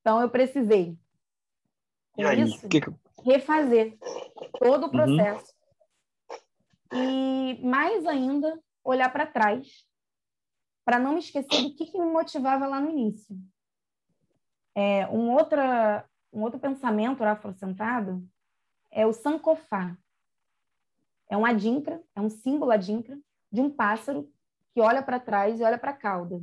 Então, 0.00 0.20
eu 0.20 0.30
precisei, 0.30 0.96
com 2.12 2.22
isso, 2.32 2.68
que... 2.68 2.80
refazer 3.24 3.98
todo 4.58 4.82
o 4.82 4.86
uhum. 4.86 4.90
processo. 4.90 5.52
Uhum. 6.92 7.50
E, 7.52 7.60
mais 7.64 8.06
ainda, 8.06 8.62
olhar 8.84 9.12
para 9.12 9.26
trás, 9.26 9.84
para 10.84 11.00
não 11.00 11.14
me 11.14 11.18
esquecer 11.18 11.60
do 11.60 11.74
que, 11.74 11.86
que, 11.86 11.98
me 11.98 12.06
motivava 12.06 12.68
lá 12.68 12.80
no 12.80 12.90
início. 12.90 13.36
É, 14.76 15.08
um, 15.08 15.32
outra, 15.32 16.08
um 16.32 16.42
outro 16.42 16.60
pensamento 16.60 17.24
afrocentado 17.24 18.24
é 18.92 19.04
o 19.04 19.12
Sankofá, 19.12 19.98
é 21.28 21.36
um 21.36 21.44
adinkra, 21.44 22.02
é 22.14 22.20
um 22.20 22.30
símbolo 22.30 22.70
adinkra 22.70 23.18
de 23.50 23.60
um 23.60 23.70
pássaro 23.70 24.30
que 24.72 24.80
olha 24.80 25.02
para 25.02 25.18
trás 25.18 25.58
e 25.58 25.62
olha 25.62 25.78
para 25.78 25.90
a 25.90 25.96
cauda. 25.96 26.38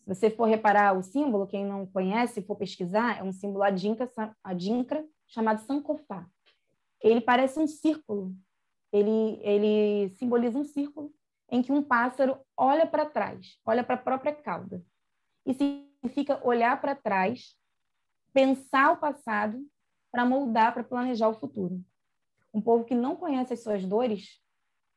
Se 0.00 0.14
você 0.14 0.30
for 0.30 0.46
reparar 0.46 0.96
o 0.96 1.02
símbolo, 1.02 1.46
quem 1.46 1.64
não 1.64 1.86
conhece, 1.86 2.42
for 2.42 2.56
pesquisar, 2.56 3.18
é 3.18 3.22
um 3.22 3.32
símbolo 3.32 3.62
adinkra, 3.62 4.10
adinkra 4.42 5.04
chamado 5.26 5.60
Sankofá. 5.60 6.26
Ele 7.00 7.20
parece 7.20 7.58
um 7.58 7.66
círculo. 7.66 8.34
Ele, 8.92 9.38
ele 9.42 10.10
simboliza 10.14 10.58
um 10.58 10.64
círculo 10.64 11.12
em 11.50 11.62
que 11.62 11.72
um 11.72 11.82
pássaro 11.82 12.38
olha 12.56 12.86
para 12.86 13.06
trás, 13.06 13.58
olha 13.64 13.84
para 13.84 13.94
a 13.94 13.98
própria 13.98 14.34
cauda. 14.34 14.82
E 15.46 15.54
significa 15.54 16.40
olhar 16.46 16.80
para 16.80 16.94
trás, 16.94 17.56
pensar 18.32 18.92
o 18.92 18.98
passado 18.98 19.66
para 20.10 20.24
moldar, 20.24 20.72
para 20.72 20.84
planejar 20.84 21.28
o 21.28 21.34
futuro. 21.34 21.82
Um 22.52 22.60
povo 22.60 22.84
que 22.84 22.94
não 22.94 23.16
conhece 23.16 23.52
as 23.52 23.62
suas 23.62 23.84
dores, 23.84 24.40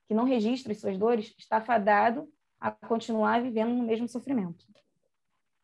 que 0.08 0.14
não 0.14 0.24
registra 0.24 0.72
as 0.72 0.80
suas 0.80 0.98
dores, 0.98 1.34
está 1.38 1.62
fadado 1.62 2.32
a 2.60 2.72
continuar 2.72 3.42
vivendo 3.42 3.74
no 3.74 3.84
mesmo 3.84 4.08
sofrimento. 4.08 4.66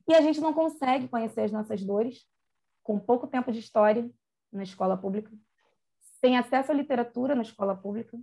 E 0.08 0.14
a 0.14 0.22
gente 0.22 0.40
não 0.40 0.54
consegue 0.54 1.08
conhecer 1.08 1.42
as 1.42 1.52
nossas 1.52 1.84
dores 1.84 2.26
com 2.82 2.98
pouco 2.98 3.28
tempo 3.28 3.52
de 3.52 3.60
história 3.60 4.10
na 4.52 4.64
escola 4.64 4.98
pública, 4.98 5.32
sem 6.22 6.38
acesso 6.38 6.72
à 6.72 6.76
literatura 6.76 7.36
na 7.36 7.42
escola 7.42 7.76
pública, 7.76 8.18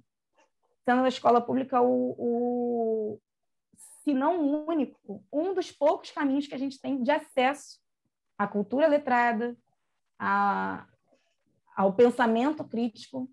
sendo 0.84 1.02
na 1.02 1.08
escola 1.08 1.40
pública 1.40 1.80
o, 1.80 2.14
o 2.18 3.20
se 4.02 4.12
não 4.12 4.40
o 4.40 4.68
único, 4.68 5.24
um 5.32 5.54
dos 5.54 5.70
poucos 5.70 6.10
caminhos 6.10 6.46
que 6.46 6.54
a 6.54 6.58
gente 6.58 6.80
tem 6.80 7.02
de 7.02 7.10
acesso 7.10 7.78
à 8.36 8.46
cultura 8.46 8.86
letrada, 8.86 9.56
a, 10.18 10.86
ao 11.76 11.94
pensamento 11.94 12.64
crítico, 12.64 13.28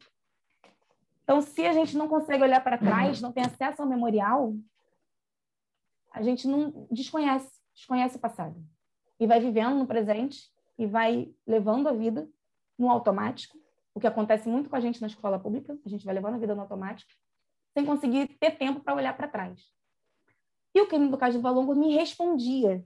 então, 1.24 1.42
se 1.42 1.66
a 1.66 1.74
gente 1.74 1.96
não 1.96 2.08
consegue 2.08 2.44
olhar 2.44 2.64
para 2.64 2.78
trás, 2.78 3.22
não 3.22 3.32
tem 3.32 3.44
acesso 3.44 3.82
ao 3.82 3.88
memorial, 3.88 4.54
a 6.12 6.22
gente 6.22 6.48
não 6.48 6.88
desconhece, 6.92 7.50
desconhece 7.74 8.18
o 8.18 8.20
passado. 8.20 8.62
E 9.20 9.28
vai 9.28 9.40
vivendo 9.40 9.76
no 9.76 9.88
presente 9.88 10.52
e 10.78 10.86
vai 10.86 11.34
levando 11.46 11.88
a 11.88 11.94
vida 11.94 12.28
no 12.78 12.90
automático, 12.90 13.58
o 13.94 14.00
que 14.00 14.08
acontece 14.08 14.50
muito 14.50 14.70
com 14.70 14.76
a 14.76 14.80
gente 14.80 15.00
na 15.00 15.08
escola 15.08 15.40
pública, 15.40 15.78
a 15.86 15.90
gente 15.90 16.06
vai 16.06 16.14
levando 16.14 16.36
a 16.36 16.40
vida 16.40 16.56
no 16.56 16.62
automático, 16.62 17.12
sem 17.74 17.86
conseguir 17.86 18.28
ter 18.40 18.58
tempo 18.58 18.80
para 18.82 18.96
olhar 18.96 19.16
para 19.16 19.28
trás. 19.28 19.62
E 20.74 20.82
o 20.82 20.88
crime 20.88 21.10
do 21.10 21.18
caso 21.18 21.38
de 21.38 21.44
Valongo 21.44 21.76
me 21.76 21.94
respondia. 21.94 22.84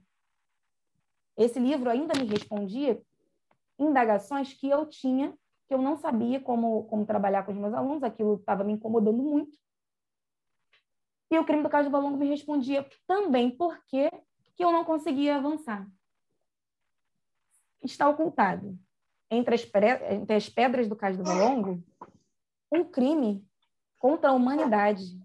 Esse 1.36 1.58
livro 1.58 1.88
ainda 1.88 2.18
me 2.18 2.26
respondia 2.26 3.00
indagações 3.78 4.52
que 4.52 4.68
eu 4.68 4.86
tinha 4.86 5.36
que 5.66 5.74
eu 5.74 5.78
não 5.78 5.96
sabia 5.96 6.40
como, 6.40 6.84
como 6.84 7.06
trabalhar 7.06 7.44
com 7.44 7.52
os 7.52 7.58
meus 7.58 7.74
alunos, 7.74 8.02
aquilo 8.02 8.36
estava 8.36 8.62
me 8.62 8.72
incomodando 8.72 9.22
muito. 9.22 9.58
E 11.30 11.38
o 11.38 11.44
crime 11.44 11.62
do 11.62 11.68
caso 11.68 11.88
do 11.88 11.92
Valongo 11.92 12.16
me 12.16 12.28
respondia 12.28 12.88
também 13.06 13.50
por 13.50 13.84
que 13.86 14.08
eu 14.58 14.70
não 14.70 14.84
conseguia 14.84 15.36
avançar. 15.36 15.86
Está 17.82 18.08
ocultado 18.08 18.78
entre 19.30 19.54
as, 19.54 19.68
entre 20.10 20.36
as 20.36 20.48
pedras 20.48 20.88
do 20.88 20.96
caso 20.96 21.18
do 21.18 21.24
Valongo 21.24 21.82
um 22.70 22.84
crime 22.84 23.46
contra 23.98 24.30
a 24.30 24.32
humanidade. 24.32 25.20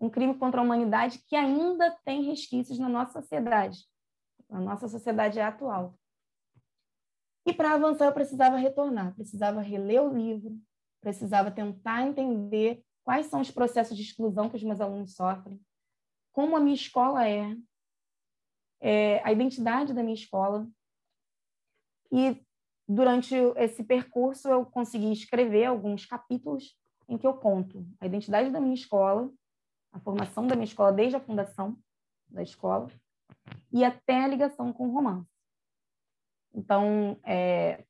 um 0.00 0.08
crime 0.08 0.34
contra 0.34 0.60
a 0.60 0.64
humanidade 0.64 1.18
que 1.26 1.34
ainda 1.34 1.90
tem 2.04 2.22
resquícios 2.22 2.78
na 2.78 2.88
nossa 2.88 3.20
sociedade, 3.20 3.78
na 4.48 4.60
nossa 4.60 4.86
sociedade 4.88 5.40
atual. 5.40 5.98
E 7.48 7.52
para 7.54 7.72
avançar, 7.72 8.04
eu 8.04 8.12
precisava 8.12 8.58
retornar, 8.58 9.14
precisava 9.14 9.62
reler 9.62 10.02
o 10.02 10.14
livro, 10.14 10.60
precisava 11.00 11.50
tentar 11.50 12.06
entender 12.06 12.84
quais 13.02 13.24
são 13.24 13.40
os 13.40 13.50
processos 13.50 13.96
de 13.96 14.02
exclusão 14.02 14.50
que 14.50 14.56
os 14.56 14.62
meus 14.62 14.82
alunos 14.82 15.14
sofrem, 15.14 15.58
como 16.30 16.54
a 16.54 16.60
minha 16.60 16.74
escola 16.74 17.26
é, 17.26 17.56
é 18.82 19.22
a 19.24 19.32
identidade 19.32 19.94
da 19.94 20.02
minha 20.02 20.14
escola. 20.14 20.68
E 22.12 22.38
durante 22.86 23.34
esse 23.56 23.82
percurso, 23.82 24.46
eu 24.48 24.66
consegui 24.66 25.10
escrever 25.10 25.64
alguns 25.64 26.04
capítulos 26.04 26.78
em 27.08 27.16
que 27.16 27.26
eu 27.26 27.32
conto 27.32 27.82
a 27.98 28.04
identidade 28.04 28.50
da 28.50 28.60
minha 28.60 28.74
escola, 28.74 29.32
a 29.90 29.98
formação 29.98 30.46
da 30.46 30.54
minha 30.54 30.66
escola 30.66 30.92
desde 30.92 31.16
a 31.16 31.20
fundação 31.20 31.78
da 32.28 32.42
escola 32.42 32.90
e 33.72 33.82
até 33.84 34.22
a 34.22 34.28
ligação 34.28 34.70
com 34.70 34.88
o 34.88 34.92
romance. 34.92 35.37
Então, 36.54 37.18
é, 37.24 37.84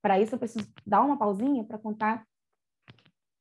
para 0.00 0.20
isso 0.20 0.34
eu 0.34 0.38
preciso 0.38 0.68
dar 0.86 1.02
uma 1.02 1.18
pausinha 1.18 1.64
para 1.64 1.78
contar 1.78 2.26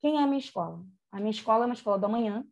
quem 0.01 0.17
é 0.17 0.23
a 0.23 0.27
minha 0.27 0.39
escola. 0.39 0.83
A 1.11 1.17
minha 1.17 1.31
escola 1.31 1.63
é 1.63 1.67
uma 1.67 1.73
escola 1.73 1.97
do 1.97 2.05
amanhã, 2.05 2.45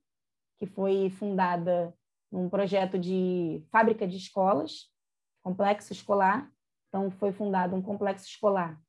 que 0.57 0.65
foi 0.65 1.09
fundada 1.09 1.93
num 2.31 2.49
projeto 2.49 2.97
de 2.97 3.63
fábrica 3.71 4.07
de 4.07 4.17
escolas, 4.17 4.91
complexo 5.43 5.93
escolar. 5.93 6.51
Então, 6.87 7.11
foi 7.11 7.31
fundado 7.31 7.75
um 7.75 7.81
complexo 7.81 8.25
escolar 8.25 8.81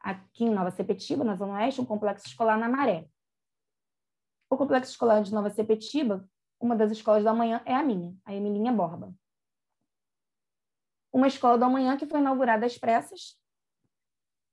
aqui 0.00 0.44
em 0.44 0.50
Nova 0.50 0.70
Sepetiba, 0.70 1.22
na 1.22 1.36
Zona 1.36 1.54
Oeste, 1.54 1.80
um 1.80 1.86
complexo 1.86 2.26
escolar 2.26 2.58
na 2.58 2.68
Maré. 2.68 3.06
O 4.48 4.56
complexo 4.56 4.90
escolar 4.90 5.22
de 5.22 5.32
Nova 5.32 5.50
Sepetiba, 5.50 6.28
uma 6.58 6.74
das 6.74 6.90
escolas 6.90 7.22
da 7.22 7.32
manhã 7.32 7.62
é 7.64 7.74
a 7.74 7.82
minha, 7.82 8.14
a 8.24 8.34
Emilinha 8.34 8.72
Borba. 8.72 9.14
Uma 11.12 11.26
escola 11.26 11.58
da 11.58 11.68
manhã 11.68 11.96
que 11.96 12.06
foi 12.06 12.20
inaugurada 12.20 12.66
às 12.66 12.78
pressas 12.78 13.36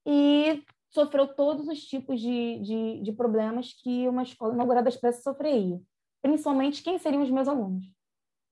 e 0.05 0.64
sofreu 0.89 1.28
todos 1.28 1.68
os 1.68 1.82
tipos 1.82 2.20
de, 2.20 2.60
de, 2.60 3.01
de 3.03 3.12
problemas 3.12 3.74
que 3.74 4.08
uma 4.08 4.24
escola 4.24 4.53
inaugurada 4.53 4.89
às 4.89 4.97
pressas 4.97 5.24
sofreria. 5.24 5.80
Principalmente 6.22 6.82
quem 6.82 6.97
seriam 6.97 7.22
os 7.22 7.30
meus 7.30 7.47
alunos. 7.47 7.86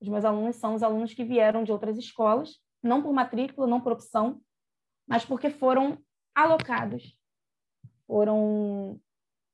Os 0.00 0.08
meus 0.08 0.24
alunos 0.24 0.56
são 0.56 0.74
os 0.74 0.82
alunos 0.82 1.14
que 1.14 1.24
vieram 1.24 1.64
de 1.64 1.72
outras 1.72 1.96
escolas, 1.96 2.60
não 2.82 3.02
por 3.02 3.12
matrícula, 3.12 3.66
não 3.66 3.80
por 3.80 3.92
opção, 3.92 4.40
mas 5.06 5.24
porque 5.24 5.50
foram 5.50 5.98
alocados, 6.34 7.18
foram 8.06 9.00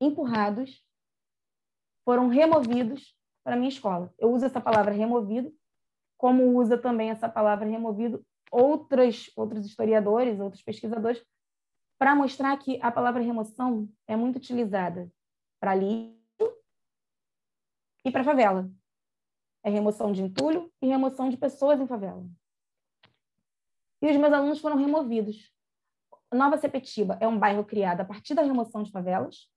empurrados, 0.01 0.85
foram 2.05 2.29
removidos 2.29 3.17
para 3.45 3.57
minha 3.57 3.69
escola. 3.69 4.13
Eu 4.19 4.33
uso 4.33 4.45
essa 4.45 4.61
palavra 4.61 4.93
removido, 4.93 5.55
como 6.19 6.59
usa 6.59 6.77
também 6.77 7.11
essa 7.11 7.29
palavra 7.29 7.67
removido 7.67 8.25
outros, 8.53 9.33
outros 9.35 9.65
historiadores, 9.65 10.39
outros 10.39 10.63
pesquisadores, 10.63 11.25
para 11.99 12.15
mostrar 12.15 12.57
que 12.59 12.79
a 12.83 12.93
palavra 12.93 13.23
remoção 13.23 13.89
é 14.07 14.15
muito 14.15 14.37
utilizada 14.37 15.11
para 15.59 15.75
lixo 15.75 16.17
e 18.05 18.11
para 18.11 18.23
favela. 18.23 18.71
É 19.65 19.71
remoção 19.71 20.13
de 20.13 20.21
entulho 20.21 20.71
e 20.83 20.87
remoção 20.87 21.31
de 21.31 21.37
pessoas 21.37 21.81
em 21.81 21.87
favela. 21.87 22.29
E 24.03 24.11
os 24.11 24.17
meus 24.17 24.33
alunos 24.33 24.61
foram 24.61 24.77
removidos. 24.77 25.51
Nova 26.33 26.59
Sepetiba 26.59 27.17
é 27.21 27.29
um 27.29 27.39
bairro 27.39 27.65
criado 27.65 28.01
a 28.01 28.05
partir 28.05 28.35
da 28.35 28.43
remoção 28.43 28.83
de 28.83 28.91
favelas. 28.91 29.49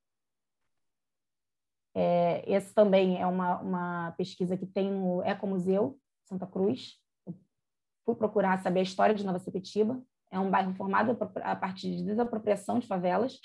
É, 1.96 2.43
esse 2.46 2.74
também 2.74 3.20
é 3.20 3.26
uma, 3.26 3.60
uma 3.62 4.12
pesquisa 4.12 4.56
que 4.56 4.68
tem 4.68 4.91
no 4.91 5.24
Ecomuseu 5.24 6.00
Santa 6.26 6.46
Cruz. 6.46 7.02
Fui 8.06 8.16
procurar 8.16 8.62
saber 8.62 8.82
a 8.82 8.84
história 8.84 9.16
de 9.16 9.26
Nova 9.26 9.39
Sepetiba. 9.39 10.01
É 10.32 10.39
um 10.39 10.51
bairro 10.51 10.74
formado 10.76 11.18
a 11.43 11.56
partir 11.56 11.95
de 11.95 12.03
desapropriação 12.03 12.80
de 12.80 12.88
favelas. 12.88 13.39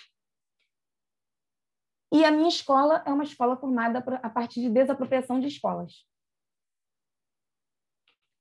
E 2.12 2.24
a 2.24 2.30
minha 2.30 2.48
escola 2.48 3.02
é 3.06 3.12
uma 3.12 3.24
escola 3.24 3.56
formada 3.56 3.98
a 4.22 4.28
partir 4.28 4.61
de 4.61 4.68
desapropriação 4.68 5.40
de 5.40 5.46
escolas. 5.46 6.04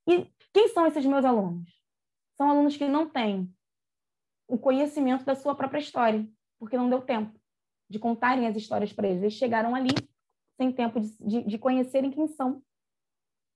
E 0.06 0.30
quem 0.52 0.68
são 0.68 0.86
esses 0.86 1.06
meus 1.06 1.24
alunos? 1.24 1.70
São 2.36 2.50
alunos 2.50 2.76
que 2.76 2.88
não 2.88 3.08
têm 3.08 3.54
o 4.48 4.58
conhecimento 4.58 5.24
da 5.24 5.36
sua 5.36 5.54
própria 5.54 5.78
história, 5.78 6.28
porque 6.58 6.76
não 6.76 6.90
deu 6.90 7.00
tempo 7.00 7.38
de 7.88 7.98
contarem 7.98 8.46
as 8.46 8.56
histórias 8.56 8.92
para 8.92 9.06
eles. 9.06 9.22
Eles 9.22 9.34
chegaram 9.34 9.74
ali 9.74 9.94
sem 10.56 10.72
tempo 10.72 11.00
de, 11.00 11.16
de, 11.18 11.42
de 11.44 11.58
conhecerem 11.58 12.10
quem 12.10 12.26
são 12.26 12.62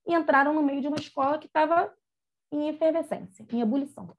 e 0.07 0.13
entraram 0.13 0.53
no 0.53 0.63
meio 0.63 0.81
de 0.81 0.87
uma 0.87 0.97
escola 0.97 1.37
que 1.37 1.47
estava 1.47 1.93
em 2.51 2.69
efervescência, 2.69 3.45
em 3.51 3.61
ebulição. 3.61 4.15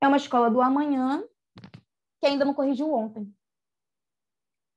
É 0.00 0.06
uma 0.06 0.16
escola 0.16 0.50
do 0.50 0.60
amanhã 0.60 1.24
que 2.20 2.26
ainda 2.26 2.44
não 2.44 2.54
corrigiu 2.54 2.92
ontem. 2.92 3.32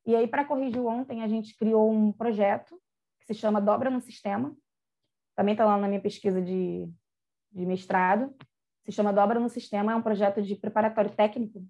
E 0.05 0.15
aí, 0.15 0.27
para 0.27 0.45
corrigir 0.45 0.81
ontem, 0.81 1.21
a 1.21 1.27
gente 1.27 1.55
criou 1.55 1.91
um 1.91 2.11
projeto 2.11 2.79
que 3.19 3.25
se 3.27 3.33
chama 3.35 3.61
Dobra 3.61 3.89
no 3.89 4.01
Sistema. 4.01 4.55
Também 5.35 5.53
está 5.53 5.65
lá 5.65 5.77
na 5.77 5.87
minha 5.87 6.01
pesquisa 6.01 6.41
de, 6.41 6.91
de 7.51 7.65
mestrado. 7.65 8.35
Se 8.83 8.91
chama 8.91 9.13
Dobra 9.13 9.39
no 9.39 9.49
Sistema. 9.49 9.91
É 9.91 9.95
um 9.95 10.01
projeto 10.01 10.41
de 10.41 10.55
preparatório 10.55 11.15
técnico 11.15 11.63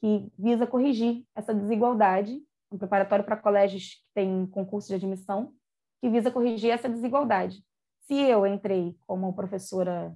que 0.00 0.32
visa 0.38 0.66
corrigir 0.66 1.26
essa 1.34 1.52
desigualdade. 1.52 2.40
Um 2.70 2.78
preparatório 2.78 3.24
para 3.24 3.36
colégios 3.36 3.94
que 3.94 4.06
têm 4.14 4.46
concurso 4.46 4.88
de 4.88 4.94
admissão, 4.94 5.52
que 6.00 6.08
visa 6.08 6.30
corrigir 6.30 6.70
essa 6.70 6.88
desigualdade. 6.88 7.64
Se 8.10 8.16
eu 8.16 8.44
entrei 8.44 8.98
como 9.06 9.32
professora 9.32 10.12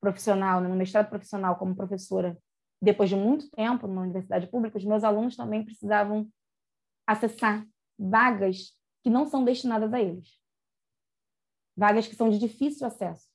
profissional, 0.00 0.60
no 0.60 0.74
mestrado 0.74 1.08
profissional 1.08 1.56
como 1.56 1.76
professora, 1.76 2.36
depois 2.82 3.08
de 3.08 3.14
muito 3.14 3.48
tempo 3.50 3.86
numa 3.86 4.02
universidade 4.02 4.48
pública, 4.48 4.76
os 4.76 4.84
meus 4.84 5.04
alunos 5.04 5.36
também 5.36 5.64
precisavam 5.64 6.28
acessar 7.06 7.64
vagas 7.96 8.72
que 9.04 9.08
não 9.08 9.24
são 9.24 9.44
destinadas 9.44 9.94
a 9.94 10.00
eles. 10.02 10.40
Vagas 11.76 12.08
que 12.08 12.16
são 12.16 12.28
de 12.28 12.40
difícil 12.40 12.84
acesso. 12.84 13.28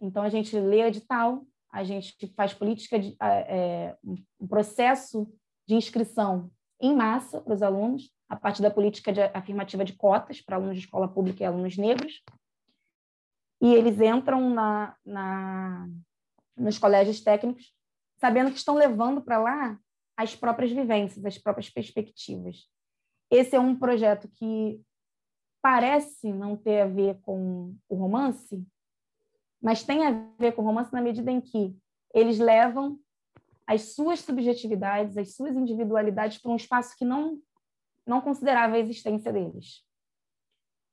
Então, 0.00 0.22
a 0.22 0.30
gente 0.30 0.58
lê 0.58 0.80
edital, 0.80 1.46
a 1.70 1.84
gente 1.84 2.26
faz 2.28 2.54
política 2.54 2.98
de 2.98 3.14
é, 3.20 3.98
um 4.40 4.46
processo 4.48 5.30
de 5.68 5.74
inscrição 5.74 6.50
em 6.82 6.94
massa 6.94 7.40
para 7.40 7.54
os 7.54 7.62
alunos, 7.62 8.12
a 8.28 8.36
partir 8.36 8.60
da 8.60 8.70
política 8.70 9.12
de 9.12 9.22
afirmativa 9.22 9.84
de 9.84 9.92
cotas 9.92 10.40
para 10.40 10.56
alunos 10.56 10.76
de 10.76 10.84
escola 10.84 11.06
pública 11.06 11.42
e 11.42 11.46
alunos 11.46 11.78
negros, 11.78 12.22
e 13.60 13.72
eles 13.72 14.00
entram 14.00 14.50
na, 14.50 14.96
na, 15.06 15.88
nos 16.56 16.78
colégios 16.78 17.20
técnicos 17.20 17.72
sabendo 18.22 18.52
que 18.52 18.56
estão 18.56 18.76
levando 18.76 19.20
para 19.20 19.38
lá 19.38 19.78
as 20.16 20.36
próprias 20.36 20.70
vivências, 20.70 21.24
as 21.24 21.38
próprias 21.38 21.68
perspectivas. 21.68 22.68
Esse 23.28 23.56
é 23.56 23.60
um 23.60 23.76
projeto 23.76 24.28
que 24.28 24.80
parece 25.60 26.32
não 26.32 26.56
ter 26.56 26.82
a 26.82 26.86
ver 26.86 27.20
com 27.22 27.74
o 27.88 27.96
romance, 27.96 28.64
mas 29.60 29.82
tem 29.82 30.06
a 30.06 30.10
ver 30.38 30.52
com 30.52 30.62
o 30.62 30.64
romance 30.64 30.92
na 30.92 31.00
medida 31.00 31.32
em 31.32 31.40
que 31.40 31.76
eles 32.14 32.38
levam 32.38 32.98
as 33.72 33.94
suas 33.94 34.20
subjetividades, 34.20 35.16
as 35.16 35.34
suas 35.34 35.56
individualidades 35.56 36.38
para 36.38 36.50
um 36.50 36.56
espaço 36.56 36.96
que 36.96 37.04
não 37.04 37.40
não 38.06 38.20
considerava 38.20 38.74
a 38.74 38.78
existência 38.78 39.32
deles. 39.32 39.84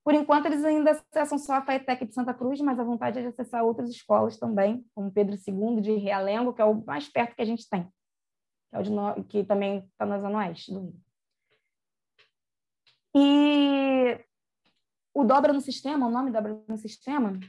Por 0.03 0.13
enquanto, 0.13 0.45
eles 0.45 0.63
ainda 0.63 0.91
acessam 0.91 1.37
só 1.37 1.53
a 1.53 1.61
FAETEC 1.61 2.05
de 2.05 2.13
Santa 2.13 2.33
Cruz, 2.33 2.61
mas 2.61 2.79
a 2.79 2.83
vontade 2.83 3.19
é 3.19 3.21
de 3.21 3.27
acessar 3.27 3.63
outras 3.63 3.89
escolas 3.89 4.37
também, 4.37 4.85
como 4.93 5.11
Pedro 5.11 5.35
II 5.35 5.81
de 5.81 5.95
Realengo, 5.95 6.53
que 6.53 6.61
é 6.61 6.65
o 6.65 6.83
mais 6.85 7.09
perto 7.09 7.35
que 7.35 7.41
a 7.41 7.45
gente 7.45 7.67
tem, 7.67 7.83
que, 7.83 8.75
é 8.75 8.81
no... 8.89 9.23
que 9.25 9.43
também 9.43 9.79
está 9.79 10.05
na 10.05 10.19
Zona 10.19 10.37
Oeste 10.37 10.71
do 10.71 10.81
Rio. 10.81 11.01
E 13.15 14.25
o 15.13 15.23
Dobra 15.23 15.51
no 15.51 15.61
Sistema, 15.61 16.07
o 16.07 16.11
nome 16.11 16.31
Dobra 16.31 16.63
no 16.67 16.77
Sistema, 16.77 17.39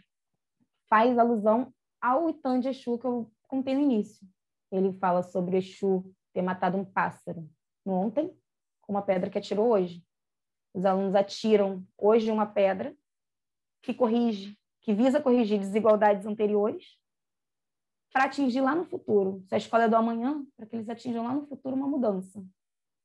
faz 0.89 1.18
alusão 1.18 1.72
ao 2.01 2.28
Itan 2.31 2.61
de 2.61 2.68
Exu 2.68 2.99
que 2.99 3.07
eu 3.07 3.31
contei 3.47 3.74
no 3.74 3.81
início. 3.81 4.26
Ele 4.71 4.93
fala 4.95 5.23
sobre 5.23 5.57
Exu 5.57 6.05
ter 6.33 6.43
matado 6.43 6.77
um 6.77 6.85
pássaro 6.85 7.49
ontem, 7.85 8.33
com 8.81 8.93
uma 8.93 9.03
pedra 9.03 9.29
que 9.29 9.39
atirou 9.39 9.68
hoje. 9.68 10.05
Os 10.73 10.85
alunos 10.85 11.14
atiram 11.14 11.85
hoje 11.99 12.31
uma 12.31 12.47
pedra 12.47 12.95
que 13.83 13.93
corrige, 13.93 14.57
que 14.81 14.95
visa 14.95 15.21
corrigir 15.21 15.59
desigualdades 15.59 16.27
anteriores 16.27 16.99
para 18.12 18.25
atingir 18.25 18.61
lá 18.61 18.75
no 18.75 18.85
futuro. 18.85 19.43
Se 19.47 19.55
a 19.55 19.59
escola 19.59 19.85
é 19.85 19.89
do 19.89 19.97
amanhã, 19.97 20.45
para 20.57 20.66
que 20.66 20.77
eles 20.77 20.89
atinjam 20.89 21.25
lá 21.25 21.35
no 21.35 21.47
futuro 21.47 21.75
uma 21.75 21.89
mudança. 21.89 22.39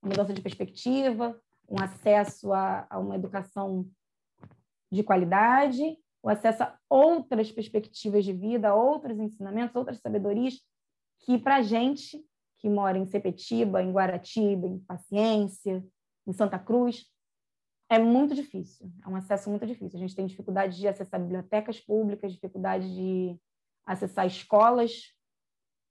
Uma 0.01 0.09
mudança 0.09 0.33
de 0.33 0.41
perspectiva, 0.41 1.39
um 1.69 1.81
acesso 1.81 2.53
a, 2.53 2.85
a 2.89 2.99
uma 2.99 3.15
educação 3.15 3.89
de 4.91 5.03
qualidade, 5.03 5.97
o 6.21 6.29
acesso 6.29 6.63
a 6.63 6.77
outras 6.89 7.51
perspectivas 7.51 8.25
de 8.25 8.33
vida, 8.33 8.73
outros 8.73 9.19
ensinamentos, 9.19 9.75
outras 9.75 9.99
sabedorias, 9.99 10.61
que 11.19 11.37
para 11.37 11.61
gente 11.61 12.23
que 12.57 12.69
mora 12.69 12.97
em 12.97 13.05
Sepetiba, 13.05 13.81
em 13.81 13.91
Guaratiba, 13.91 14.67
em 14.67 14.79
Paciência, 14.79 15.85
em 16.25 16.33
Santa 16.33 16.57
Cruz, 16.57 17.05
é 17.89 17.99
muito 17.99 18.33
difícil, 18.33 18.91
é 19.05 19.07
um 19.07 19.15
acesso 19.15 19.49
muito 19.49 19.65
difícil. 19.65 19.97
A 19.97 20.01
gente 20.01 20.15
tem 20.15 20.25
dificuldade 20.25 20.77
de 20.77 20.87
acessar 20.87 21.19
bibliotecas 21.19 21.79
públicas, 21.79 22.33
dificuldade 22.33 22.93
de 22.95 23.39
acessar 23.85 24.25
escolas 24.25 25.13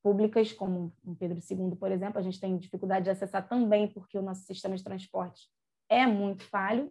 públicas, 0.02 0.52
como 0.52 0.92
o 1.04 1.14
Pedro 1.14 1.38
II, 1.38 1.76
por 1.76 1.92
exemplo. 1.92 2.18
A 2.18 2.22
gente 2.22 2.40
tem 2.40 2.58
dificuldade 2.58 3.04
de 3.04 3.10
acessar 3.10 3.48
também 3.48 3.88
porque 3.88 4.18
o 4.18 4.22
nosso 4.22 4.42
sistema 4.42 4.76
de 4.76 4.82
transporte 4.82 5.48
é 5.88 6.06
muito 6.06 6.44
falho. 6.44 6.90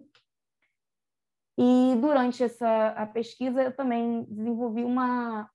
E 1.58 1.96
durante 2.02 2.44
essa 2.44 2.88
a 2.90 3.06
pesquisa, 3.06 3.62
eu 3.62 3.76
também 3.76 4.24
desenvolvi 4.24 4.84
uma, 4.84 5.50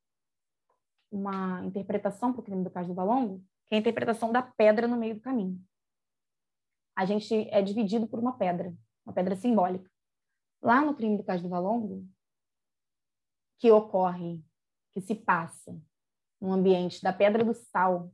uma 1.10 1.64
interpretação 1.64 2.32
para 2.32 2.40
o 2.40 2.44
crime 2.44 2.64
do 2.64 2.70
caso 2.70 2.88
do 2.88 2.94
Balongo, 2.94 3.44
que 3.66 3.74
é 3.74 3.78
a 3.78 3.80
interpretação 3.80 4.32
da 4.32 4.42
pedra 4.42 4.86
no 4.86 4.96
meio 4.96 5.14
do 5.14 5.20
caminho. 5.20 5.62
A 6.96 7.04
gente 7.04 7.48
é 7.50 7.62
dividido 7.62 8.06
por 8.06 8.18
uma 8.18 8.36
pedra, 8.36 8.74
uma 9.06 9.12
pedra 9.12 9.36
simbólica. 9.36 9.90
Lá 10.60 10.80
no 10.82 10.94
crime 10.94 11.16
do 11.16 11.24
caso 11.24 11.42
do 11.42 11.48
Valongo, 11.48 12.06
que 13.58 13.70
ocorre, 13.70 14.42
que 14.92 15.00
se 15.00 15.14
passa 15.14 15.80
no 16.40 16.52
ambiente 16.52 17.02
da 17.02 17.12
Pedra 17.12 17.44
do 17.44 17.54
Sal, 17.54 18.12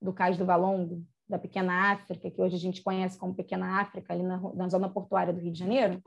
do 0.00 0.12
Cais 0.12 0.36
do 0.36 0.46
Valongo, 0.46 1.06
da 1.28 1.38
Pequena 1.38 1.92
África, 1.92 2.30
que 2.30 2.40
hoje 2.40 2.56
a 2.56 2.58
gente 2.58 2.82
conhece 2.82 3.18
como 3.18 3.34
Pequena 3.34 3.80
África, 3.80 4.12
ali 4.12 4.22
na, 4.22 4.38
na 4.54 4.68
zona 4.68 4.88
portuária 4.88 5.32
do 5.32 5.40
Rio 5.40 5.52
de 5.52 5.58
Janeiro, 5.58 6.02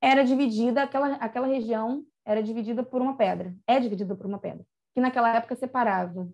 era 0.00 0.22
dividida, 0.22 0.82
aquela, 0.82 1.14
aquela 1.14 1.46
região 1.46 2.04
era 2.28 2.42
dividida 2.42 2.82
por 2.82 3.00
uma 3.00 3.16
pedra, 3.16 3.56
é 3.66 3.80
dividida 3.80 4.14
por 4.14 4.26
uma 4.26 4.38
pedra, 4.38 4.62
que 4.92 5.00
naquela 5.00 5.34
época 5.34 5.56
separava 5.56 6.30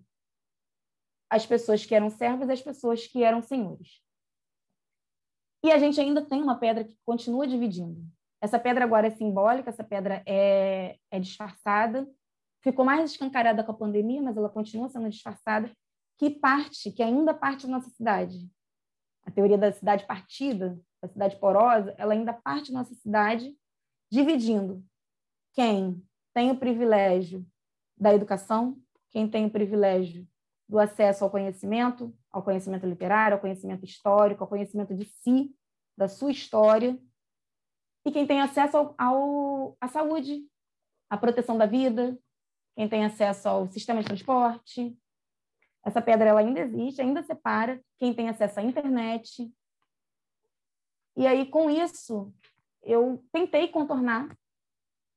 as 1.31 1.47
pessoas 1.47 1.87
que 1.87 1.95
eram 1.95 2.11
servas 2.11 2.49
e 2.49 2.53
as 2.53 2.61
pessoas 2.61 3.07
que 3.07 3.23
eram 3.23 3.41
senhores. 3.41 4.03
E 5.63 5.71
a 5.71 5.79
gente 5.79 6.01
ainda 6.01 6.21
tem 6.27 6.43
uma 6.43 6.59
pedra 6.59 6.83
que 6.83 6.99
continua 7.07 7.47
dividindo. 7.47 8.05
Essa 8.43 8.59
pedra 8.59 8.85
agora 8.85 9.07
é 9.07 9.11
simbólica, 9.11 9.71
essa 9.71 9.85
pedra 9.85 10.21
é, 10.27 10.99
é 11.13 11.21
disfarçada, 11.21 12.11
ficou 12.61 12.85
mais 12.85 13.13
escancarada 13.13 13.63
com 13.63 13.71
a 13.71 13.77
pandemia, 13.77 14.21
mas 14.21 14.37
ela 14.37 14.49
continua 14.49 14.89
sendo 14.89 15.09
disfarçada, 15.09 15.71
que 16.19 16.29
parte, 16.29 16.91
que 16.91 17.05
ainda 17.05 17.33
parte 17.33 17.69
da 17.69 17.73
nossa 17.73 17.91
cidade. 17.91 18.51
A 19.25 19.31
teoria 19.31 19.57
da 19.57 19.71
cidade 19.71 20.05
partida, 20.07 20.77
da 21.01 21.09
cidade 21.09 21.37
porosa, 21.37 21.95
ela 21.97 22.15
ainda 22.15 22.33
parte 22.33 22.73
da 22.73 22.81
nossa 22.81 22.95
cidade, 22.97 23.57
dividindo 24.11 24.85
quem 25.55 26.03
tem 26.35 26.51
o 26.51 26.59
privilégio 26.59 27.47
da 27.97 28.13
educação, 28.13 28.77
quem 29.11 29.29
tem 29.29 29.47
o 29.47 29.51
privilégio 29.51 30.27
do 30.69 30.79
acesso 30.79 31.25
ao 31.25 31.31
conhecimento, 31.31 32.15
ao 32.31 32.43
conhecimento 32.43 32.87
literário, 32.87 33.37
ao 33.37 33.41
conhecimento 33.41 33.85
histórico, 33.85 34.43
ao 34.43 34.49
conhecimento 34.49 34.95
de 34.95 35.05
si, 35.05 35.55
da 35.97 36.09
sua 36.09 36.33
história, 36.33 36.99
e 38.05 38.13
quem 38.13 38.27
tem 38.27 38.41
acesso 38.41 38.77
ao, 38.77 38.95
ao, 38.99 39.77
à 39.81 39.89
saúde, 39.89 40.47
à 41.09 41.17
proteção 41.17 41.57
da 41.57 41.65
vida, 41.65 42.19
quem 42.77 42.89
tem 42.89 43.05
acesso 43.05 43.49
ao 43.49 43.71
sistema 43.71 44.01
de 44.01 44.07
transporte. 44.07 44.97
Essa 45.85 46.03
pedra 46.03 46.29
ela 46.29 46.41
ainda 46.41 46.61
existe, 46.61 47.01
ainda 47.01 47.23
separa 47.23 47.83
quem 47.99 48.13
tem 48.13 48.29
acesso 48.29 48.59
à 48.59 48.63
internet. 48.63 49.51
E 51.17 51.27
aí, 51.27 51.47
com 51.47 51.71
isso, 51.71 52.35
eu 52.83 53.25
tentei 53.33 53.69
contornar 53.69 54.37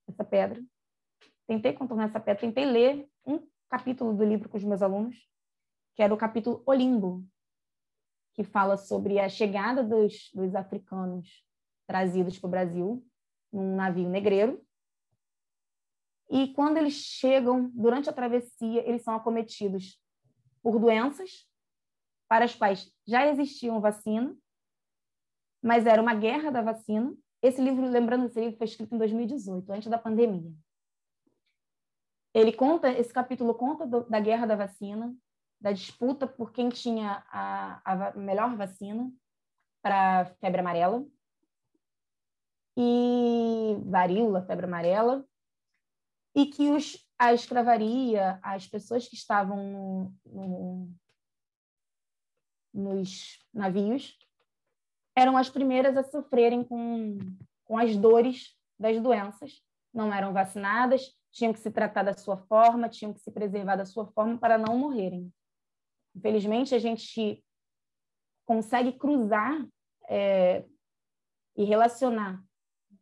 essa 0.08 0.24
pedra, 0.24 0.64
tentei 1.46 1.74
contornar 1.74 2.06
essa 2.06 2.20
pedra, 2.20 2.42
tentei 2.42 2.66
ler 2.66 3.10
um 3.26 3.48
capítulo 3.70 4.14
do 4.16 4.24
livro 4.24 4.50
com 4.50 4.58
os 4.58 4.64
meus 4.64 4.82
alunos, 4.82 5.28
que 5.96 6.02
era 6.02 6.14
o 6.14 6.18
capítulo 6.18 6.64
Olimbo, 6.66 7.26
que 8.34 8.44
fala 8.44 8.78
sobre 8.78 9.20
a 9.20 9.28
chegada 9.28 9.84
dos, 9.84 10.30
dos 10.34 10.54
africanos 10.56 11.44
trazidos 11.88 12.38
para 12.38 12.48
o 12.48 12.52
Brasil 12.52 13.08
num 13.52 13.76
navio 13.76 14.08
negreiro. 14.08 14.64
E 16.30 16.54
quando 16.54 16.78
eles 16.78 16.94
chegam, 16.94 17.70
durante 17.74 18.10
a 18.10 18.14
travessia, 18.14 18.88
eles 18.88 19.02
são 19.02 19.16
acometidos 19.16 20.00
por 20.62 20.78
doenças 20.78 21.50
para 22.28 22.46
as 22.46 22.54
quais 22.54 22.94
já 23.08 23.26
existiam 23.28 23.80
vacina, 23.80 24.38
mas 25.64 25.86
era 25.86 26.02
uma 26.02 26.14
guerra 26.14 26.52
da 26.52 26.62
vacina. 26.62 27.16
Esse 27.42 27.62
livro, 27.62 27.88
lembrando, 27.88 28.26
esse 28.26 28.40
livro 28.40 28.58
foi 28.58 28.66
escrito 28.66 28.96
em 28.96 28.98
2018, 28.98 29.72
antes 29.72 29.90
da 29.90 29.98
pandemia. 29.98 30.52
Ele 32.34 32.52
conta, 32.52 32.90
esse 32.90 33.14
capítulo 33.14 33.54
conta 33.56 33.86
do, 33.86 34.04
da 34.10 34.20
guerra 34.20 34.46
da 34.46 34.56
vacina, 34.56 35.16
da 35.60 35.72
disputa 35.72 36.28
por 36.28 36.52
quem 36.52 36.70
tinha 36.70 37.24
a, 37.30 37.82
a 37.84 38.18
melhor 38.18 38.56
vacina 38.56 39.12
para 39.82 40.26
febre 40.40 40.60
amarela 40.60 41.06
e 42.78 43.76
varíola, 43.86 44.46
febre 44.46 44.66
amarela, 44.66 45.26
e 46.36 46.46
que 46.46 46.70
os, 46.70 47.08
a 47.18 47.34
escravaria, 47.34 48.40
as 48.44 48.68
pessoas 48.68 49.08
que 49.08 49.16
estavam 49.16 49.72
no, 49.72 50.16
no, 50.26 50.96
nos 52.72 53.40
navios, 53.52 54.16
eram 55.18 55.36
as 55.36 55.50
primeiras 55.50 55.98
a 55.98 56.04
sofrerem 56.04 56.64
com, 56.64 57.18
com 57.66 57.76
as 57.76 57.98
dores 57.98 58.56
das 58.80 59.02
doenças. 59.02 59.64
Não 59.92 60.14
eram 60.14 60.32
vacinadas, 60.32 61.12
tinham 61.32 61.52
que 61.52 61.60
se 61.60 61.72
tratar 61.72 62.04
da 62.04 62.14
sua 62.14 62.38
forma, 62.38 62.88
tinham 62.88 63.12
que 63.12 63.20
se 63.20 63.32
preservar 63.32 63.78
da 63.78 63.86
sua 63.86 64.06
forma 64.12 64.38
para 64.38 64.60
não 64.60 64.78
morrerem. 64.78 65.34
Infelizmente, 66.16 66.76
a 66.76 66.78
gente 66.78 67.44
consegue 68.46 68.92
cruzar 68.92 69.68
é, 70.08 70.64
e 71.56 71.64
relacionar 71.64 72.40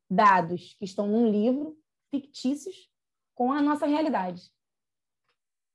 dados 0.10 0.74
que 0.80 0.86
estão 0.86 1.08
num 1.08 1.30
livro 1.30 1.78
fictícios 2.12 2.90
com 3.34 3.52
a 3.52 3.62
nossa 3.62 3.86
realidade. 3.86 4.42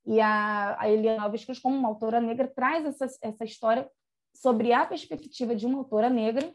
E 0.06 0.18
a, 0.22 0.80
a 0.80 0.88
Eliana 0.88 1.24
Alves 1.24 1.44
como 1.60 1.76
uma 1.76 1.88
autora 1.88 2.18
negra, 2.18 2.48
traz 2.48 2.86
essa, 2.86 3.18
essa 3.20 3.44
história 3.44 3.90
sobre 4.34 4.72
a 4.72 4.86
perspectiva 4.86 5.54
de 5.54 5.66
uma 5.66 5.78
autora 5.78 6.08
negra 6.08 6.52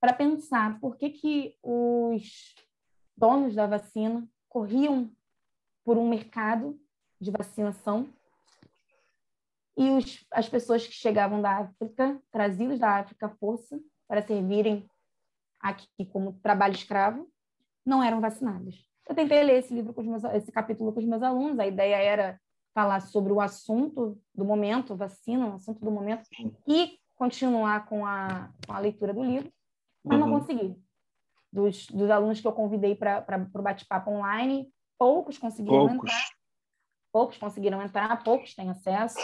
para 0.00 0.12
pensar 0.12 0.80
por 0.80 0.96
que, 0.96 1.10
que 1.10 1.56
os 1.62 2.54
donos 3.16 3.54
da 3.54 3.66
vacina 3.66 4.26
corriam 4.48 5.10
por 5.84 5.98
um 5.98 6.08
mercado 6.08 6.80
de 7.20 7.30
vacinação 7.30 8.08
e 9.76 9.90
os, 9.90 10.26
as 10.30 10.48
pessoas 10.48 10.86
que 10.86 10.92
chegavam 10.92 11.40
da 11.40 11.58
África, 11.58 12.20
trazidos 12.30 12.78
da 12.78 12.96
África 12.98 13.26
à 13.26 13.30
força 13.30 13.80
para 14.08 14.22
servirem 14.22 14.88
aqui 15.60 16.06
como 16.12 16.38
trabalho 16.42 16.74
escravo, 16.74 17.30
não 17.84 18.02
eram 18.02 18.20
vacinados. 18.20 18.86
Eu 19.08 19.14
tentei 19.14 19.42
ler 19.42 19.58
esse 19.58 19.72
livro 19.74 19.92
com 19.92 20.02
meus, 20.02 20.24
esse 20.24 20.52
capítulo 20.52 20.92
com 20.92 21.00
os 21.00 21.06
meus 21.06 21.22
alunos. 21.22 21.58
A 21.58 21.66
ideia 21.66 21.96
era 21.96 22.40
falar 22.80 23.00
sobre 23.02 23.30
o 23.30 23.40
assunto 23.42 24.18
do 24.34 24.42
momento, 24.42 24.96
vacina, 24.96 25.48
o 25.48 25.54
assunto 25.54 25.84
do 25.84 25.90
momento, 25.90 26.26
e 26.66 26.98
continuar 27.14 27.86
com 27.86 28.06
a, 28.06 28.50
com 28.66 28.72
a 28.72 28.78
leitura 28.78 29.12
do 29.12 29.22
livro, 29.22 29.52
mas 30.02 30.18
uhum. 30.18 30.26
não 30.26 30.38
consegui. 30.38 30.82
Dos, 31.52 31.86
dos 31.88 32.08
alunos 32.08 32.40
que 32.40 32.46
eu 32.46 32.52
convidei 32.52 32.94
para 32.94 33.50
o 33.54 33.62
bate-papo 33.62 34.10
online, 34.10 34.72
poucos 34.98 35.36
conseguiram 35.36 35.88
poucos. 35.88 36.10
entrar. 36.10 36.28
Poucos 37.12 37.36
conseguiram 37.36 37.82
entrar, 37.82 38.24
poucos 38.24 38.54
têm 38.54 38.70
acesso. 38.70 39.18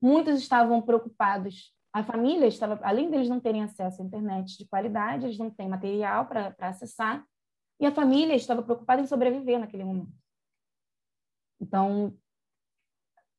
Muitos 0.00 0.38
estavam 0.38 0.80
preocupados. 0.80 1.74
A 1.92 2.04
família 2.04 2.46
estava, 2.46 2.78
além 2.84 3.10
deles 3.10 3.28
não 3.28 3.40
terem 3.40 3.64
acesso 3.64 4.00
à 4.00 4.04
internet 4.04 4.56
de 4.56 4.68
qualidade, 4.68 5.24
eles 5.24 5.38
não 5.38 5.50
têm 5.50 5.68
material 5.68 6.26
para 6.26 6.54
acessar, 6.60 7.26
e 7.80 7.86
a 7.86 7.90
família 7.90 8.36
estava 8.36 8.62
preocupada 8.62 9.02
em 9.02 9.06
sobreviver 9.06 9.58
naquele 9.58 9.82
momento. 9.82 10.12
Então, 11.60 12.16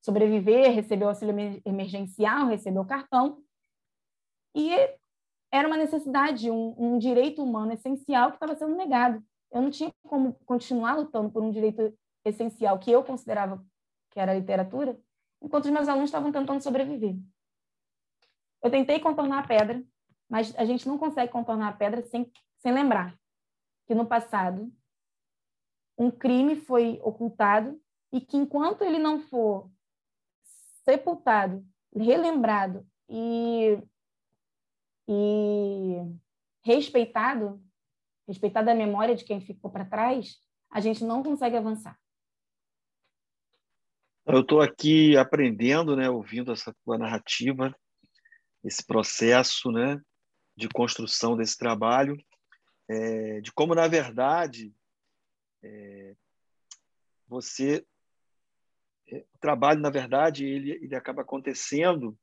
sobreviver, 0.02 0.74
receber 0.74 1.06
o 1.06 1.10
auxílio 1.10 1.36
emergencial, 1.66 2.47
receber 2.47 2.80
o 2.80 2.86
cartão, 2.86 3.43
e 4.56 4.72
era 5.52 5.68
uma 5.68 5.78
necessidade, 5.78 6.50
um, 6.50 6.76
um 6.78 6.97
direito 6.97 7.43
humano 7.43 7.74
essencial 7.74 8.30
que 8.30 8.36
estava 8.36 8.56
sendo 8.56 8.76
negado. 8.76 9.24
Eu 9.52 9.62
não 9.62 9.72
tinha 9.72 9.91
como 10.04 10.34
continuar 10.45 10.95
lutando 10.95 11.32
por 11.32 11.43
um 11.43 11.52
direito 11.52 11.93
essencial 12.24 12.78
que 12.78 12.91
eu 12.91 13.04
considerava 13.04 13.64
que 14.12 14.20
era 14.20 14.32
a 14.32 14.36
literatura, 14.36 15.00
enquanto 15.41 15.66
os 15.66 15.72
meus 15.72 15.88
alunos 15.88 16.10
estavam 16.10 16.32
tentando 16.32 16.62
sobreviver. 16.62 17.16
Eu 18.62 18.72
tentei 18.72 19.00
contornar 19.00 19.39
a 19.39 19.47
pedra, 19.47 19.84
mas 20.28 20.54
a 20.58 20.66
gente 20.66 20.88
não 20.88 20.97
consegue 20.97 21.32
contornar 21.32 21.70
a 21.70 21.74
pedra 21.74 22.02
sem, 22.04 22.32
sem 22.58 22.74
lembrar 22.74 23.16
que 23.88 23.95
no 23.95 24.06
passado 24.06 24.72
um 25.97 26.10
crime 26.10 26.56
foi 26.56 27.00
ocultado 27.04 27.80
e 28.12 28.22
que 28.22 28.38
enquanto 28.38 28.84
ele 28.84 29.00
não 29.00 29.20
for 29.20 29.70
sepultado, 30.90 31.64
relembrado 31.96 32.84
e, 33.08 33.78
e 35.08 35.98
respeitado, 36.64 37.64
respeitada 38.28 38.72
a 38.72 38.76
memória 38.76 39.16
de 39.16 39.24
quem 39.24 39.40
ficou 39.40 39.70
para 39.70 39.86
trás, 39.86 40.40
a 40.72 40.80
gente 40.80 41.04
não 41.04 41.22
consegue 41.22 41.56
avançar. 41.56 41.96
Eu 44.26 44.42
estou 44.42 44.62
aqui 44.62 45.16
aprendendo, 45.16 45.96
né, 45.96 46.10
ouvindo 46.10 46.52
essa 46.52 46.76
tua 46.84 46.98
narrativa, 46.98 47.76
esse 48.64 48.84
processo, 48.84 49.72
né, 49.72 50.02
de 50.56 50.68
construção 50.70 51.38
desse 51.38 51.56
trabalho, 51.56 52.18
é, 52.88 53.42
de 53.42 53.52
como, 53.52 53.76
na 53.76 53.88
verdade, 53.88 54.74
é, 55.64 56.16
você 57.28 57.86
o 59.18 59.39
trabalho, 59.39 59.80
na 59.80 59.89
verdade, 59.89 60.45
ele, 60.45 60.72
ele 60.72 60.95
acaba 60.95 61.22
acontecendo 61.22 62.18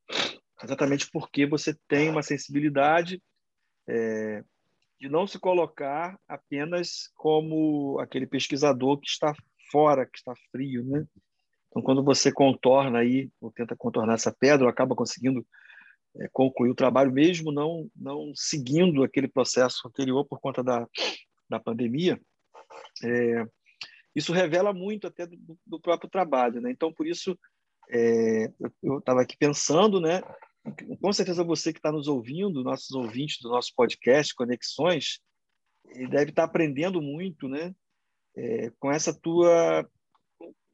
exatamente 0.62 1.10
porque 1.10 1.46
você 1.46 1.76
tem 1.86 2.08
uma 2.08 2.22
sensibilidade 2.22 3.22
é, 3.88 4.42
de 4.98 5.08
não 5.08 5.26
se 5.26 5.38
colocar 5.38 6.18
apenas 6.26 7.10
como 7.14 7.98
aquele 8.00 8.26
pesquisador 8.26 8.98
que 8.98 9.08
está 9.08 9.34
fora, 9.70 10.06
que 10.06 10.18
está 10.18 10.34
frio, 10.50 10.84
né? 10.84 11.06
Então, 11.68 11.82
quando 11.82 12.02
você 12.02 12.32
contorna 12.32 13.00
aí, 13.00 13.30
ou 13.40 13.50
tenta 13.50 13.76
contornar 13.76 14.14
essa 14.14 14.32
pedra, 14.32 14.68
acaba 14.68 14.96
conseguindo 14.96 15.46
é, 16.18 16.28
concluir 16.32 16.70
o 16.70 16.74
trabalho, 16.74 17.12
mesmo 17.12 17.52
não, 17.52 17.90
não 17.94 18.32
seguindo 18.34 19.02
aquele 19.04 19.28
processo 19.28 19.86
anterior 19.86 20.24
por 20.24 20.40
conta 20.40 20.62
da, 20.62 20.88
da 21.48 21.60
pandemia, 21.60 22.18
é, 23.04 23.44
isso 24.16 24.32
revela 24.32 24.72
muito 24.72 25.06
até 25.06 25.26
do, 25.26 25.58
do, 25.66 25.78
próprio 25.78 26.08
trabalho. 26.08 26.58
Né? 26.58 26.70
Então, 26.70 26.90
por 26.90 27.06
isso, 27.06 27.38
é, 27.90 28.50
eu 28.82 28.98
estava 28.98 29.20
aqui 29.20 29.36
pensando, 29.36 30.00
né? 30.00 30.22
com 31.00 31.12
certeza 31.12 31.44
você 31.44 31.70
que 31.70 31.78
está 31.78 31.92
nos 31.92 32.08
ouvindo, 32.08 32.64
nossos 32.64 32.90
ouvintes 32.92 33.38
do 33.42 33.50
nosso 33.50 33.72
podcast 33.76 34.34
Conexões, 34.34 35.20
deve 36.08 36.30
estar 36.30 36.42
tá 36.42 36.44
aprendendo 36.44 37.00
muito 37.00 37.46
né? 37.46 37.74
É, 38.34 38.70
com 38.80 38.90
essa 38.90 39.14
tua 39.14 39.88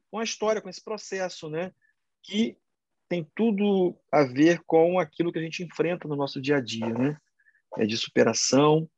com 0.09 0.19
a 0.19 0.23
história, 0.23 0.61
com 0.61 0.69
esse 0.69 0.83
processo, 0.83 1.49
né? 1.49 1.71
Que 2.23 2.57
tem 3.09 3.27
tudo 3.35 3.95
a 4.11 4.23
ver 4.23 4.61
com 4.65 4.99
aquilo 4.99 5.31
que 5.31 5.39
a 5.39 5.41
gente 5.41 5.63
enfrenta 5.63 6.07
no 6.07 6.15
nosso 6.15 6.41
dia 6.41 6.57
a 6.57 6.61
dia, 6.61 6.89
né? 6.89 7.17
É 7.77 7.85
de 7.85 7.97
superação, 7.97 8.89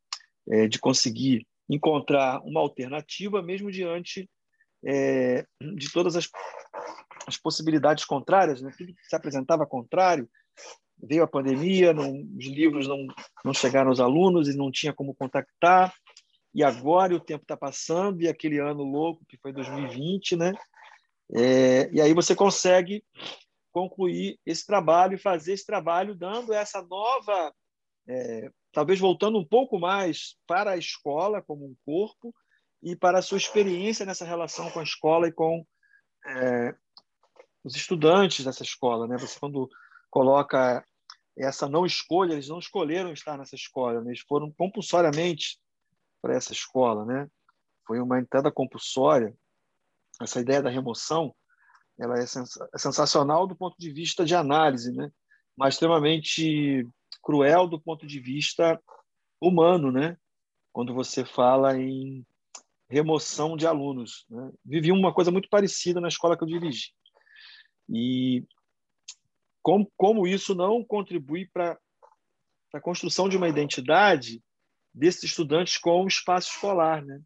é 0.49 0.67
de 0.67 0.79
conseguir 0.79 1.45
encontrar 1.69 2.41
uma 2.43 2.59
alternativa 2.59 3.41
mesmo 3.41 3.71
diante 3.71 4.29
é, 4.85 5.45
de 5.75 5.91
todas 5.91 6.15
as, 6.15 6.29
as, 7.27 7.37
possibilidades 7.37 8.05
contrárias, 8.05 8.61
né? 8.61 8.71
Tudo 8.77 8.93
que 8.93 9.05
se 9.05 9.15
apresentava 9.15 9.65
contrário. 9.65 10.29
Veio 11.01 11.23
a 11.23 11.27
pandemia, 11.27 11.93
não, 11.93 12.23
os 12.37 12.45
livros 12.45 12.87
não, 12.87 13.07
não 13.43 13.53
chegaram 13.53 13.89
aos 13.89 13.99
alunos 13.99 14.47
e 14.47 14.55
não 14.55 14.71
tinha 14.71 14.93
como 14.93 15.15
contactar. 15.15 15.93
E 16.53 16.63
agora 16.63 17.13
o 17.13 17.19
tempo 17.19 17.43
está 17.43 17.57
passando 17.57 18.21
e 18.21 18.29
aquele 18.29 18.59
ano 18.59 18.83
louco 18.83 19.25
que 19.27 19.37
foi 19.37 19.51
2020, 19.51 20.37
né? 20.37 20.53
É, 21.33 21.89
e 21.91 21.99
aí 21.99 22.13
você 22.13 22.35
consegue 22.35 23.03
concluir 23.73 24.39
esse 24.45 24.65
trabalho 24.65 25.15
e 25.15 25.21
fazer 25.21 25.53
esse 25.53 25.65
trabalho 25.65 26.15
dando 26.15 26.53
essa 26.53 26.81
nova, 26.81 27.53
é, 28.07 28.49
talvez 28.71 28.99
voltando 28.99 29.37
um 29.37 29.45
pouco 29.45 29.77
mais 29.77 30.37
para 30.47 30.71
a 30.71 30.77
escola 30.77 31.41
como 31.41 31.65
um 31.65 31.75
corpo 31.85 32.33
e 32.81 32.95
para 32.95 33.19
a 33.19 33.21
sua 33.21 33.37
experiência 33.37 34.05
nessa 34.05 34.25
relação 34.25 34.69
com 34.71 34.79
a 34.79 34.83
escola 34.83 35.27
e 35.27 35.31
com 35.31 35.65
é, 36.27 36.75
os 37.63 37.75
estudantes 37.75 38.45
dessa 38.45 38.63
escola. 38.63 39.07
Né? 39.07 39.17
Você, 39.17 39.39
quando 39.39 39.69
coloca 40.09 40.85
essa 41.37 41.67
não 41.67 41.85
escolha, 41.85 42.33
eles 42.33 42.47
não 42.47 42.59
escolheram 42.59 43.11
estar 43.11 43.37
nessa 43.37 43.55
escola, 43.55 44.01
né? 44.01 44.11
eles 44.11 44.21
foram 44.21 44.51
compulsoriamente 44.51 45.59
para 46.21 46.35
essa 46.35 46.53
escola. 46.53 47.05
Né? 47.05 47.27
Foi 47.85 47.99
uma 47.99 48.19
entrada 48.19 48.51
compulsória 48.51 49.35
essa 50.21 50.39
ideia 50.39 50.61
da 50.61 50.69
remoção 50.69 51.35
ela 51.97 52.19
é, 52.19 52.23
é 52.23 52.77
sensacional 52.77 53.47
do 53.47 53.55
ponto 53.55 53.77
de 53.77 53.91
vista 53.91 54.25
de 54.25 54.35
análise, 54.35 54.91
né? 54.91 55.09
mas 55.55 55.75
extremamente 55.75 56.87
cruel 57.21 57.67
do 57.67 57.79
ponto 57.79 58.05
de 58.05 58.19
vista 58.19 58.81
humano, 59.39 59.91
né? 59.91 60.17
quando 60.73 60.93
você 60.93 61.23
fala 61.23 61.77
em 61.77 62.25
remoção 62.89 63.57
de 63.57 63.65
alunos. 63.65 64.25
Né? 64.29 64.51
Vivi 64.63 64.91
uma 64.91 65.13
coisa 65.13 65.31
muito 65.31 65.49
parecida 65.49 65.99
na 65.99 66.07
escola 66.07 66.37
que 66.37 66.43
eu 66.43 66.47
dirigi. 66.47 66.91
E 67.89 68.43
como, 69.61 69.91
como 69.97 70.27
isso 70.27 70.53
não 70.53 70.83
contribui 70.83 71.47
para 71.47 71.77
a 72.73 72.81
construção 72.81 73.27
de 73.27 73.37
uma 73.37 73.49
identidade 73.49 74.41
desses 74.93 75.23
estudantes 75.23 75.77
com 75.77 76.03
o 76.03 76.07
espaço 76.07 76.51
escolar, 76.51 77.03
né? 77.03 77.21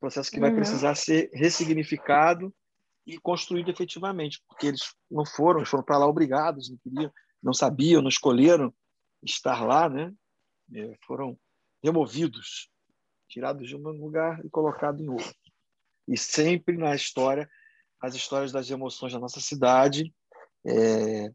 processo 0.00 0.30
que 0.30 0.40
vai 0.40 0.50
uhum. 0.50 0.56
precisar 0.56 0.94
ser 0.94 1.30
ressignificado 1.32 2.54
e 3.06 3.18
construído 3.18 3.70
efetivamente, 3.70 4.42
porque 4.48 4.68
eles 4.68 4.94
não 5.10 5.24
foram, 5.24 5.60
eles 5.60 5.68
foram 5.68 5.84
para 5.84 5.98
lá 5.98 6.06
obrigados, 6.06 6.70
não 6.70 6.78
queriam, 6.78 7.12
não 7.42 7.52
sabiam, 7.52 8.02
não 8.02 8.08
escolheram 8.08 8.74
estar 9.22 9.64
lá, 9.64 9.88
né? 9.88 10.12
É, 10.74 10.96
foram 11.06 11.38
removidos, 11.82 12.68
tirados 13.28 13.68
de 13.68 13.76
um 13.76 13.80
lugar 13.80 14.44
e 14.44 14.50
colocados 14.50 15.00
em 15.00 15.08
outro. 15.08 15.34
E 16.08 16.16
sempre 16.16 16.76
na 16.76 16.94
história, 16.94 17.48
as 18.00 18.14
histórias 18.14 18.52
das 18.52 18.70
emoções 18.70 19.12
da 19.12 19.18
nossa 19.18 19.40
cidade, 19.40 20.14
é, 20.64 21.32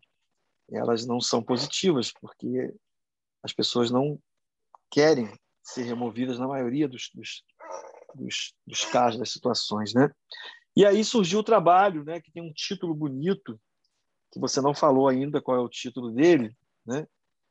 elas 0.72 1.06
não 1.06 1.20
são 1.20 1.44
positivas, 1.44 2.12
porque 2.12 2.74
as 3.44 3.52
pessoas 3.52 3.92
não 3.92 4.20
querem 4.90 5.32
ser 5.64 5.84
removidas 5.84 6.40
na 6.40 6.48
maioria 6.48 6.88
dos, 6.88 7.10
dos, 7.14 7.44
dos, 8.16 8.54
dos 8.66 8.86
casos, 8.86 9.20
das 9.20 9.32
situações, 9.32 9.94
né? 9.94 10.10
E 10.76 10.86
aí 10.86 11.04
surgiu 11.04 11.40
o 11.40 11.44
trabalho, 11.44 12.04
né, 12.04 12.22
que 12.22 12.32
tem 12.32 12.42
um 12.42 12.54
título 12.54 12.94
bonito, 12.94 13.60
que 14.32 14.40
você 14.40 14.62
não 14.62 14.74
falou 14.74 15.08
ainda 15.08 15.42
qual 15.42 15.58
é 15.58 15.60
o 15.60 15.70
título 15.70 16.12
dele, 16.12 16.56
né? 16.86 17.06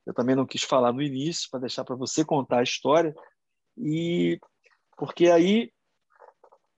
Eu 0.07 0.14
também 0.14 0.34
não 0.34 0.47
quis 0.47 0.62
falar 0.62 0.93
no 0.93 1.03
início 1.03 1.49
para 1.51 1.61
deixar 1.61 1.84
para 1.84 1.95
você 1.95 2.24
contar 2.24 2.61
a 2.61 2.62
história 2.62 3.14
e 3.81 4.39
porque 4.97 5.31
aí 5.31 5.72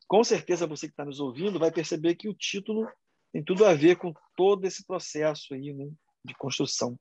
com 0.07 0.23
certeza 0.23 0.67
você 0.67 0.87
que 0.87 0.93
está 0.93 1.05
nos 1.05 1.21
ouvindo 1.21 1.59
vai 1.59 1.73
perceber 1.73 2.15
que 2.15 2.29
o 2.29 2.35
título 2.35 2.87
tem 3.33 3.43
tudo 3.43 3.65
a 3.65 3.75
ver 3.75 3.97
com 3.97 4.13
todo 4.37 4.67
esse 4.67 4.87
processo 4.87 5.55
aí 5.55 5.73
né, 5.73 5.91
de 6.25 6.35
construção. 6.35 6.97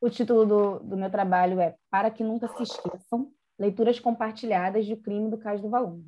O 0.00 0.10
título 0.10 0.46
do, 0.46 0.78
do 0.80 0.96
meu 0.96 1.10
trabalho 1.10 1.60
é 1.60 1.76
Para 1.90 2.10
que 2.10 2.24
nunca 2.24 2.48
se 2.48 2.62
esqueçam 2.62 3.30
leituras 3.58 4.00
compartilhadas 4.00 4.86
de 4.86 4.94
O 4.94 5.00
Crime 5.00 5.30
do 5.30 5.38
Cais 5.38 5.60
do 5.60 5.68
Valongo. 5.68 6.04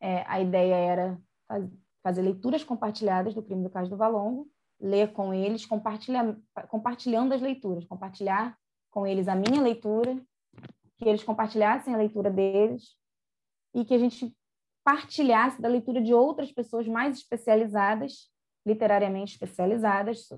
É, 0.00 0.22
a 0.26 0.40
ideia 0.40 0.74
era 0.74 1.20
faz, 1.48 1.68
fazer 2.02 2.22
leituras 2.22 2.62
compartilhadas 2.62 3.34
do 3.34 3.42
Crime 3.42 3.64
do 3.64 3.70
Cais 3.70 3.88
do 3.88 3.96
Valongo, 3.96 4.48
ler 4.78 5.12
com 5.12 5.32
eles, 5.32 5.64
compartilha, 5.66 6.38
compartilhando 6.68 7.34
as 7.34 7.40
leituras, 7.40 7.84
compartilhar 7.84 8.56
com 8.90 9.06
eles 9.06 9.26
a 9.26 9.34
minha 9.34 9.60
leitura, 9.60 10.22
que 10.96 11.08
eles 11.08 11.22
compartilhassem 11.22 11.94
a 11.94 11.98
leitura 11.98 12.30
deles 12.30 12.96
e 13.74 13.84
que 13.84 13.94
a 13.94 13.98
gente 13.98 14.34
partilhasse 14.82 15.60
da 15.60 15.68
leitura 15.68 16.00
de 16.00 16.14
outras 16.14 16.52
pessoas 16.52 16.86
mais 16.86 17.18
especializadas, 17.18 18.30
literariamente 18.64 19.32
especializadas, 19.32 20.28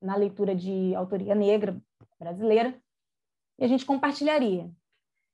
na 0.00 0.16
leitura 0.16 0.54
de 0.54 0.94
autoria 0.94 1.34
negra 1.34 1.80
brasileira, 2.18 2.80
e 3.58 3.64
a 3.64 3.68
gente 3.68 3.84
compartilharia. 3.84 4.70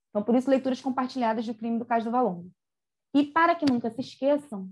Então, 0.09 0.23
por 0.23 0.35
isso, 0.35 0.51
leituras 0.51 0.81
compartilhadas 0.81 1.47
do 1.47 1.55
crime 1.55 1.79
do 1.79 1.85
Cais 1.85 2.05
do 2.05 2.11
Valongo. 2.11 2.51
E 3.15 3.25
para 3.25 3.55
que 3.55 3.71
nunca 3.71 3.91
se 3.91 4.01
esqueçam, 4.01 4.71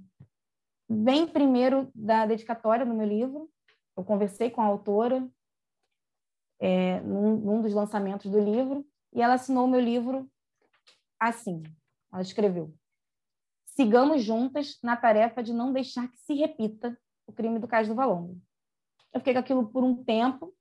vem 0.89 1.27
primeiro 1.27 1.91
da 1.95 2.27
dedicatória 2.27 2.85
do 2.85 2.95
meu 2.95 3.07
livro. 3.07 3.51
Eu 3.97 4.05
conversei 4.05 4.51
com 4.51 4.61
a 4.61 4.67
autora 4.67 5.29
é, 6.61 7.01
num, 7.01 7.37
num 7.37 7.63
dos 7.63 7.73
lançamentos 7.73 8.31
do 8.31 8.41
livro 8.41 8.87
e 9.13 9.23
ela 9.23 9.35
assinou 9.35 9.65
o 9.65 9.71
meu 9.71 9.81
livro 9.81 10.31
assim. 11.19 11.63
Ela 12.13 12.23
escreveu: 12.23 12.75
Sigamos 13.65 14.23
juntas 14.23 14.79
na 14.83 14.97
tarefa 14.97 15.43
de 15.43 15.53
não 15.53 15.73
deixar 15.73 16.09
que 16.09 16.19
se 16.19 16.35
repita 16.35 16.99
o 17.27 17.33
crime 17.33 17.59
do 17.59 17.69
Cais 17.69 17.89
do 17.89 17.95
Valongo. 17.95 18.41
Eu 19.13 19.21
fiquei 19.21 19.35
com 19.35 19.41
aquilo 19.41 19.69
por 19.69 19.85
um 19.85 20.03
tempo, 20.05 20.55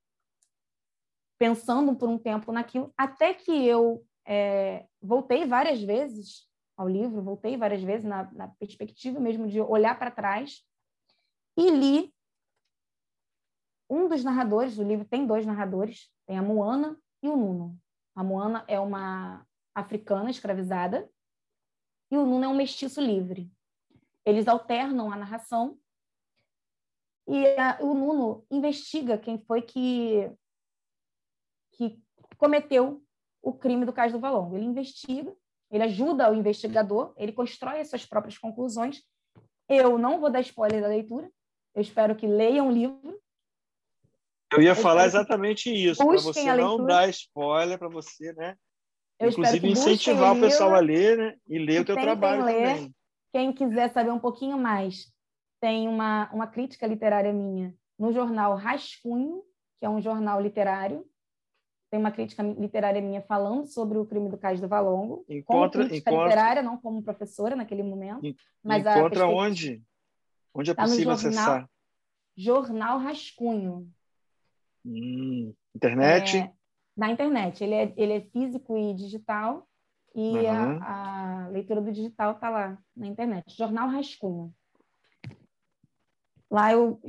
pensando 1.38 1.96
por 1.96 2.10
um 2.10 2.18
tempo 2.18 2.52
naquilo, 2.52 2.94
até 2.98 3.34
que 3.34 3.52
eu 3.52 4.06
é, 4.26 4.86
voltei 5.02 5.46
várias 5.46 5.82
vezes 5.82 6.48
ao 6.76 6.88
livro, 6.88 7.24
voltei 7.24 7.58
várias 7.58 7.82
vezes 7.82 8.06
na, 8.06 8.32
na 8.34 8.48
perspectiva 8.50 9.20
mesmo 9.20 9.48
de 9.48 9.60
olhar 9.60 9.98
para 9.98 10.12
trás 10.12 10.64
e 11.58 11.72
li 11.72 12.14
um 13.90 14.08
dos 14.08 14.24
narradores 14.24 14.76
do 14.76 14.84
livro, 14.84 15.06
tem 15.06 15.26
dois 15.26 15.46
narradores, 15.46 16.12
tem 16.26 16.38
a 16.38 16.44
Moana 16.44 17.00
e 17.24 17.30
o 17.30 17.36
Nuno. 17.36 17.80
A 18.18 18.24
Moana 18.24 18.66
é 18.68 18.80
uma 18.80 19.46
africana 19.76 20.32
escravizada 20.32 21.08
e 22.10 22.18
o 22.18 22.26
Nuno 22.26 22.46
é 22.46 22.48
um 22.48 22.56
mestiço 22.56 23.00
livre. 23.00 23.48
Eles 24.26 24.48
alternam 24.48 25.12
a 25.12 25.16
narração 25.16 25.78
e 27.28 27.46
a, 27.60 27.78
o 27.80 27.94
Nuno 27.94 28.44
investiga 28.50 29.20
quem 29.20 29.38
foi 29.38 29.62
que, 29.62 30.32
que 31.74 32.02
cometeu 32.40 33.06
o 33.40 33.54
crime 33.54 33.86
do 33.86 33.94
Cais 33.94 34.12
do 34.12 34.20
Valongo. 34.20 34.56
Ele 34.56 34.66
investiga, 34.66 35.38
ele 35.70 35.84
ajuda 35.84 36.32
o 36.32 36.34
investigador, 36.34 37.14
ele 37.18 37.32
constrói 37.32 37.82
as 37.82 37.90
suas 37.90 38.04
próprias 38.04 38.40
conclusões. 38.40 39.04
Eu 39.70 40.00
não 40.00 40.20
vou 40.20 40.32
dar 40.32 40.42
spoiler 40.42 40.82
da 40.82 40.88
leitura, 40.88 41.32
eu 41.76 41.84
espero 41.84 42.16
que 42.16 42.26
leiam 42.26 42.70
o 42.70 42.72
livro. 42.72 43.22
Eu 44.52 44.62
ia 44.62 44.72
eu 44.72 44.76
falar 44.76 45.06
exatamente 45.06 45.70
isso, 45.70 46.06
para 46.06 46.18
você 46.18 46.56
não 46.56 46.86
dar 46.86 47.10
spoiler, 47.10 47.78
para 47.78 47.90
você, 47.90 48.34
né? 48.34 48.56
Eu 49.20 49.30
Inclusive, 49.30 49.70
incentivar 49.70 50.36
o, 50.36 50.40
pessoal 50.40 50.76
a 50.76 50.80
ler 50.80 51.18
né? 51.18 51.36
e 51.48 51.58
ler 51.58 51.82
o 51.82 51.86
teu 51.86 51.96
trabalho 51.96 52.46
ler. 52.46 52.76
também. 52.76 52.96
Quem 53.34 53.52
quiser 53.52 53.90
saber 53.90 54.12
um 54.12 54.20
pouquinho 54.20 54.58
mais, 54.58 55.12
tem 55.60 55.88
uma, 55.88 56.30
uma 56.32 56.48
crítica 56.48 56.86
literária 56.86 57.34
minha 57.34 57.74
no 57.98 58.14
jornal 58.14 58.56
Rascunho, 58.56 59.42
que 59.80 59.86
é 59.86 59.90
um 59.90 60.02
jornal 60.02 60.40
literário. 60.40 61.06
Tem 61.90 62.00
uma 62.00 62.12
crítica 62.12 62.44
literária 62.44 63.02
minha 63.02 63.22
falando 63.22 63.66
sobre 63.66 63.98
o 63.98 64.06
crime 64.06 64.30
do 64.30 64.38
Cais 64.38 64.60
do 64.60 64.68
Valongo. 64.68 65.26
Encontra, 65.28 65.80
como 65.80 65.90
crítica 65.90 66.12
encontra, 66.12 66.28
literária, 66.28 66.62
não 66.62 66.78
como 66.78 67.02
professora 67.02 67.56
naquele 67.56 67.82
momento. 67.82 68.36
Mas 68.64 68.86
encontra 68.86 69.26
onde? 69.26 69.82
Onde 70.54 70.72
é 70.72 70.74
tá 70.74 70.84
possível 70.84 71.16
jornal, 71.16 71.32
acessar? 71.32 71.70
Jornal 72.36 73.00
Rascunho. 73.00 73.90
Hum, 74.88 75.54
internet? 75.76 76.38
É, 76.38 76.52
na 76.96 77.12
internet. 77.12 77.64
Ele 77.64 77.76
é, 77.76 77.94
ele 77.98 78.14
é 78.14 78.22
físico 78.22 78.78
e 78.78 78.94
digital, 78.94 79.68
e 80.16 80.32
uhum. 80.32 80.80
a, 80.82 81.46
a, 81.46 81.48
leitura 81.50 81.82
do 81.82 81.92
digital 81.92 82.32
está 82.32 82.50
lá 82.50 82.78
na 82.96 83.08
internet. 83.08 83.56
Jornal 83.56 83.90
Rascunho. 83.90 84.54
Lá 86.50 86.72
eu 86.72 87.00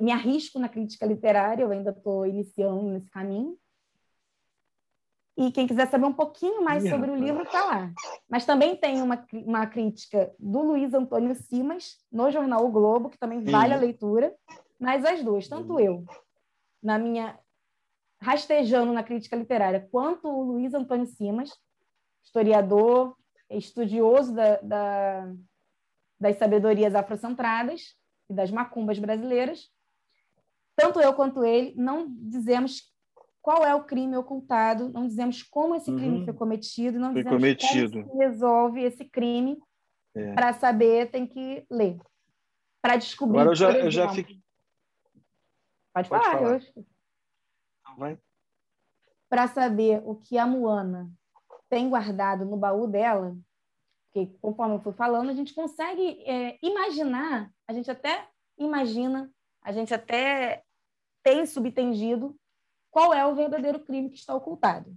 me 0.00 0.10
arrisco 0.10 0.58
na 0.58 0.68
crítica 0.68 1.06
literária, 1.06 1.62
eu 1.62 1.70
ainda 1.70 1.90
estou 1.90 2.26
iniciando 2.26 2.82
nesse 2.90 3.08
caminho. 3.08 3.56
E 5.36 5.50
quem 5.50 5.66
quiser 5.66 5.88
saber 5.88 6.04
um 6.04 6.12
pouquinho 6.12 6.62
mais 6.62 6.88
sobre 6.88 7.10
o 7.10 7.16
livro 7.16 7.42
está 7.42 7.64
lá. 7.64 7.92
Mas 8.28 8.44
também 8.44 8.76
tem 8.76 9.00
uma, 9.00 9.24
uma 9.32 9.66
crítica 9.66 10.32
do 10.38 10.62
Luiz 10.62 10.92
Antônio 10.92 11.34
Simas 11.34 11.98
no 12.10 12.30
jornal 12.30 12.64
O 12.64 12.70
Globo, 12.70 13.10
que 13.10 13.18
também 13.18 13.42
vale 13.42 13.72
a 13.72 13.78
leitura. 13.78 14.34
Mas 14.78 15.04
as 15.04 15.22
duas, 15.24 15.48
tanto 15.48 15.80
eu, 15.80 16.04
na 16.84 16.98
minha 16.98 17.38
rastejando 18.20 18.92
na 18.92 19.02
crítica 19.02 19.36
literária, 19.36 19.88
quanto 19.90 20.28
o 20.28 20.42
Luiz 20.42 20.72
Antônio 20.72 21.06
Simas, 21.06 21.50
historiador, 22.22 23.16
estudioso 23.50 24.34
da, 24.34 24.56
da, 24.60 25.34
das 26.18 26.36
sabedorias 26.36 26.94
afrocentradas 26.94 27.96
e 28.28 28.34
das 28.34 28.50
macumbas 28.50 28.98
brasileiras. 28.98 29.70
Tanto 30.76 31.00
eu 31.00 31.12
quanto 31.14 31.44
ele 31.44 31.74
não 31.76 32.06
dizemos 32.08 32.92
qual 33.42 33.64
é 33.64 33.74
o 33.74 33.84
crime 33.84 34.16
ocultado, 34.16 34.88
não 34.88 35.06
dizemos 35.06 35.42
como 35.42 35.74
esse 35.74 35.92
crime 35.92 36.18
uhum. 36.18 36.24
foi 36.24 36.34
cometido, 36.34 36.98
não 36.98 37.12
foi 37.12 37.22
dizemos 37.22 37.42
cometido. 37.42 38.02
como 38.02 38.12
se 38.12 38.18
resolve 38.18 38.82
esse 38.82 39.04
crime. 39.04 39.58
É. 40.14 40.32
Para 40.32 40.52
saber, 40.54 41.10
tem 41.10 41.26
que 41.26 41.66
ler. 41.70 41.98
Para 42.80 42.96
descobrir. 42.96 43.40
Agora 43.40 43.50
eu 43.50 43.54
já, 43.54 43.70
eu 43.72 43.90
já 43.90 44.08
fiquei. 44.08 44.43
Pode, 45.94 46.08
Pode 46.08 46.24
falar. 46.24 46.38
falar. 46.38 48.10
Eu 48.10 48.18
para 49.28 49.48
saber 49.48 50.02
o 50.04 50.16
que 50.16 50.36
a 50.38 50.46
Moana 50.46 51.10
tem 51.68 51.88
guardado 51.88 52.44
no 52.44 52.56
baú 52.56 52.86
dela, 52.86 53.36
porque 54.04 54.32
conforme 54.40 54.76
eu 54.76 54.80
fui 54.80 54.92
falando, 54.92 55.30
a 55.30 55.34
gente 55.34 55.54
consegue 55.54 56.22
é, 56.24 56.58
imaginar, 56.62 57.50
a 57.66 57.72
gente 57.72 57.90
até 57.90 58.28
imagina, 58.58 59.32
a 59.62 59.72
gente 59.72 59.92
até 59.92 60.62
tem 61.22 61.46
subtendido 61.46 62.38
qual 62.90 63.12
é 63.12 63.26
o 63.26 63.34
verdadeiro 63.34 63.80
crime 63.80 64.10
que 64.10 64.18
está 64.18 64.34
ocultado. 64.34 64.96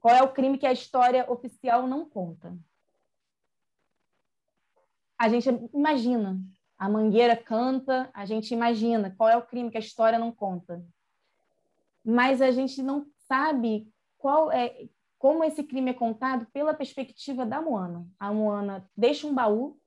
Qual 0.00 0.14
é 0.14 0.22
o 0.22 0.32
crime 0.32 0.56
que 0.56 0.66
a 0.66 0.72
história 0.72 1.30
oficial 1.30 1.86
não 1.86 2.08
conta. 2.08 2.56
A 5.18 5.28
gente 5.28 5.48
imagina, 5.74 6.40
a 6.82 6.88
mangueira 6.88 7.36
canta, 7.36 8.10
a 8.12 8.24
gente 8.26 8.52
imagina 8.52 9.14
qual 9.16 9.28
é 9.28 9.36
o 9.36 9.46
crime 9.46 9.70
que 9.70 9.76
a 9.76 9.80
história 9.80 10.18
não 10.18 10.32
conta 10.32 10.82
mas 12.04 12.42
a 12.42 12.50
gente 12.50 12.82
não 12.82 13.06
sabe 13.28 13.88
qual 14.18 14.50
é 14.50 14.88
como 15.18 15.44
esse 15.44 15.62
crime 15.62 15.90
é 15.90 15.94
contado 15.94 16.46
pela 16.46 16.74
perspectiva 16.74 17.46
da 17.46 17.60
Moana. 17.60 18.06
A 18.18 18.32
Moana 18.32 18.90
deixa 18.96 19.26
um 19.26 19.34
baú, 19.34 19.78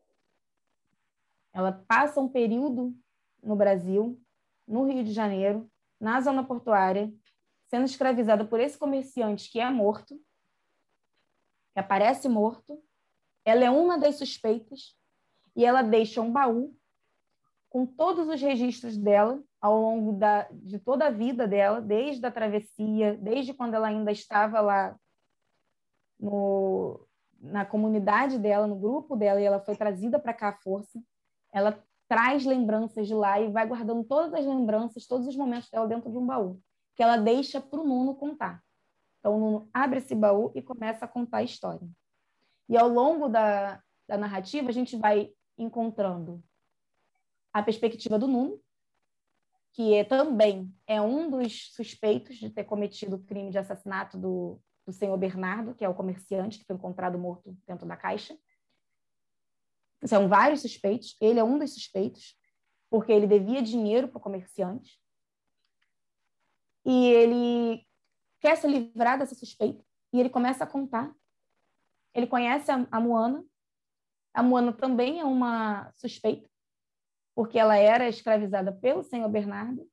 ela 1.52 1.84
passa 1.88 2.22
um 2.22 2.30
período 2.30 2.96
no 3.44 3.56
Brasil, 3.56 4.22
no 4.66 4.86
Rio 4.86 5.04
de 5.04 5.12
Janeiro, 5.12 5.70
na 6.00 6.22
zona 6.22 6.44
portuária, 6.44 7.14
sendo 7.68 7.86
escravizada 7.86 8.46
por 8.46 8.60
esse 8.60 8.78
comerciante 8.78 9.52
que 9.52 9.60
é 9.60 9.70
morto, 9.70 10.16
que 11.74 11.80
aparece 11.80 12.30
morto. 12.30 12.82
Ela 13.44 13.66
é 13.66 13.70
uma 13.70 13.98
das 13.98 14.16
suspeitas 14.16 14.98
e 15.56 15.66
ela 15.66 15.82
deixa 15.82 16.22
um 16.22 16.32
baú 16.32 16.74
com 17.76 17.86
todos 17.86 18.30
os 18.30 18.42
registros 18.42 18.96
dela 18.96 19.44
ao 19.60 19.78
longo 19.78 20.14
da, 20.14 20.48
de 20.50 20.80
toda 20.80 21.08
a 21.08 21.12
vida 21.12 21.46
dela, 21.46 21.82
desde 21.82 22.26
a 22.26 22.32
travessia, 22.32 23.18
desde 23.18 23.54
quando 23.54 23.74
ela 23.74 23.90
ainda 23.90 24.14
estava 24.14 24.62
lá 24.62 24.98
no, 26.18 27.06
na 27.38 27.66
comunidade 27.66 28.40
dela, 28.40 28.66
no 28.66 28.78
grupo 28.78 29.18
dela, 29.18 29.42
e 29.42 29.44
ela 29.44 29.60
foi 29.60 29.76
trazida 29.76 30.18
para 30.18 30.34
cá 30.34 30.50
à 30.52 30.54
força. 30.54 31.04
Ela 31.52 31.78
traz 32.08 32.46
lembranças 32.46 33.08
de 33.08 33.14
lá 33.14 33.42
e 33.42 33.52
vai 33.52 33.68
guardando 33.68 34.06
todas 34.06 34.34
as 34.34 34.46
lembranças, 34.46 35.06
todos 35.06 35.28
os 35.28 35.36
momentos 35.36 35.70
dela 35.70 35.86
dentro 35.86 36.10
de 36.10 36.18
um 36.18 36.26
baú, 36.26 36.58
que 36.96 37.04
ela 37.04 37.18
deixa 37.18 37.60
para 37.60 37.82
o 37.82 37.86
Nuno 37.86 38.16
contar. 38.16 38.64
Então, 39.20 39.36
o 39.36 39.38
Nuno 39.38 39.70
abre 39.74 40.00
esse 40.00 40.16
baú 40.16 40.50
e 40.56 40.62
começa 40.62 41.04
a 41.04 41.10
contar 41.10 41.40
a 41.40 41.44
história. 41.44 41.86
E 42.70 42.78
ao 42.78 42.88
longo 42.88 43.28
da, 43.28 43.82
da 44.08 44.18
narrativa, 44.18 44.70
a 44.70 44.74
gente 44.74 44.96
vai 44.96 45.30
encontrando 45.58 46.42
a 47.56 47.64
perspectiva 47.64 48.20
do 48.20 48.28
Nuno, 48.28 48.62
que 49.72 49.94
é, 49.94 50.04
também 50.04 50.70
é 50.86 51.00
um 51.00 51.32
dos 51.32 51.74
suspeitos 51.74 52.36
de 52.36 52.50
ter 52.50 52.66
cometido 52.66 53.16
o 53.16 53.24
crime 53.24 53.50
de 53.50 53.58
assassinato 53.58 54.18
do, 54.18 54.60
do 54.86 54.92
senhor 54.92 55.16
Bernardo, 55.16 55.74
que 55.74 55.86
é 55.86 55.88
o 55.88 55.94
comerciante 55.94 56.60
que 56.60 56.66
foi 56.66 56.76
encontrado 56.76 57.18
morto 57.18 57.58
dentro 57.66 57.88
da 57.88 57.96
caixa. 57.96 58.38
São 60.04 60.28
vários 60.28 60.64
suspeitos, 60.64 61.16
ele 61.22 61.40
é 61.40 61.44
um 61.46 61.58
dos 61.58 61.74
suspeitos, 61.74 62.38
porque 62.90 63.14
ele 63.14 63.26
devia 63.26 63.62
dinheiro 63.62 64.10
para 64.10 64.18
o 64.18 64.22
comerciante. 64.22 65.00
E 66.84 67.08
ele 67.08 67.88
quer 68.42 68.58
se 68.58 68.68
livrar 68.68 69.18
dessa 69.18 69.34
suspeita, 69.34 69.82
e 70.12 70.20
ele 70.20 70.30
começa 70.30 70.66
a 70.66 70.68
contar. 70.68 71.16
Ele 72.14 72.28
conhece 72.28 72.70
a, 72.70 72.86
a 72.92 73.00
Moana, 73.00 73.46
a 74.34 74.44
Moana 74.44 74.74
também 74.74 75.22
é 75.22 75.24
uma 75.24 75.90
suspeita, 75.94 76.50
porque 77.36 77.60
ela 77.60 77.78
era 77.78 78.08
escravizada 78.08 78.72
pelo 78.72 79.04
senhor 79.04 79.30
Bernardo. 79.30 79.88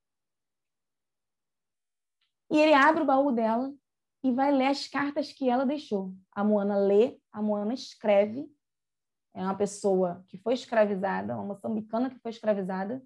E 2.49 2.59
ele 2.59 2.73
abre 2.73 3.03
o 3.03 3.07
baú 3.07 3.33
dela 3.33 3.75
e 4.23 4.31
vai 4.31 4.53
ler 4.53 4.69
as 4.69 4.87
cartas 4.87 5.33
que 5.33 5.51
ela 5.51 5.67
deixou. 5.67 6.15
A 6.31 6.45
Moana 6.45 6.77
lê, 6.77 7.19
a 7.33 7.43
Moana 7.43 7.75
escreve. 7.75 8.49
É 9.35 9.43
uma 9.43 9.57
pessoa 9.57 10.25
que 10.29 10.39
foi 10.39 10.55
escravizada, 10.55 11.35
uma 11.35 11.47
moçambicana 11.47 12.09
que 12.09 12.21
foi 12.21 12.31
escravizada, 12.31 13.03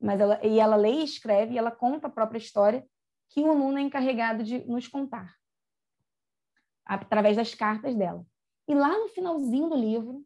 mas 0.00 0.20
ela 0.20 0.38
e 0.46 0.60
ela 0.60 0.76
lê 0.76 1.00
e 1.00 1.04
escreve, 1.04 1.54
e 1.54 1.58
ela 1.58 1.70
conta 1.70 2.06
a 2.06 2.10
própria 2.10 2.38
história 2.38 2.86
que 3.30 3.42
o 3.42 3.54
Nuno 3.54 3.78
é 3.78 3.82
encarregado 3.82 4.44
de 4.44 4.64
nos 4.66 4.86
contar 4.86 5.34
através 6.84 7.36
das 7.36 7.54
cartas 7.54 7.96
dela. 7.96 8.24
E 8.68 8.74
lá 8.74 8.96
no 8.96 9.08
finalzinho 9.08 9.68
do 9.70 9.76
livro, 9.76 10.24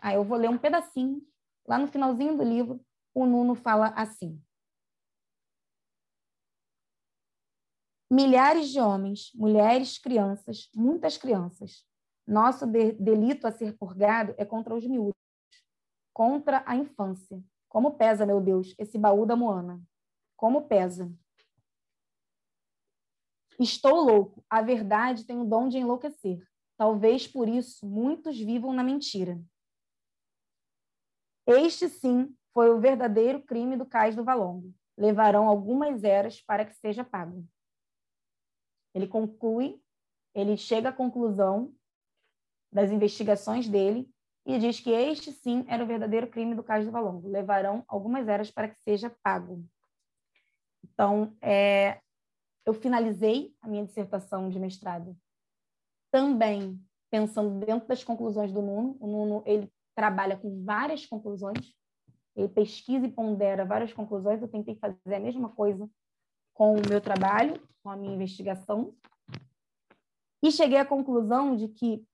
aí 0.00 0.14
eu 0.14 0.24
vou 0.24 0.38
ler 0.38 0.48
um 0.48 0.56
pedacinho 0.56 1.20
Lá 1.66 1.78
no 1.78 1.86
finalzinho 1.86 2.36
do 2.36 2.42
livro, 2.42 2.80
o 3.14 3.26
Nuno 3.26 3.54
fala 3.54 3.88
assim: 3.88 4.42
Milhares 8.10 8.68
de 8.68 8.78
homens, 8.78 9.30
mulheres, 9.34 9.98
crianças, 9.98 10.68
muitas 10.74 11.16
crianças. 11.16 11.86
Nosso 12.26 12.66
de 12.66 12.92
delito 12.92 13.46
a 13.46 13.50
ser 13.50 13.76
purgado 13.76 14.34
é 14.36 14.44
contra 14.44 14.74
os 14.74 14.86
miúdos, 14.86 15.16
contra 16.12 16.62
a 16.66 16.76
infância. 16.76 17.42
Como 17.68 17.96
pesa, 17.96 18.26
meu 18.26 18.38
Deus, 18.38 18.74
esse 18.78 18.98
baú 18.98 19.24
da 19.24 19.34
Moana. 19.34 19.80
Como 20.36 20.68
pesa. 20.68 21.10
Estou 23.58 24.02
louco. 24.02 24.44
A 24.50 24.60
verdade 24.60 25.24
tem 25.24 25.40
o 25.40 25.46
dom 25.46 25.68
de 25.68 25.78
enlouquecer. 25.78 26.46
Talvez 26.76 27.26
por 27.26 27.48
isso 27.48 27.86
muitos 27.86 28.38
vivam 28.38 28.74
na 28.74 28.84
mentira. 28.84 29.42
Este, 31.46 31.88
sim, 31.88 32.34
foi 32.52 32.70
o 32.70 32.80
verdadeiro 32.80 33.42
crime 33.42 33.76
do 33.76 33.86
cais 33.86 34.14
do 34.14 34.24
Valongo. 34.24 34.72
Levarão 34.96 35.48
algumas 35.48 36.04
eras 36.04 36.40
para 36.40 36.64
que 36.64 36.74
seja 36.74 37.04
pago. 37.04 37.46
Ele 38.94 39.06
conclui, 39.06 39.80
ele 40.34 40.56
chega 40.56 40.90
à 40.90 40.92
conclusão 40.92 41.74
das 42.70 42.90
investigações 42.90 43.68
dele 43.68 44.08
e 44.46 44.58
diz 44.58 44.80
que 44.80 44.90
este, 44.90 45.32
sim, 45.32 45.64
era 45.68 45.82
o 45.82 45.86
verdadeiro 45.86 46.28
crime 46.28 46.54
do 46.54 46.62
cais 46.62 46.84
do 46.84 46.92
Valongo. 46.92 47.28
Levarão 47.28 47.84
algumas 47.88 48.28
eras 48.28 48.50
para 48.50 48.68
que 48.68 48.80
seja 48.82 49.14
pago. 49.22 49.64
Então, 50.84 51.36
é, 51.40 52.00
eu 52.66 52.74
finalizei 52.74 53.54
a 53.60 53.68
minha 53.68 53.84
dissertação 53.84 54.48
de 54.48 54.58
mestrado 54.58 55.16
também 56.12 56.78
pensando 57.10 57.64
dentro 57.64 57.88
das 57.88 58.04
conclusões 58.04 58.52
do 58.52 58.60
Nuno. 58.60 58.96
O 59.00 59.06
Nuno 59.06 59.42
ele 59.46 59.72
trabalha 59.94 60.36
com 60.36 60.64
várias 60.64 61.06
conclusões, 61.06 61.74
ele 62.34 62.48
pesquisa 62.48 63.06
e 63.06 63.12
pondera 63.12 63.64
várias 63.64 63.92
conclusões. 63.92 64.40
Eu 64.40 64.48
tentei 64.48 64.74
fazer 64.76 65.14
a 65.14 65.20
mesma 65.20 65.50
coisa 65.50 65.88
com 66.54 66.74
o 66.74 66.88
meu 66.88 67.00
trabalho, 67.00 67.60
com 67.82 67.90
a 67.90 67.96
minha 67.96 68.14
investigação, 68.14 68.94
e 70.42 70.50
cheguei 70.50 70.78
à 70.78 70.84
conclusão 70.84 71.54
de 71.54 71.68
que, 71.68 72.04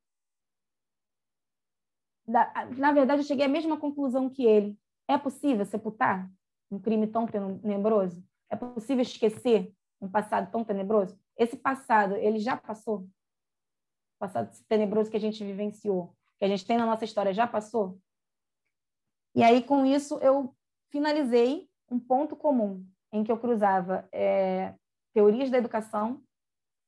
na 2.76 2.92
verdade, 2.92 3.22
eu 3.22 3.26
cheguei 3.26 3.46
à 3.46 3.48
mesma 3.48 3.78
conclusão 3.78 4.28
que 4.28 4.44
ele. 4.44 4.78
É 5.08 5.16
possível 5.16 5.64
sepultar 5.64 6.30
um 6.70 6.78
crime 6.78 7.06
tão 7.06 7.26
tenebroso? 7.26 8.22
É 8.50 8.56
possível 8.56 9.02
esquecer 9.02 9.72
um 10.00 10.10
passado 10.10 10.50
tão 10.50 10.62
tenebroso? 10.62 11.18
Esse 11.36 11.56
passado, 11.56 12.16
ele 12.16 12.38
já 12.38 12.56
passou? 12.56 13.08
O 14.16 14.18
passado 14.18 14.50
tenebroso 14.68 15.10
que 15.10 15.16
a 15.16 15.20
gente 15.20 15.42
vivenciou, 15.44 16.14
que 16.38 16.44
a 16.44 16.48
gente 16.48 16.66
tem 16.66 16.76
na 16.76 16.86
nossa 16.86 17.04
história, 17.04 17.32
já 17.32 17.46
passou? 17.46 17.98
E 19.34 19.42
aí, 19.42 19.62
com 19.62 19.84
isso, 19.84 20.18
eu 20.18 20.54
finalizei 20.90 21.68
um 21.90 21.98
ponto 21.98 22.36
comum 22.36 22.86
em 23.12 23.24
que 23.24 23.32
eu 23.32 23.38
cruzava 23.38 24.08
é, 24.12 24.74
teorias 25.12 25.50
da 25.50 25.58
educação 25.58 26.22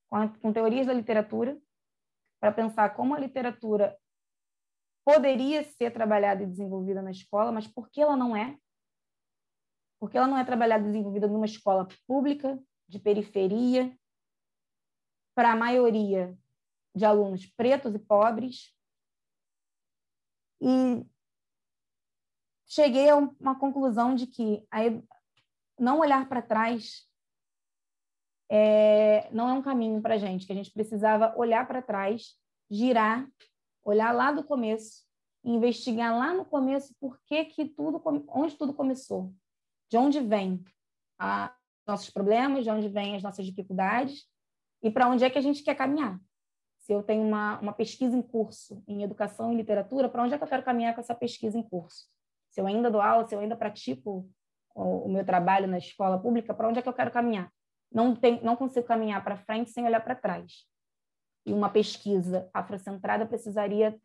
com, 0.09 0.17
a, 0.17 0.29
com 0.29 0.53
teorias 0.53 0.87
da 0.87 0.93
literatura, 0.93 1.61
para 2.41 2.53
pensar 2.53 2.95
como 2.95 3.15
a 3.15 3.19
literatura 3.19 3.97
poderia 5.05 5.63
ser 5.63 5.93
trabalhada 5.93 6.43
e 6.43 6.47
desenvolvida 6.47 7.03
na 7.03 7.11
escola, 7.11 7.53
mas 7.53 7.67
por 7.67 7.89
que 7.91 8.01
ela 8.01 8.17
não 8.17 8.35
é? 8.35 8.57
Porque 9.99 10.17
ela 10.17 10.27
não 10.27 10.39
é 10.39 10.45
trabalhada 10.45 10.85
e 10.85 10.87
desenvolvida 10.87 11.29
numa 11.29 11.47
escola 11.47 11.87
pública, 12.07 12.59
de 12.89 12.99
periferia, 12.99 13.97
para 15.35 15.53
a 15.53 15.57
maioria 15.57 16.37
de 16.95 17.05
alunos 17.05 17.47
pretos 17.47 17.95
e 17.95 17.99
pobres. 17.99 18.75
E 20.61 21.05
cheguei 22.67 23.09
a 23.09 23.17
uma 23.17 23.59
conclusão 23.59 24.15
de 24.15 24.27
que 24.27 24.67
a, 24.71 24.81
não 25.79 26.01
olhar 26.01 26.29
para 26.29 26.43
trás 26.43 27.09
é, 28.51 29.31
não 29.33 29.49
é 29.49 29.53
um 29.53 29.63
caminho 29.63 30.03
para 30.03 30.15
a 30.15 30.19
gente, 30.19 30.47
que 30.47 30.53
a 30.53 30.57
gente 30.57 30.73
precisava 30.73 31.35
olhar 31.37 31.67
para 31.67 31.81
trás, 31.81 32.37
girar, 32.71 33.29
olhar 33.85 34.13
lá 34.13 34.33
do 34.33 34.43
começo, 34.43 35.05
investigar 35.45 36.17
lá 36.17 36.35
no 36.35 36.45
começo 36.45 36.95
por 37.01 37.19
que, 37.25 37.45
que 37.45 37.65
tudo, 37.65 38.03
onde 38.29 38.57
tudo 38.57 38.75
começou, 38.75 39.33
de 39.89 39.97
onde 39.97 40.21
vem 40.21 40.63
a, 41.19 41.55
nossos 41.87 42.11
problemas, 42.11 42.65
de 42.65 42.71
onde 42.71 42.89
vêm 42.89 43.17
as 43.17 43.23
nossas 43.23 43.47
dificuldades 43.47 44.27
e 44.83 44.91
para 44.91 45.09
onde 45.09 45.25
é 45.25 45.31
que 45.31 45.39
a 45.39 45.43
gente 45.43 45.63
quer 45.63 45.75
caminhar. 45.75 46.21
Se 46.91 46.95
eu 46.95 47.05
tenho 47.05 47.23
uma, 47.23 47.57
uma 47.61 47.73
pesquisa 47.73 48.17
em 48.17 48.21
curso 48.21 48.83
em 48.89 49.05
educação 49.05 49.53
e 49.53 49.57
literatura, 49.57 50.09
para 50.09 50.25
onde 50.25 50.35
é 50.35 50.37
que 50.37 50.43
eu 50.43 50.49
quero 50.49 50.65
caminhar 50.65 50.93
com 50.93 51.01
essa 51.01 51.15
pesquisa 51.15 51.57
em 51.57 51.63
curso? 51.63 52.09
Se 52.49 52.61
eu 52.61 52.67
ainda 52.67 52.91
dou 52.91 53.01
aula, 53.01 53.25
se 53.29 53.33
eu 53.33 53.39
ainda 53.39 53.55
pratico 53.55 54.29
o, 54.75 55.05
o 55.05 55.09
meu 55.09 55.25
trabalho 55.25 55.69
na 55.69 55.79
escola 55.79 56.21
pública, 56.21 56.53
para 56.53 56.69
onde 56.69 56.81
é 56.81 56.83
que 56.83 56.89
eu 56.89 56.93
quero 56.93 57.13
caminhar? 57.13 57.49
Não, 57.93 58.17
tem, 58.17 58.43
não 58.43 58.57
consigo 58.57 58.89
caminhar 58.89 59.23
para 59.23 59.37
frente 59.37 59.71
sem 59.71 59.85
olhar 59.85 60.01
para 60.01 60.17
trás. 60.17 60.67
E 61.47 61.53
uma 61.53 61.71
pesquisa 61.71 62.51
afrocentrada 62.53 63.25
precisaria 63.25 63.97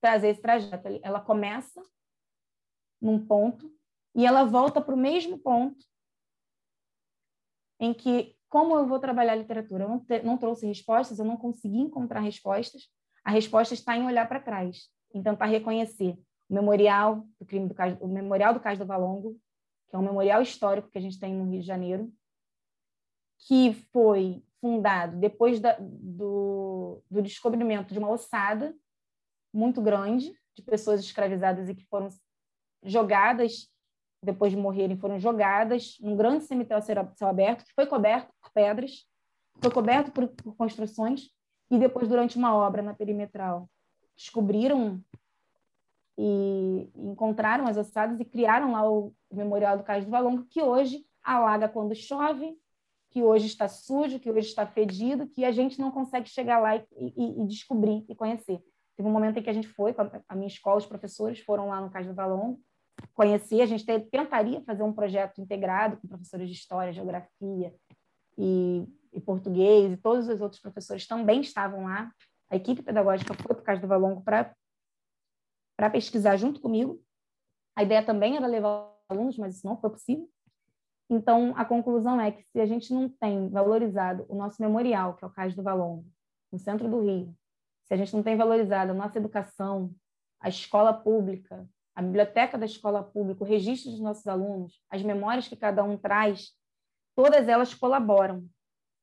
trazer 0.00 0.30
esse 0.30 0.42
trajeto. 0.42 0.88
Ela 1.00 1.20
começa 1.20 1.80
num 3.00 3.24
ponto 3.24 3.72
e 4.16 4.26
ela 4.26 4.42
volta 4.42 4.80
para 4.80 4.96
o 4.96 4.98
mesmo 4.98 5.38
ponto 5.38 5.86
em 7.78 7.94
que, 7.94 8.33
como 8.54 8.76
eu 8.76 8.86
vou 8.86 9.00
trabalhar 9.00 9.34
literatura? 9.34 9.82
Eu 9.82 9.88
não, 9.88 9.98
te, 9.98 10.22
não 10.22 10.38
trouxe 10.38 10.64
respostas, 10.64 11.18
eu 11.18 11.24
não 11.24 11.36
consegui 11.36 11.78
encontrar 11.78 12.20
respostas. 12.20 12.88
A 13.24 13.32
resposta 13.32 13.74
está 13.74 13.96
em 13.96 14.06
olhar 14.06 14.28
para 14.28 14.38
trás, 14.38 14.88
em 15.12 15.20
tentar 15.20 15.46
reconhecer 15.46 16.16
o 16.48 16.54
memorial 16.54 17.26
do 17.40 17.44
crime 17.44 17.68
do 17.68 17.74
o 18.00 18.06
memorial 18.06 18.54
do 18.54 18.60
Cais 18.60 18.78
do 18.78 18.86
Valongo, 18.86 19.36
que 19.88 19.96
é 19.96 19.98
um 19.98 20.04
memorial 20.04 20.40
histórico 20.40 20.88
que 20.88 20.96
a 20.96 21.00
gente 21.00 21.18
tem 21.18 21.34
no 21.34 21.50
Rio 21.50 21.62
de 21.62 21.66
Janeiro, 21.66 22.12
que 23.40 23.72
foi 23.92 24.44
fundado 24.60 25.16
depois 25.16 25.58
da, 25.58 25.76
do, 25.80 27.02
do 27.10 27.22
descobrimento 27.22 27.92
de 27.92 27.98
uma 27.98 28.10
ossada 28.10 28.72
muito 29.52 29.82
grande 29.82 30.32
de 30.54 30.62
pessoas 30.62 31.00
escravizadas 31.00 31.68
e 31.68 31.74
que 31.74 31.84
foram 31.86 32.08
jogadas 32.84 33.68
depois 34.24 34.50
de 34.50 34.58
morrerem, 34.58 34.96
foram 34.96 35.18
jogadas 35.18 35.96
num 36.00 36.16
grande 36.16 36.44
cemitério 36.44 36.82
céu 36.82 37.28
aberto, 37.28 37.64
que 37.64 37.74
foi 37.74 37.86
coberto 37.86 38.32
por 38.40 38.52
pedras, 38.52 39.06
foi 39.60 39.70
coberto 39.70 40.10
por, 40.10 40.28
por 40.28 40.56
construções, 40.56 41.30
e 41.70 41.78
depois, 41.78 42.08
durante 42.08 42.36
uma 42.36 42.54
obra 42.54 42.82
na 42.82 42.94
perimetral, 42.94 43.68
descobriram 44.16 45.02
e 46.16 46.88
encontraram 46.94 47.66
as 47.66 47.76
ossadas 47.76 48.20
e 48.20 48.24
criaram 48.24 48.72
lá 48.72 48.88
o 48.88 49.12
Memorial 49.32 49.76
do 49.76 49.84
Cais 49.84 50.04
do 50.04 50.10
Valongo, 50.10 50.44
que 50.44 50.62
hoje 50.62 51.04
alaga 51.22 51.68
quando 51.68 51.94
chove, 51.94 52.56
que 53.10 53.22
hoje 53.22 53.46
está 53.46 53.68
sujo, 53.68 54.20
que 54.20 54.30
hoje 54.30 54.48
está 54.48 54.66
fedido, 54.66 55.26
que 55.26 55.44
a 55.44 55.52
gente 55.52 55.80
não 55.80 55.90
consegue 55.90 56.28
chegar 56.28 56.58
lá 56.58 56.76
e, 56.76 56.84
e, 56.96 57.42
e 57.42 57.46
descobrir 57.46 58.04
e 58.08 58.14
conhecer. 58.14 58.60
Teve 58.96 59.08
um 59.08 59.12
momento 59.12 59.38
em 59.38 59.42
que 59.42 59.50
a 59.50 59.52
gente 59.52 59.68
foi, 59.68 59.94
a 60.28 60.36
minha 60.36 60.46
escola, 60.46 60.78
os 60.78 60.86
professores 60.86 61.40
foram 61.40 61.68
lá 61.68 61.80
no 61.80 61.90
Cais 61.90 62.06
do 62.06 62.14
Valongo, 62.14 62.60
conhecer, 63.14 63.60
a 63.60 63.66
gente 63.66 63.84
tentaria 63.84 64.60
fazer 64.62 64.82
um 64.82 64.92
projeto 64.92 65.40
integrado 65.40 65.96
com 65.96 66.08
professores 66.08 66.48
de 66.48 66.54
História, 66.54 66.92
Geografia 66.92 67.74
e, 68.36 68.86
e 69.12 69.20
Português, 69.20 69.92
e 69.92 69.96
todos 69.96 70.28
os 70.28 70.40
outros 70.40 70.60
professores 70.60 71.06
também 71.06 71.40
estavam 71.40 71.84
lá. 71.84 72.10
A 72.50 72.56
equipe 72.56 72.82
pedagógica 72.82 73.34
foi 73.34 73.54
para 73.54 73.62
o 73.62 73.64
Cais 73.64 73.80
do 73.80 73.88
Valongo 73.88 74.22
para 74.22 75.90
pesquisar 75.90 76.36
junto 76.36 76.60
comigo. 76.60 77.00
A 77.76 77.82
ideia 77.82 78.04
também 78.04 78.36
era 78.36 78.46
levar 78.46 78.92
alunos, 79.08 79.36
mas 79.36 79.56
isso 79.56 79.66
não 79.66 79.76
foi 79.76 79.90
possível. 79.90 80.28
Então, 81.10 81.52
a 81.56 81.64
conclusão 81.64 82.20
é 82.20 82.32
que 82.32 82.42
se 82.44 82.60
a 82.60 82.66
gente 82.66 82.92
não 82.92 83.08
tem 83.08 83.48
valorizado 83.50 84.24
o 84.28 84.34
nosso 84.34 84.60
memorial, 84.62 85.14
que 85.14 85.24
é 85.24 85.28
o 85.28 85.30
Cais 85.30 85.54
do 85.54 85.62
Valongo, 85.62 86.06
no 86.50 86.58
centro 86.58 86.88
do 86.88 87.00
Rio, 87.00 87.36
se 87.84 87.92
a 87.92 87.96
gente 87.96 88.14
não 88.14 88.22
tem 88.22 88.36
valorizado 88.36 88.92
a 88.92 88.94
nossa 88.94 89.18
educação, 89.18 89.94
a 90.40 90.48
escola 90.48 90.92
pública, 90.92 91.68
a 91.94 92.02
biblioteca 92.02 92.58
da 92.58 92.66
escola 92.66 93.02
pública, 93.02 93.44
o 93.44 93.46
registro 93.46 93.90
dos 93.90 94.00
nossos 94.00 94.26
alunos, 94.26 94.82
as 94.90 95.02
memórias 95.02 95.46
que 95.46 95.56
cada 95.56 95.84
um 95.84 95.96
traz, 95.96 96.50
todas 97.14 97.48
elas 97.48 97.72
colaboram. 97.72 98.44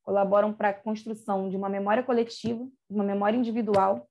Colaboram 0.02 0.52
para 0.52 0.70
a 0.70 0.74
construção 0.74 1.48
de 1.48 1.56
uma 1.56 1.68
memória 1.68 2.02
coletiva, 2.02 2.68
uma 2.90 3.04
memória 3.04 3.36
individual, 3.36 4.08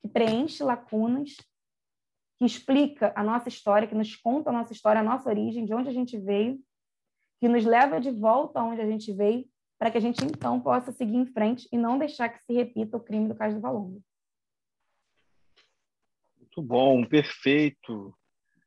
que 0.00 0.08
preenche 0.08 0.62
lacunas, 0.62 1.36
que 2.38 2.44
explica 2.44 3.12
a 3.14 3.22
nossa 3.22 3.48
história, 3.48 3.86
que 3.86 3.94
nos 3.94 4.16
conta 4.16 4.50
a 4.50 4.52
nossa 4.52 4.72
história, 4.72 5.00
a 5.00 5.04
nossa 5.04 5.28
origem, 5.28 5.64
de 5.64 5.74
onde 5.74 5.88
a 5.88 5.92
gente 5.92 6.18
veio, 6.18 6.58
que 7.40 7.48
nos 7.48 7.64
leva 7.64 8.00
de 8.00 8.10
volta 8.10 8.60
aonde 8.60 8.80
a 8.80 8.86
gente 8.86 9.12
veio, 9.12 9.44
para 9.78 9.90
que 9.90 9.98
a 9.98 10.00
gente 10.00 10.24
então 10.24 10.60
possa 10.60 10.92
seguir 10.92 11.16
em 11.16 11.26
frente 11.26 11.68
e 11.70 11.76
não 11.76 11.98
deixar 11.98 12.28
que 12.28 12.42
se 12.44 12.52
repita 12.52 12.96
o 12.96 13.00
crime 13.00 13.28
do 13.28 13.34
Cais 13.34 13.54
do 13.54 13.60
Valongo. 13.60 14.02
Muito 16.56 16.68
bom, 16.68 17.04
perfeito. 17.04 18.14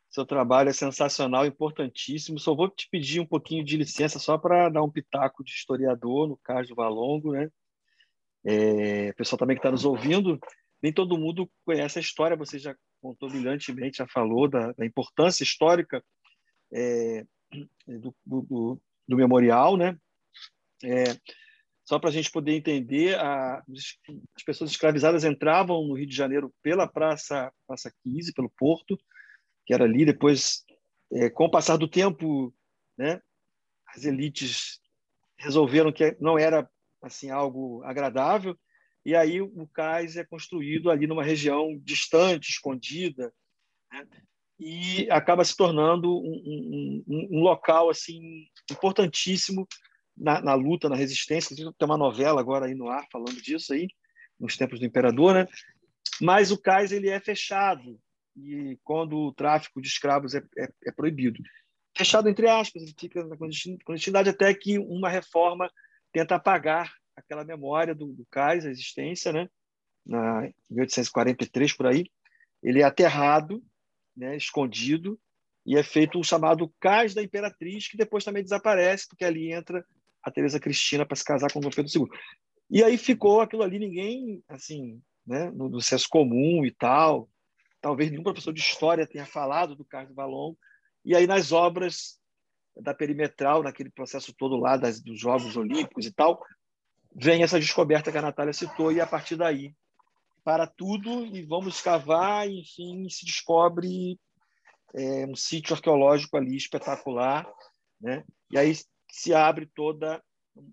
Seu 0.09 0.25
trabalho 0.25 0.69
é 0.69 0.73
sensacional, 0.73 1.45
importantíssimo. 1.45 2.37
Só 2.37 2.53
vou 2.53 2.69
te 2.69 2.87
pedir 2.91 3.21
um 3.21 3.25
pouquinho 3.25 3.63
de 3.63 3.77
licença 3.77 4.19
só 4.19 4.37
para 4.37 4.67
dar 4.67 4.83
um 4.83 4.91
pitaco 4.91 5.41
de 5.41 5.51
historiador, 5.51 6.27
no 6.27 6.37
caso 6.37 6.69
do 6.69 6.75
Valongo, 6.75 7.31
né? 7.31 7.49
É, 8.45 9.13
pessoal 9.13 9.39
também 9.39 9.55
que 9.55 9.59
está 9.59 9.71
nos 9.71 9.85
ouvindo, 9.85 10.37
nem 10.81 10.91
todo 10.91 11.17
mundo 11.17 11.49
conhece 11.65 11.97
a 11.97 12.01
história, 12.01 12.35
você 12.35 12.59
já 12.59 12.75
contou 13.01 13.29
brilhantemente, 13.29 13.97
já 13.97 14.07
falou 14.07 14.49
da, 14.49 14.73
da 14.73 14.85
importância 14.85 15.43
histórica 15.43 16.03
é, 16.73 17.25
do, 17.87 18.15
do, 18.25 18.81
do, 19.07 19.15
memorial, 19.15 19.77
né? 19.77 19.97
É, 20.83 21.03
só 21.87 21.97
para 21.97 22.09
a 22.09 22.11
gente 22.11 22.29
poder 22.29 22.51
entender, 22.51 23.17
a, 23.17 23.63
as 24.35 24.43
pessoas 24.43 24.71
escravizadas 24.71 25.23
entravam 25.23 25.87
no 25.87 25.95
Rio 25.95 26.05
de 26.05 26.15
Janeiro 26.15 26.53
pela 26.61 26.85
Praça, 26.85 27.49
Praça 27.65 27.89
15, 28.03 28.33
pelo 28.33 28.51
Porto, 28.57 28.97
que 29.65 29.73
era 29.73 29.85
ali. 29.85 30.05
Depois, 30.05 30.65
é, 31.13 31.29
com 31.29 31.45
o 31.45 31.49
passar 31.49 31.77
do 31.77 31.87
tempo, 31.87 32.53
né, 32.97 33.21
as 33.95 34.03
elites 34.03 34.81
resolveram 35.39 35.93
que 35.93 36.17
não 36.19 36.37
era 36.37 36.69
assim 37.01 37.29
algo 37.29 37.81
agradável, 37.85 38.57
e 39.05 39.15
aí 39.15 39.41
o 39.41 39.65
cais 39.67 40.17
é 40.17 40.25
construído 40.25 40.91
ali 40.91 41.07
numa 41.07 41.23
região 41.23 41.79
distante, 41.81 42.49
escondida, 42.49 43.33
né, 43.93 44.05
e 44.59 45.09
acaba 45.09 45.45
se 45.45 45.55
tornando 45.55 46.11
um, 46.11 47.03
um, 47.07 47.27
um 47.31 47.39
local 47.39 47.89
assim 47.89 48.45
importantíssimo 48.69 49.65
na, 50.17 50.41
na, 50.41 50.53
luta, 50.55 50.89
na 50.89 50.95
resistência. 50.95 51.55
Tem 51.55 51.85
uma 51.85 51.97
novela 51.97 52.41
agora 52.41 52.65
aí 52.65 52.75
no 52.75 52.89
ar 52.89 53.05
falando 53.11 53.41
disso 53.41 53.73
aí, 53.73 53.87
nos 54.39 54.57
tempos 54.57 54.79
do 54.79 54.85
imperador, 54.85 55.33
né? 55.33 55.47
Mas 56.21 56.51
o 56.51 56.57
cais 56.57 56.91
ele 56.91 57.09
é 57.09 57.19
fechado 57.19 57.99
e 58.35 58.77
quando 58.83 59.17
o 59.17 59.33
tráfico 59.33 59.81
de 59.81 59.87
escravos 59.87 60.33
é, 60.33 60.43
é, 60.57 60.69
é 60.87 60.91
proibido. 60.91 61.41
Fechado 61.95 62.29
entre 62.29 62.47
aspas, 62.47 62.83
ele 62.83 62.93
fica 62.97 63.23
na 63.23 63.35
clandestinidade 63.37 64.29
até 64.29 64.53
que 64.53 64.77
uma 64.77 65.09
reforma 65.09 65.71
tenta 66.11 66.35
apagar 66.35 66.91
aquela 67.15 67.43
memória 67.43 67.95
do, 67.95 68.13
do 68.13 68.25
cais, 68.29 68.65
a 68.65 68.69
existência, 68.69 69.31
né? 69.33 69.49
Na 70.05 70.49
1843 70.69 71.73
por 71.73 71.87
aí, 71.87 72.05
ele 72.63 72.81
é 72.81 72.83
aterrado, 72.83 73.63
né? 74.15 74.35
Escondido 74.37 75.19
e 75.65 75.75
é 75.75 75.83
feito 75.83 76.17
o 76.17 76.23
chamado 76.23 76.73
cais 76.79 77.13
da 77.13 77.21
imperatriz, 77.21 77.89
que 77.89 77.97
depois 77.97 78.23
também 78.23 78.41
desaparece, 78.41 79.07
porque 79.07 79.25
ali 79.25 79.51
entra 79.51 79.85
a 80.27 80.31
Teresa 80.31 80.59
Cristina 80.59 81.05
para 81.05 81.15
se 81.15 81.23
casar 81.23 81.51
com 81.51 81.59
o 81.59 81.61
Dom 81.61 81.69
Pedro 81.69 81.91
II. 81.93 82.07
E 82.69 82.83
aí 82.83 82.97
ficou 82.97 83.39
aquilo 83.39 83.63
ali, 83.63 83.79
ninguém, 83.79 84.43
assim, 84.49 85.01
né, 85.25 85.49
no, 85.51 85.69
no 85.69 85.81
senso 85.81 86.07
comum 86.09 86.65
e 86.65 86.71
tal, 86.71 87.29
talvez 87.81 88.11
nenhum 88.11 88.23
professor 88.23 88.53
de 88.53 88.59
história 88.59 89.07
tenha 89.07 89.25
falado 89.25 89.75
do 89.75 89.85
Carlos 89.85 90.13
Valongo. 90.13 90.57
E 91.05 91.15
aí 91.15 91.25
nas 91.25 91.53
obras 91.53 92.19
da 92.75 92.93
perimetral, 92.93 93.63
naquele 93.63 93.89
processo 93.89 94.33
todo 94.33 94.57
lá 94.57 94.75
das, 94.75 95.01
dos 95.01 95.19
Jogos 95.19 95.55
Olímpicos 95.55 96.05
e 96.05 96.11
tal, 96.11 96.43
vem 97.15 97.41
essa 97.41 97.59
descoberta 97.59 98.11
que 98.11 98.17
a 98.17 98.21
Natália 98.21 98.53
citou 98.53 98.91
e 98.91 98.99
a 98.99 99.07
partir 99.07 99.37
daí 99.37 99.73
para 100.43 100.67
tudo 100.67 101.25
e 101.25 101.41
vamos 101.41 101.75
escavar, 101.75 102.47
enfim, 102.49 103.07
se 103.09 103.25
descobre 103.25 104.19
é, 104.93 105.25
um 105.25 105.35
sítio 105.35 105.73
arqueológico 105.73 106.37
ali 106.37 106.55
espetacular, 106.55 107.49
né? 107.99 108.23
E 108.51 108.57
aí 108.57 108.73
se 109.17 109.33
abre 109.33 109.65
toda 109.65 110.23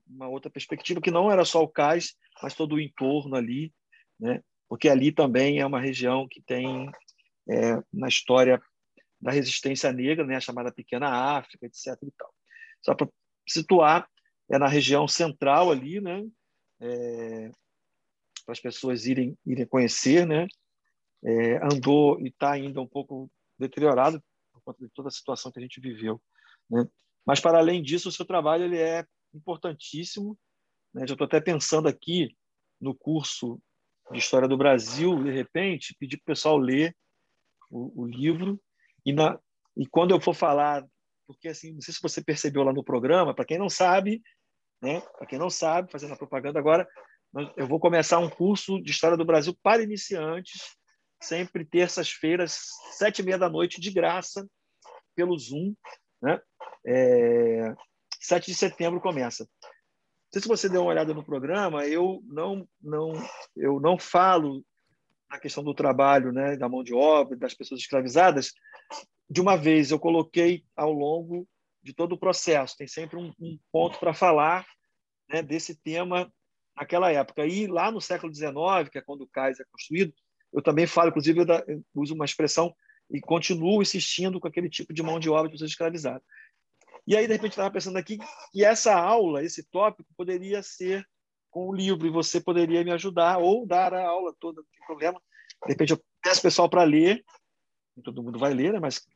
uma 0.06 0.28
outra 0.28 0.50
perspectiva 0.50 1.00
que 1.00 1.10
não 1.10 1.30
era 1.30 1.46
só 1.46 1.62
o 1.62 1.68
cais, 1.68 2.14
mas 2.42 2.54
todo 2.54 2.74
o 2.74 2.80
entorno 2.80 3.36
ali, 3.36 3.72
né? 4.20 4.42
Porque 4.68 4.88
ali 4.88 5.10
também 5.10 5.60
é 5.60 5.66
uma 5.66 5.80
região 5.80 6.28
que 6.28 6.42
tem 6.42 6.90
é, 7.48 7.82
na 7.90 8.06
história 8.06 8.60
da 9.18 9.30
resistência 9.30 9.90
negra, 9.92 10.26
né, 10.26 10.36
a 10.36 10.40
chamada 10.40 10.72
Pequena 10.72 11.08
África, 11.08 11.64
etc. 11.64 11.86
E 12.02 12.10
tal. 12.18 12.34
Só 12.82 12.94
para 12.94 13.08
situar, 13.48 14.06
é 14.50 14.58
na 14.58 14.68
região 14.68 15.08
central 15.08 15.70
ali, 15.70 16.00
né, 16.00 16.22
é, 16.80 17.50
para 18.44 18.52
as 18.52 18.60
pessoas 18.60 19.06
irem, 19.06 19.38
irem 19.46 19.66
conhecer, 19.66 20.26
né, 20.26 20.46
é, 21.24 21.56
andou 21.64 22.20
e 22.20 22.28
está 22.28 22.52
ainda 22.52 22.80
um 22.80 22.86
pouco 22.86 23.30
deteriorado 23.58 24.22
por 24.52 24.62
conta 24.62 24.84
de 24.84 24.90
toda 24.90 25.08
a 25.08 25.12
situação 25.12 25.50
que 25.50 25.58
a 25.58 25.62
gente 25.62 25.80
viveu. 25.80 26.20
Né? 26.68 26.86
Mas, 27.26 27.40
para 27.40 27.58
além 27.58 27.82
disso, 27.82 28.08
o 28.08 28.12
seu 28.12 28.24
trabalho 28.24 28.64
ele 28.64 28.78
é 28.78 29.04
importantíssimo. 29.32 30.38
Né? 30.92 31.06
Já 31.06 31.14
estou 31.14 31.26
até 31.26 31.40
pensando 31.40 31.88
aqui 31.88 32.36
no 32.80 32.94
curso 32.94 33.60
de 34.12 34.18
História 34.18 34.46
do 34.46 34.56
Brasil, 34.56 35.22
de 35.22 35.30
repente, 35.30 35.96
pedir 35.98 36.18
para 36.18 36.24
o 36.24 36.34
pessoal 36.34 36.58
ler 36.58 36.94
o, 37.70 38.02
o 38.02 38.06
livro 38.06 38.60
e, 39.04 39.12
na, 39.12 39.38
e 39.76 39.86
quando 39.86 40.12
eu 40.12 40.20
for 40.20 40.34
falar, 40.34 40.84
porque 41.26 41.48
assim, 41.48 41.72
não 41.72 41.80
sei 41.80 41.94
se 41.94 42.02
você 42.02 42.22
percebeu 42.22 42.62
lá 42.62 42.72
no 42.72 42.84
programa, 42.84 43.34
para 43.34 43.44
quem 43.44 43.58
não 43.58 43.68
sabe, 43.68 44.22
né? 44.80 45.00
Para 45.00 45.26
quem 45.26 45.38
não 45.38 45.50
sabe, 45.50 45.90
fazendo 45.90 46.12
a 46.12 46.18
propaganda 46.18 46.58
agora, 46.58 46.86
eu 47.56 47.66
vou 47.66 47.80
começar 47.80 48.18
um 48.18 48.30
curso 48.30 48.80
de 48.80 48.90
História 48.90 49.16
do 49.16 49.24
Brasil 49.24 49.56
para 49.62 49.82
iniciantes, 49.82 50.76
sempre 51.20 51.64
terças-feiras, 51.64 52.68
sete 52.92 53.20
e 53.20 53.24
meia 53.24 53.38
da 53.38 53.48
noite, 53.48 53.80
de 53.80 53.90
graça, 53.90 54.46
pelo 55.16 55.36
Zoom, 55.38 55.74
né? 56.24 56.40
É, 56.86 57.74
7 58.20 58.46
de 58.46 58.56
setembro 58.56 59.00
começa. 59.00 59.44
Não 59.44 60.32
sei 60.32 60.42
se 60.42 60.48
você 60.48 60.68
deu 60.68 60.80
uma 60.80 60.90
olhada 60.90 61.14
no 61.14 61.24
programa, 61.24 61.86
eu 61.86 62.20
não, 62.26 62.66
não, 62.82 63.12
eu 63.54 63.78
não 63.78 63.98
falo 63.98 64.64
na 65.30 65.38
questão 65.38 65.62
do 65.62 65.74
trabalho, 65.74 66.32
né, 66.32 66.56
da 66.56 66.68
mão 66.68 66.82
de 66.82 66.94
obra, 66.94 67.36
das 67.36 67.54
pessoas 67.54 67.80
escravizadas, 67.80 68.52
de 69.28 69.40
uma 69.40 69.56
vez 69.56 69.90
eu 69.90 69.98
coloquei 69.98 70.64
ao 70.76 70.92
longo 70.92 71.46
de 71.82 71.92
todo 71.92 72.12
o 72.12 72.18
processo. 72.18 72.76
Tem 72.76 72.86
sempre 72.86 73.16
um, 73.16 73.32
um 73.38 73.58
ponto 73.70 73.98
para 73.98 74.14
falar 74.14 74.66
né, 75.28 75.42
desse 75.42 75.76
tema 75.76 76.32
naquela 76.76 77.12
época. 77.12 77.46
E 77.46 77.66
lá 77.66 77.90
no 77.90 78.00
século 78.00 78.34
XIX, 78.34 78.88
que 78.90 78.98
é 78.98 79.02
quando 79.02 79.22
o 79.22 79.28
cais 79.28 79.60
é 79.60 79.64
construído, 79.70 80.12
eu 80.52 80.62
também 80.62 80.86
falo, 80.86 81.10
inclusive, 81.10 81.40
eu, 81.40 81.44
da, 81.44 81.64
uso 81.94 82.14
uma 82.14 82.24
expressão 82.24 82.74
e 83.14 83.20
continuo 83.20 83.80
insistindo 83.80 84.40
com 84.40 84.48
aquele 84.48 84.68
tipo 84.68 84.92
de 84.92 85.02
mão 85.02 85.20
de 85.20 85.30
obra 85.30 85.44
de 85.44 85.52
pessoas 85.52 85.70
escravizadas. 85.70 86.22
E 87.06 87.16
aí, 87.16 87.26
de 87.26 87.32
repente, 87.32 87.52
estava 87.52 87.70
pensando 87.70 87.96
aqui 87.96 88.18
que 88.52 88.64
essa 88.64 88.94
aula, 88.94 89.44
esse 89.44 89.62
tópico, 89.62 90.08
poderia 90.16 90.62
ser 90.62 91.06
com 91.48 91.68
o 91.68 91.74
livro 91.74 92.06
e 92.06 92.10
você 92.10 92.40
poderia 92.40 92.82
me 92.82 92.90
ajudar 92.90 93.38
ou 93.38 93.64
dar 93.64 93.94
a 93.94 94.04
aula 94.04 94.34
toda, 94.40 94.60
não 94.60 94.68
tem 94.68 94.86
problema. 94.86 95.22
De 95.64 95.72
repente, 95.72 95.92
eu 95.92 96.02
peço 96.20 96.40
o 96.40 96.42
pessoal 96.42 96.68
para 96.68 96.82
ler, 96.82 97.24
todo 98.02 98.22
mundo 98.22 98.38
vai 98.38 98.52
ler, 98.52 98.72
né? 98.72 98.80
mas 98.80 99.06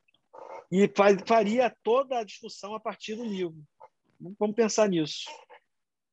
e 0.70 0.88
faria 1.26 1.74
toda 1.82 2.18
a 2.18 2.24
discussão 2.24 2.74
a 2.74 2.80
partir 2.80 3.16
do 3.16 3.24
livro. 3.24 3.56
Vamos 4.38 4.54
pensar 4.54 4.88
nisso. 4.88 5.24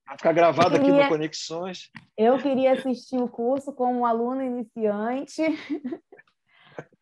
Vai 0.07 0.17
ficar 0.17 0.33
gravado 0.33 0.79
queria, 0.79 0.93
aqui 0.93 1.03
no 1.03 1.09
Conexões. 1.09 1.91
Eu 2.17 2.37
queria 2.37 2.71
assistir 2.73 3.17
o 3.17 3.27
curso 3.27 3.73
como 3.73 4.05
aluno 4.05 4.41
iniciante, 4.41 5.41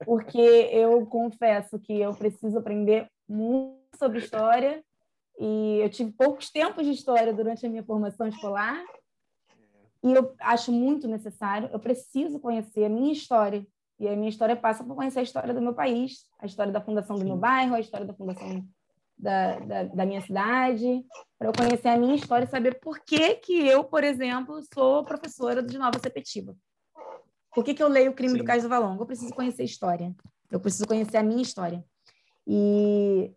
porque 0.06 0.40
eu 0.40 1.06
confesso 1.06 1.80
que 1.80 2.00
eu 2.00 2.14
preciso 2.14 2.58
aprender 2.58 3.08
muito 3.28 3.98
sobre 3.98 4.20
história 4.20 4.84
e 5.40 5.80
eu 5.82 5.90
tive 5.90 6.12
poucos 6.12 6.50
tempos 6.50 6.86
de 6.86 6.92
história 6.92 7.34
durante 7.34 7.66
a 7.66 7.70
minha 7.70 7.84
formação 7.84 8.28
escolar. 8.28 8.84
E 10.04 10.14
eu 10.14 10.36
acho 10.40 10.72
muito 10.72 11.08
necessário, 11.08 11.70
eu 11.72 11.80
preciso 11.80 12.40
conhecer 12.40 12.86
a 12.86 12.90
minha 12.90 13.14
história. 13.14 13.66
E 14.00 14.08
a 14.08 14.16
minha 14.16 14.30
história 14.30 14.56
passa 14.56 14.84
por 14.84 14.96
conhecer 14.96 15.20
a 15.20 15.24
história 15.24 15.54
do 15.54 15.62
meu 15.62 15.74
país, 15.74 16.26
a 16.40 16.46
história 16.46 16.74
da 16.74 16.82
fundação 16.82 17.16
do 17.16 17.24
meu 17.24 17.38
bairro, 17.38 17.76
a 17.76 17.80
história 17.80 18.06
da 18.06 18.14
fundação 18.14 18.68
da, 19.18 19.60
da, 19.60 19.84
da 19.84 20.06
minha 20.06 20.20
cidade, 20.22 21.06
para 21.38 21.48
eu 21.48 21.54
conhecer 21.54 21.88
a 21.90 21.98
minha 21.98 22.16
história 22.16 22.46
e 22.46 22.50
saber 22.50 22.80
por 22.80 23.00
que, 23.00 23.36
que 23.36 23.66
eu, 23.66 23.84
por 23.84 24.04
exemplo, 24.04 24.62
sou 24.74 25.06
professora 25.06 25.64
de 25.64 25.78
Nova 25.78 26.00
Sepetiba. 26.00 26.56
Por 27.54 27.64
que, 27.64 27.74
que 27.74 27.84
eu 27.84 27.88
leio 27.88 28.12
o 28.12 28.14
crime 28.14 28.34
Sim. 28.34 28.40
do 28.40 28.44
Cais 28.44 28.64
do 28.64 28.70
Valongo? 28.70 29.04
Eu 29.04 29.06
preciso 29.06 29.34
conhecer 29.34 29.62
a 29.62 29.66
história. 29.66 30.16
Eu 30.50 30.60
preciso 30.60 30.88
conhecer 30.88 31.18
a 31.18 31.24
minha 31.24 31.42
história. 31.42 31.84
E, 32.46 33.32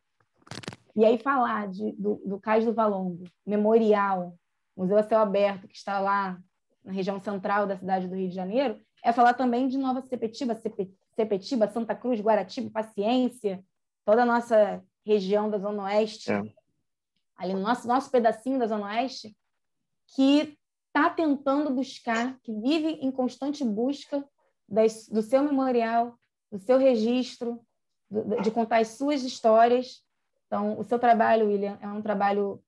e 0.95 1.05
aí 1.05 1.19
falar 1.19 1.69
de, 1.69 1.93
do, 1.93 2.21
do 2.25 2.41
Cais 2.41 2.65
do 2.65 2.73
Valongo, 2.73 3.25
memorial, 3.47 4.37
Museu 4.77 4.99
a 4.99 5.03
Céu 5.03 5.21
Aberto, 5.21 5.69
que 5.69 5.77
está 5.77 5.99
lá 5.99 6.39
na 6.85 6.93
região 6.93 7.21
central 7.21 7.67
da 7.67 7.77
cidade 7.77 8.09
do 8.09 8.15
Rio 8.15 8.29
de 8.29 8.35
Janeiro, 8.35 8.79
é 9.03 9.13
falar 9.13 9.35
também 9.35 9.69
de 9.69 9.79
Nova 9.79 10.03
Sepetiba, 10.03 10.55
Sepetiba, 11.15 11.69
Santa 11.69 11.95
Cruz, 11.95 12.21
Guaratiba, 12.21 12.71
Paciência, 12.71 13.65
toda 14.05 14.23
a 14.23 14.27
nossa 14.27 14.83
região 15.05 15.49
da 15.49 15.59
Zona 15.59 15.85
Oeste, 15.85 16.33
é. 16.33 16.43
ali 17.37 17.55
no 17.55 17.61
nosso, 17.61 17.87
nosso 17.87 18.11
pedacinho 18.11 18.59
da 18.59 18.67
Zona 18.67 18.87
Oeste, 18.87 19.37
que 20.15 20.57
está 20.97 21.11
tentando 21.11 21.71
buscar, 21.71 22.39
que 22.43 22.51
vive 22.51 22.89
em 23.03 23.11
constante 23.11 23.63
busca 23.63 24.27
das, 24.67 25.07
do 25.09 25.21
seu 25.21 25.43
memorial, 25.43 26.19
do 26.51 26.59
seu 26.59 26.79
registro, 26.79 27.61
do, 28.11 28.41
de 28.41 28.51
contar 28.51 28.79
as 28.79 28.89
suas 28.89 29.23
histórias. 29.23 30.03
Então, 30.47 30.79
o 30.79 30.85
seu 30.85 30.99
trabalho, 30.99 31.49
William, 31.49 31.79
é 31.83 31.87
um 31.87 32.01
trabalho 32.01 32.63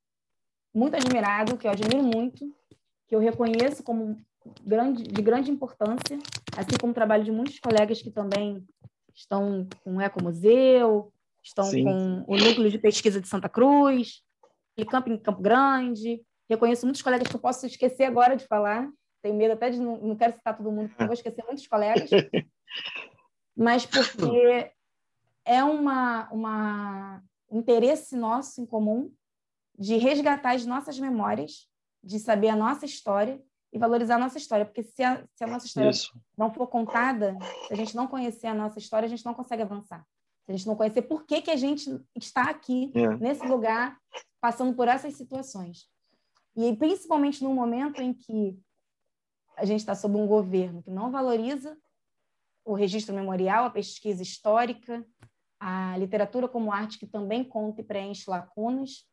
muito 0.75 0.95
admirado, 0.95 1.57
que 1.57 1.67
eu 1.67 1.71
admiro 1.71 2.03
muito, 2.03 2.55
que 3.07 3.17
eu 3.17 3.19
reconheço 3.19 3.83
como 3.83 4.21
grande, 4.63 5.05
de 5.05 5.23
grande 5.23 5.51
importância, 5.51 6.19
assim 6.55 6.77
como 6.79 6.91
o 6.91 6.95
trabalho 6.95 7.25
de 7.25 7.33
muitos 7.33 7.59
colegas 7.59 8.03
que 8.03 8.11
também 8.11 8.63
estão 9.15 9.67
com 9.83 9.97
o 9.97 10.03
Ecomuseu, 10.03 11.11
estão 11.43 11.65
Sim. 11.65 11.85
com 11.85 12.25
o 12.27 12.37
Núcleo 12.37 12.71
de 12.71 12.79
Pesquisa 12.79 13.21
de 13.23 13.27
Santa 13.27 13.49
Cruz, 13.49 14.23
e 14.77 14.85
Campo 14.85 15.11
em 15.11 15.19
Campo 15.19 15.43
Grande. 15.43 16.23
Reconheço 16.49 16.87
muitos 16.87 17.03
colegas 17.03 17.29
que 17.29 17.37
eu 17.37 17.41
posso 17.41 17.67
esquecer 17.67 18.05
agora 18.05 18.37
de 18.37 18.47
falar. 18.47 18.89
Tenho 19.23 19.35
medo 19.35 19.55
até 19.55 19.71
de 19.71 19.81
não, 19.81 19.99
não 19.99 20.17
quero 20.17 20.35
citar 20.35 20.57
todo 20.57 20.73
mundo, 20.73 20.89
porque 20.89 21.03
eu 21.03 21.07
vou 21.07 21.15
esquecer 21.15 21.45
muitos 21.45 21.67
colegas. 21.67 22.09
Mas 23.57 23.85
porque 23.85 24.73
é 25.45 25.65
uma, 25.65 26.29
uma 26.31 27.23
interesse 27.51 28.17
nosso 28.17 28.61
em 28.61 28.67
comum 28.67 29.13
de 29.77 29.97
resgatar 29.97 30.55
as 30.55 30.65
nossas 30.65 30.99
memórias 30.99 31.69
de 32.03 32.19
saber 32.19 32.49
a 32.49 32.57
nossa 32.57 32.85
história 32.87 33.43
e 33.73 33.79
valorizar 33.79 34.15
a 34.15 34.19
nossa 34.19 34.39
história, 34.39 34.65
porque 34.65 34.83
se 34.83 35.03
a, 35.03 35.25
se 35.35 35.45
a 35.45 35.47
nossa 35.47 35.67
história 35.67 35.91
Isso. 35.91 36.19
não 36.37 36.53
for 36.53 36.67
contada, 36.67 37.37
se 37.67 37.73
a 37.73 37.77
gente 37.77 37.95
não 37.95 38.07
conhecer 38.07 38.47
a 38.47 38.55
nossa 38.55 38.79
história, 38.79 39.07
a 39.07 39.09
gente 39.09 39.25
não 39.25 39.35
consegue 39.35 39.63
avançar. 39.63 40.07
Se 40.47 40.53
a 40.53 40.57
gente 40.57 40.67
não 40.67 40.77
conhecer 40.77 41.03
por 41.03 41.27
que, 41.27 41.43
que 41.43 41.51
a 41.51 41.57
gente 41.57 42.01
está 42.17 42.45
aqui, 42.45 42.91
é. 42.95 43.17
nesse 43.17 43.47
lugar, 43.47 43.99
passando 44.41 44.75
por 44.75 44.89
essas 44.89 45.15
situações. 45.15 45.87
E 46.57 46.77
principalmente 46.77 47.43
no 47.43 47.55
momento 47.55 48.01
em 48.01 48.13
que 48.13 48.59
a 49.57 49.65
gente 49.65 49.81
está 49.81 49.95
sob 49.95 50.17
um 50.17 50.27
governo 50.27 50.83
que 50.83 50.91
não 50.91 51.11
valoriza 51.11 51.77
o 52.65 52.75
registro 52.75 53.15
memorial, 53.15 53.65
a 53.65 53.71
pesquisa 53.71 54.23
histórica, 54.23 55.05
a 55.59 55.97
literatura 55.97 56.49
como 56.49 56.73
arte 56.73 56.99
que 56.99 57.07
também 57.07 57.43
conta 57.43 57.81
e 57.81 57.85
preenche 57.85 58.31
lacunas, 58.31 59.07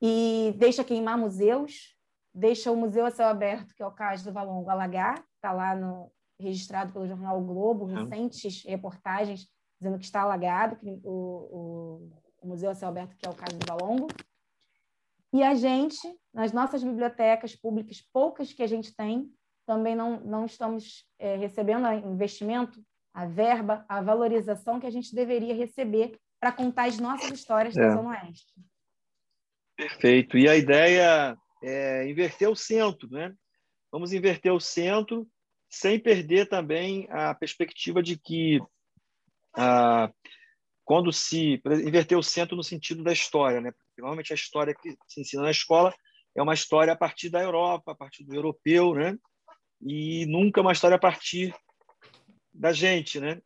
e 0.00 0.54
deixa 0.56 0.84
queimar 0.84 1.18
museus, 1.18 1.94
deixa 2.32 2.70
o 2.70 2.76
museu 2.76 3.04
a 3.04 3.10
céu 3.10 3.28
aberto, 3.28 3.74
que 3.74 3.82
é 3.82 3.86
o 3.86 3.90
Cais 3.90 4.22
do 4.22 4.32
Valongo, 4.32 4.70
alagar, 4.70 5.22
está 5.36 5.52
lá 5.52 5.74
no, 5.74 6.10
registrado 6.40 6.92
pelo 6.92 7.06
jornal 7.06 7.38
o 7.38 7.44
Globo, 7.44 7.84
recentes 7.84 8.64
reportagens 8.64 9.46
dizendo 9.78 9.98
que 9.98 10.04
está 10.04 10.22
alagado, 10.22 10.76
que 10.76 11.00
o, 11.04 11.10
o, 11.10 12.10
o, 12.42 12.46
museu 12.46 12.70
a 12.70 12.74
céu 12.74 12.88
aberto, 12.88 13.16
que 13.16 13.26
é 13.26 13.30
o 13.30 13.34
Cais 13.34 13.56
do 13.56 13.66
Valongo. 13.66 14.08
E 15.32 15.42
a 15.42 15.54
gente, 15.54 16.00
nas 16.34 16.52
nossas 16.52 16.82
bibliotecas 16.82 17.54
públicas, 17.54 18.02
poucas 18.12 18.52
que 18.52 18.62
a 18.62 18.66
gente 18.66 18.94
tem, 18.94 19.30
também 19.66 19.94
não, 19.94 20.20
não 20.20 20.44
estamos 20.44 21.04
é, 21.18 21.36
recebendo 21.36 21.86
investimento, 21.92 22.82
a 23.14 23.26
verba, 23.26 23.84
a 23.88 24.00
valorização 24.00 24.80
que 24.80 24.86
a 24.86 24.90
gente 24.90 25.14
deveria 25.14 25.54
receber 25.54 26.18
para 26.40 26.52
contar 26.52 26.88
as 26.88 26.98
nossas 26.98 27.30
histórias 27.30 27.76
é. 27.76 27.80
da 27.80 27.90
Zona 27.94 28.10
Oeste. 28.10 28.54
Perfeito. 29.76 30.36
E 30.36 30.48
a 30.48 30.56
ideia 30.56 31.36
é 31.62 32.08
inverter 32.08 32.48
o 32.48 32.56
centro, 32.56 33.08
né? 33.10 33.32
Vamos 33.92 34.12
inverter 34.12 34.52
o 34.52 34.60
centro 34.60 35.26
sem 35.68 35.98
perder 35.98 36.48
também 36.48 37.06
a 37.10 37.34
perspectiva 37.34 38.02
de 38.02 38.18
que 38.18 38.60
ah, 39.56 40.12
quando 40.84 41.12
se 41.12 41.60
inverter 41.64 42.18
o 42.18 42.22
centro 42.22 42.56
no 42.56 42.64
sentido 42.64 43.04
da 43.04 43.12
história, 43.12 43.60
né? 43.60 43.72
Porque, 44.00 44.06
normalmente 44.06 44.32
a 44.32 44.34
história 44.34 44.74
que 44.74 44.96
se 45.06 45.20
ensina 45.20 45.42
na 45.42 45.50
escola 45.50 45.94
é 46.34 46.42
uma 46.42 46.54
história 46.54 46.92
a 46.92 46.96
partir 46.96 47.28
da 47.28 47.42
Europa, 47.42 47.92
a 47.92 47.94
partir 47.94 48.24
do 48.24 48.34
europeu, 48.34 48.94
né? 48.94 49.16
E 49.80 50.26
nunca 50.26 50.60
uma 50.60 50.72
história 50.72 50.96
a 50.96 51.00
partir 51.00 51.54
da 52.52 52.72
gente, 52.72 53.20
né? 53.20 53.40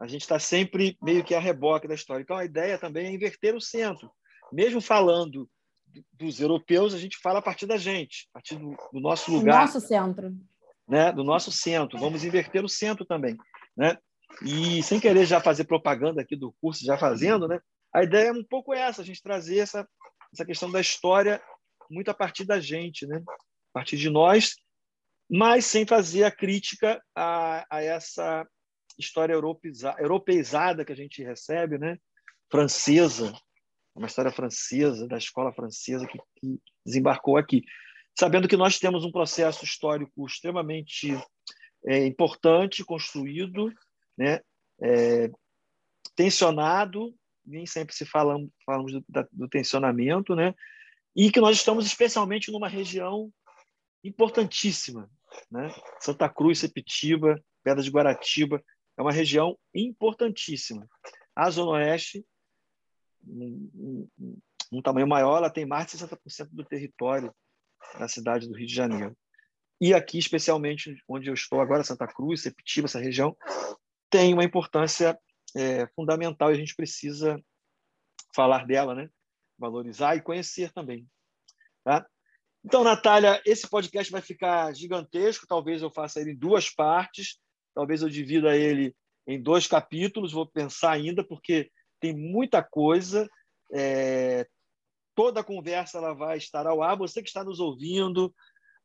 A 0.00 0.06
gente 0.06 0.22
está 0.22 0.38
sempre 0.38 0.96
meio 1.02 1.22
que 1.22 1.34
a 1.34 1.40
reboque 1.40 1.86
da 1.86 1.94
história. 1.94 2.22
Então 2.22 2.36
a 2.36 2.44
ideia 2.44 2.78
também 2.78 3.06
é 3.06 3.12
inverter 3.12 3.54
o 3.54 3.60
centro. 3.60 4.10
Mesmo 4.52 4.80
falando 4.80 5.48
dos 6.12 6.40
europeus, 6.40 6.94
a 6.94 6.98
gente 6.98 7.18
fala 7.18 7.40
a 7.40 7.42
partir 7.42 7.66
da 7.66 7.76
gente, 7.76 8.28
a 8.30 8.34
partir 8.34 8.56
do, 8.56 8.76
do 8.92 9.00
nosso 9.00 9.30
lugar. 9.30 9.66
Do 9.66 9.72
nosso 9.72 9.80
centro. 9.80 10.36
Né? 10.88 11.12
Do 11.12 11.24
nosso 11.24 11.52
centro. 11.52 11.98
Vamos 11.98 12.24
inverter 12.24 12.64
o 12.64 12.68
centro 12.68 13.04
também, 13.04 13.36
né? 13.76 13.98
E 14.42 14.82
sem 14.82 15.00
querer 15.00 15.26
já 15.26 15.40
fazer 15.40 15.64
propaganda 15.64 16.22
aqui 16.22 16.36
do 16.36 16.54
curso, 16.60 16.84
já 16.84 16.96
fazendo, 16.96 17.48
né? 17.48 17.60
A 17.92 18.02
ideia 18.02 18.28
é 18.28 18.32
um 18.32 18.44
pouco 18.44 18.72
essa, 18.72 19.02
a 19.02 19.04
gente 19.04 19.22
trazer 19.22 19.58
essa, 19.58 19.88
essa 20.32 20.44
questão 20.44 20.70
da 20.70 20.80
história 20.80 21.42
muito 21.90 22.10
a 22.10 22.14
partir 22.14 22.44
da 22.44 22.60
gente, 22.60 23.06
né? 23.06 23.22
A 23.26 23.72
partir 23.72 23.96
de 23.96 24.08
nós, 24.08 24.54
mas 25.28 25.64
sem 25.64 25.86
fazer 25.86 26.24
a 26.24 26.30
crítica 26.30 27.02
a, 27.14 27.64
a 27.70 27.82
essa 27.82 28.46
história 28.98 29.34
europeizada 29.34 30.84
que 30.84 30.92
a 30.92 30.96
gente 30.96 31.22
recebe, 31.22 31.78
né? 31.78 31.96
Francesa, 32.50 33.32
uma 33.94 34.06
história 34.06 34.30
francesa, 34.30 35.06
da 35.06 35.16
escola 35.16 35.52
francesa 35.52 36.06
que, 36.06 36.18
que 36.36 36.60
desembarcou 36.84 37.36
aqui. 37.36 37.62
Sabendo 38.18 38.48
que 38.48 38.56
nós 38.56 38.78
temos 38.78 39.04
um 39.04 39.12
processo 39.12 39.64
histórico 39.64 40.26
extremamente 40.26 41.16
é, 41.86 42.06
importante, 42.06 42.84
construído, 42.84 43.72
né? 44.16 44.40
É, 44.82 45.30
tensionado, 46.16 47.14
nem 47.44 47.66
sempre 47.66 47.94
se 47.94 48.04
falamos, 48.04 48.50
falamos 48.64 48.92
do, 48.92 49.04
da, 49.08 49.26
do 49.32 49.48
tensionamento, 49.48 50.34
né? 50.34 50.54
e 51.14 51.30
que 51.30 51.40
nós 51.40 51.56
estamos 51.56 51.86
especialmente 51.86 52.50
numa 52.50 52.68
região 52.68 53.32
importantíssima, 54.02 55.10
né? 55.50 55.72
Santa 56.00 56.28
Cruz, 56.28 56.58
Sepitiba, 56.58 57.42
Pedra 57.62 57.82
de 57.82 57.90
Guaratiba, 57.90 58.62
é 58.96 59.02
uma 59.02 59.12
região 59.12 59.58
importantíssima. 59.74 60.88
A 61.34 61.50
Zona 61.50 61.72
Oeste, 61.72 62.24
um, 63.26 64.08
um, 64.18 64.38
um 64.72 64.82
tamanho 64.82 65.06
maior, 65.06 65.38
ela 65.38 65.50
tem 65.50 65.66
mais 65.66 65.86
de 65.86 65.98
60% 65.98 66.48
do 66.52 66.64
território 66.64 67.34
da 67.98 68.08
cidade 68.08 68.48
do 68.48 68.56
Rio 68.56 68.66
de 68.66 68.74
Janeiro. 68.74 69.16
E 69.80 69.94
aqui, 69.94 70.18
especialmente 70.18 70.94
onde 71.08 71.28
eu 71.28 71.34
estou 71.34 71.60
agora, 71.60 71.84
Santa 71.84 72.06
Cruz, 72.06 72.42
Sepitiba, 72.42 72.86
essa 72.86 73.00
região, 73.00 73.36
tem 74.10 74.32
uma 74.32 74.44
importância 74.44 75.18
é, 75.56 75.86
fundamental 75.94 76.50
e 76.50 76.54
a 76.54 76.58
gente 76.58 76.74
precisa 76.74 77.42
falar 78.34 78.66
dela, 78.66 78.94
né? 78.94 79.10
valorizar 79.60 80.16
e 80.16 80.22
conhecer 80.22 80.72
também. 80.72 81.06
Tá? 81.84 82.06
Então, 82.64 82.82
Natália, 82.82 83.40
esse 83.44 83.68
podcast 83.68 84.10
vai 84.10 84.22
ficar 84.22 84.74
gigantesco. 84.74 85.46
Talvez 85.46 85.82
eu 85.82 85.90
faça 85.90 86.20
ele 86.20 86.32
em 86.32 86.36
duas 86.36 86.70
partes. 86.70 87.38
Talvez 87.74 88.02
eu 88.02 88.08
divida 88.08 88.56
ele 88.56 88.96
em 89.26 89.40
dois 89.40 89.66
capítulos. 89.66 90.32
Vou 90.32 90.46
pensar 90.46 90.92
ainda, 90.92 91.22
porque 91.22 91.70
tem 92.00 92.16
muita 92.16 92.62
coisa. 92.62 93.28
É... 93.72 94.46
Toda 95.14 95.40
a 95.40 95.44
conversa 95.44 95.98
ela 95.98 96.14
vai 96.14 96.38
estar 96.38 96.66
ao 96.66 96.82
ar. 96.82 96.96
Você 96.96 97.22
que 97.22 97.28
está 97.28 97.44
nos 97.44 97.60
ouvindo, 97.60 98.34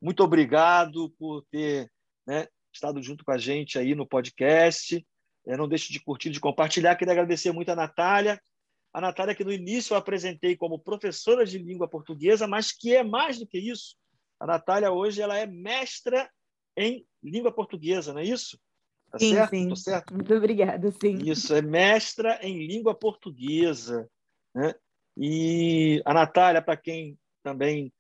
muito 0.02 0.24
obrigado 0.24 1.10
por 1.18 1.46
ter 1.50 1.90
né, 2.28 2.48
estado 2.74 3.02
junto 3.02 3.24
com 3.24 3.32
a 3.32 3.38
gente 3.38 3.80
aí 3.80 3.96
no 3.96 4.08
podcast. 4.08 5.06
Não 5.46 5.68
deixe 5.68 5.92
de 5.94 6.00
curtir, 6.00 6.30
de 6.30 6.40
compartilhar. 6.40 6.96
Queria 6.96 7.14
agradecer 7.14 7.52
muito 7.52 7.70
a 7.70 7.76
Natália 7.76 8.42
a 8.96 9.02
Natália, 9.02 9.36
que 9.36 9.44
no 9.44 9.52
início 9.52 9.94
eu 9.94 9.98
apresentei 9.98 10.56
como 10.56 10.80
professora 10.80 11.46
de 11.46 11.58
língua 11.58 11.86
portuguesa, 11.86 12.48
mas 12.48 12.72
que 12.72 12.96
é 12.96 13.04
mais 13.04 13.38
do 13.38 13.46
que 13.46 13.58
isso. 13.60 13.98
A 14.40 14.48
Natália 14.48 14.90
hoje 14.90 15.22
ela 15.22 15.38
é 15.38 15.46
mestra 15.46 16.32
em 16.78 17.06
língua 17.22 17.52
portuguesa, 17.52 18.14
não 18.14 18.22
é 18.22 18.24
isso? 18.24 18.58
Tá 19.12 19.20
sim, 19.20 19.32
certo? 19.32 19.50
sim. 19.50 19.68
Tô 19.68 19.76
certo? 19.76 20.14
Muito 20.14 20.34
obrigada, 20.34 20.90
sim. 20.94 21.18
Isso, 21.26 21.54
é 21.54 21.62
mestra 21.62 22.40
em 22.42 22.66
língua 22.66 22.96
portuguesa. 22.96 24.10
Né? 24.54 24.74
E 25.18 26.02
a 26.06 26.14
Natália, 26.14 26.62
para 26.62 26.78
quem 26.78 27.20
também 27.44 27.92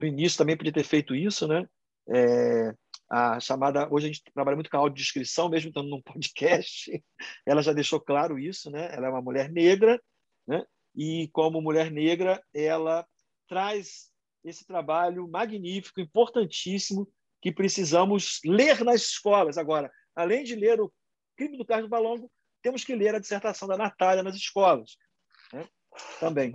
no 0.00 0.08
início 0.08 0.36
também 0.36 0.56
podia 0.56 0.72
ter 0.72 0.84
feito 0.84 1.14
isso, 1.14 1.46
né? 1.46 1.64
É, 2.08 2.74
a 3.10 3.40
chamada 3.40 3.88
hoje 3.92 4.06
a 4.06 4.12
gente 4.12 4.22
trabalha 4.32 4.54
muito 4.54 4.70
com 4.70 4.76
a 4.76 4.80
audiodescrição, 4.80 5.48
mesmo 5.48 5.68
estando 5.68 5.88
num 5.88 6.00
podcast. 6.02 7.02
Ela 7.44 7.62
já 7.62 7.72
deixou 7.72 8.00
claro 8.00 8.38
isso, 8.38 8.70
né? 8.70 8.88
Ela 8.92 9.08
é 9.08 9.10
uma 9.10 9.20
mulher 9.20 9.50
negra 9.50 10.00
né? 10.50 10.64
E 10.94 11.28
como 11.28 11.62
mulher 11.62 11.90
negra, 11.90 12.42
ela 12.52 13.06
traz 13.48 14.10
esse 14.44 14.66
trabalho 14.66 15.28
magnífico, 15.28 16.00
importantíssimo, 16.00 17.08
que 17.40 17.52
precisamos 17.52 18.40
ler 18.44 18.84
nas 18.84 19.02
escolas. 19.02 19.56
Agora, 19.56 19.90
além 20.14 20.42
de 20.42 20.56
ler 20.56 20.80
o 20.80 20.92
Crime 21.36 21.56
do 21.56 21.64
Carlos 21.64 21.88
Balongo, 21.88 22.30
temos 22.62 22.84
que 22.84 22.94
ler 22.94 23.14
a 23.14 23.20
dissertação 23.20 23.68
da 23.68 23.76
Natália 23.76 24.22
nas 24.22 24.34
escolas. 24.34 24.96
Né? 25.52 25.66
Também. 26.18 26.52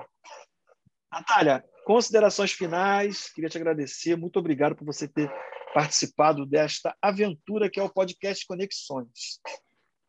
Natália, 1.12 1.64
considerações 1.86 2.52
finais. 2.52 3.32
Queria 3.32 3.50
te 3.50 3.58
agradecer. 3.58 4.18
Muito 4.18 4.38
obrigado 4.38 4.76
por 4.76 4.84
você 4.84 5.08
ter 5.08 5.32
participado 5.74 6.46
desta 6.46 6.96
aventura 7.02 7.70
que 7.70 7.80
é 7.80 7.84
o 7.84 7.90
podcast 7.90 8.46
Conexões. 8.46 9.40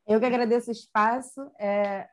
Eu 0.06 0.18
que 0.18 0.26
agradeço 0.26 0.70
o 0.70 0.72
espaço. 0.72 1.40
É, 1.60 2.08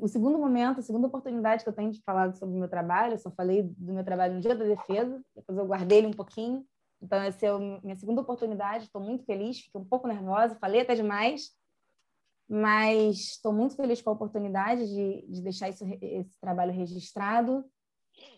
o 0.00 0.08
segundo 0.08 0.38
momento, 0.38 0.80
a 0.80 0.82
segunda 0.82 1.06
oportunidade 1.06 1.62
que 1.62 1.68
eu 1.68 1.74
tenho 1.74 1.92
de 1.92 2.02
falar 2.02 2.34
sobre 2.34 2.56
o 2.56 2.58
meu 2.58 2.68
trabalho, 2.68 3.14
eu 3.14 3.18
só 3.18 3.30
falei 3.30 3.62
do 3.62 3.92
meu 3.92 4.04
trabalho 4.04 4.34
no 4.34 4.40
dia 4.40 4.54
da 4.54 4.64
defesa, 4.64 5.22
depois 5.34 5.56
eu 5.56 5.66
guardei 5.66 5.98
ele 5.98 6.08
um 6.08 6.12
pouquinho. 6.12 6.64
Então, 7.00 7.20
essa 7.20 7.46
é 7.46 7.50
a 7.50 7.58
minha 7.58 7.96
segunda 7.96 8.20
oportunidade, 8.20 8.84
estou 8.84 9.02
muito 9.02 9.24
feliz, 9.24 9.60
fiquei 9.60 9.80
um 9.80 9.84
pouco 9.84 10.06
nervosa, 10.06 10.58
falei 10.60 10.80
até 10.80 10.94
demais, 10.94 11.50
mas 12.48 13.18
estou 13.32 13.52
muito 13.52 13.76
feliz 13.76 14.00
com 14.00 14.10
a 14.10 14.12
oportunidade 14.12 14.86
de, 14.86 15.26
de 15.28 15.42
deixar 15.42 15.68
isso, 15.68 15.84
esse 16.00 16.38
trabalho 16.40 16.72
registrado, 16.72 17.64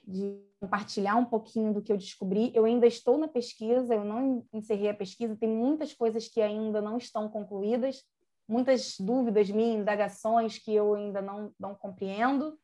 de 0.06 0.40
compartilhar 0.60 1.16
um 1.16 1.24
pouquinho 1.24 1.72
do 1.72 1.82
que 1.82 1.92
eu 1.92 1.96
descobri. 1.96 2.50
Eu 2.54 2.64
ainda 2.64 2.86
estou 2.86 3.18
na 3.18 3.28
pesquisa, 3.28 3.94
eu 3.94 4.04
não 4.04 4.46
encerrei 4.52 4.88
a 4.88 4.94
pesquisa, 4.94 5.36
tem 5.36 5.48
muitas 5.48 5.92
coisas 5.92 6.28
que 6.28 6.40
ainda 6.40 6.80
não 6.80 6.96
estão 6.96 7.28
concluídas, 7.28 8.02
muitas 8.48 8.98
dúvidas 8.98 9.50
minhas, 9.50 9.80
indagações 9.80 10.58
que 10.58 10.74
eu 10.74 10.94
ainda 10.94 11.22
não, 11.22 11.52
não 11.58 11.74
compreendo, 11.74 12.58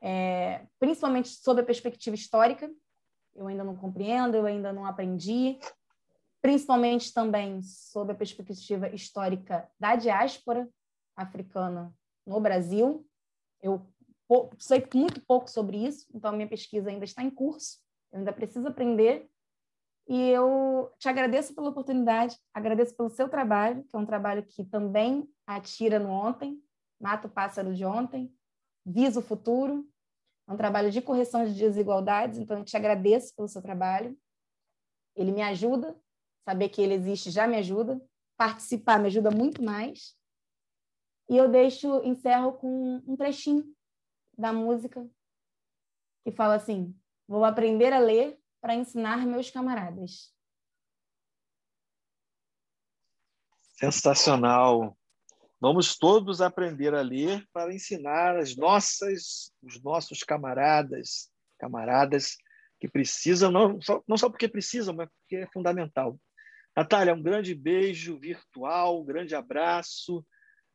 é, 0.00 0.66
principalmente 0.78 1.28
sobre 1.28 1.62
a 1.62 1.66
perspectiva 1.66 2.14
histórica, 2.14 2.70
eu 3.34 3.46
ainda 3.48 3.64
não 3.64 3.74
compreendo, 3.74 4.36
eu 4.36 4.46
ainda 4.46 4.72
não 4.72 4.86
aprendi, 4.86 5.58
principalmente 6.40 7.12
também 7.12 7.62
sobre 7.62 8.12
a 8.12 8.16
perspectiva 8.16 8.88
histórica 8.90 9.68
da 9.80 9.96
diáspora 9.96 10.68
africana 11.16 11.92
no 12.26 12.38
Brasil. 12.40 13.06
Eu 13.62 13.86
sei 14.58 14.86
muito 14.94 15.20
pouco 15.24 15.48
sobre 15.48 15.76
isso, 15.76 16.06
então 16.14 16.32
minha 16.32 16.48
pesquisa 16.48 16.90
ainda 16.90 17.04
está 17.04 17.22
em 17.22 17.30
curso, 17.30 17.78
eu 18.12 18.18
ainda 18.18 18.32
preciso 18.32 18.68
aprender 18.68 19.28
e 20.06 20.30
eu 20.30 20.92
te 20.98 21.08
agradeço 21.08 21.54
pela 21.54 21.70
oportunidade, 21.70 22.38
agradeço 22.52 22.94
pelo 22.94 23.08
seu 23.08 23.28
trabalho, 23.28 23.84
que 23.84 23.96
é 23.96 23.98
um 23.98 24.06
trabalho 24.06 24.44
que 24.44 24.62
também 24.64 25.28
atira 25.46 25.98
no 25.98 26.10
ontem, 26.10 26.62
mata 27.00 27.26
o 27.26 27.30
pássaro 27.30 27.74
de 27.74 27.84
ontem, 27.84 28.34
visa 28.84 29.20
o 29.20 29.22
futuro. 29.22 29.88
É 30.46 30.52
um 30.52 30.58
trabalho 30.58 30.90
de 30.90 31.00
correção 31.00 31.46
de 31.46 31.54
desigualdades, 31.54 32.38
então 32.38 32.58
eu 32.58 32.64
te 32.64 32.76
agradeço 32.76 33.34
pelo 33.34 33.48
seu 33.48 33.62
trabalho. 33.62 34.16
Ele 35.16 35.32
me 35.32 35.40
ajuda, 35.40 35.98
saber 36.44 36.68
que 36.68 36.82
ele 36.82 36.92
existe 36.92 37.30
já 37.30 37.46
me 37.46 37.56
ajuda, 37.56 38.00
participar 38.36 38.98
me 38.98 39.06
ajuda 39.06 39.30
muito 39.30 39.62
mais. 39.62 40.14
E 41.30 41.36
eu 41.36 41.48
deixo, 41.48 42.02
encerro 42.04 42.52
com 42.52 43.02
um 43.06 43.16
trechinho 43.16 43.73
da 44.36 44.52
música 44.52 45.06
que 46.24 46.32
fala 46.32 46.54
assim: 46.56 46.94
Vou 47.26 47.44
aprender 47.44 47.92
a 47.92 47.98
ler 47.98 48.38
para 48.60 48.74
ensinar 48.74 49.26
meus 49.26 49.50
camaradas. 49.50 50.32
Sensacional. 53.74 54.96
Vamos 55.60 55.96
todos 55.96 56.40
aprender 56.40 56.94
a 56.94 57.00
ler 57.00 57.46
para 57.52 57.72
ensinar 57.72 58.36
as 58.36 58.56
nossas, 58.56 59.52
os 59.62 59.82
nossos 59.82 60.22
camaradas, 60.22 61.30
camaradas 61.58 62.36
que 62.78 62.88
precisam, 62.88 63.50
não 63.50 63.80
só, 63.80 64.02
não 64.06 64.16
só 64.16 64.28
porque 64.28 64.48
precisam, 64.48 64.94
mas 64.94 65.08
porque 65.08 65.36
é 65.36 65.46
fundamental. 65.52 66.18
Natália, 66.76 67.14
um 67.14 67.22
grande 67.22 67.54
beijo 67.54 68.18
virtual, 68.18 69.00
um 69.00 69.04
grande 69.04 69.34
abraço, 69.34 70.24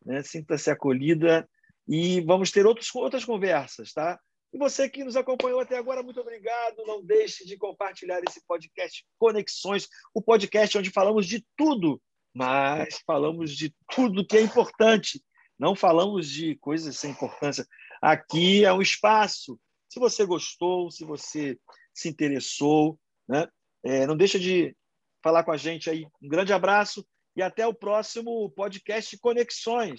né? 0.03 0.23
sinta-se 0.23 0.71
acolhida 0.71 1.47
e 1.89 2.21
vamos 2.21 2.51
ter 2.51 2.67
outros, 2.67 2.93
outras 2.93 3.25
conversas, 3.25 3.91
tá? 3.91 4.19
E 4.53 4.57
você 4.59 4.87
que 4.87 5.03
nos 5.03 5.15
acompanhou 5.15 5.59
até 5.59 5.75
agora, 5.75 6.03
muito 6.03 6.21
obrigado. 6.21 6.85
Não 6.85 7.03
deixe 7.03 7.43
de 7.45 7.57
compartilhar 7.57 8.21
esse 8.29 8.45
podcast 8.45 9.03
Conexões, 9.17 9.87
o 10.13 10.21
podcast 10.21 10.77
onde 10.77 10.91
falamos 10.91 11.25
de 11.25 11.43
tudo, 11.57 11.99
mas 12.33 12.99
falamos 13.07 13.55
de 13.55 13.73
tudo 13.91 14.25
que 14.25 14.37
é 14.37 14.41
importante. 14.41 15.19
Não 15.57 15.75
falamos 15.75 16.29
de 16.29 16.55
coisas 16.57 16.95
sem 16.95 17.11
importância. 17.11 17.65
Aqui 17.99 18.63
é 18.63 18.71
um 18.71 18.81
espaço. 18.81 19.59
Se 19.89 19.99
você 19.99 20.25
gostou, 20.25 20.91
se 20.91 21.03
você 21.03 21.57
se 21.91 22.07
interessou, 22.07 22.99
né? 23.27 23.47
É, 23.83 24.05
não 24.05 24.15
deixa 24.15 24.39
de 24.39 24.75
falar 25.23 25.43
com 25.43 25.51
a 25.51 25.57
gente 25.57 25.89
aí. 25.89 26.05
Um 26.21 26.27
grande 26.27 26.53
abraço 26.53 27.03
e 27.35 27.41
até 27.41 27.65
o 27.65 27.73
próximo 27.73 28.49
podcast 28.51 29.17
Conexões. 29.17 29.97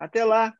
Até 0.00 0.24
lá! 0.24 0.52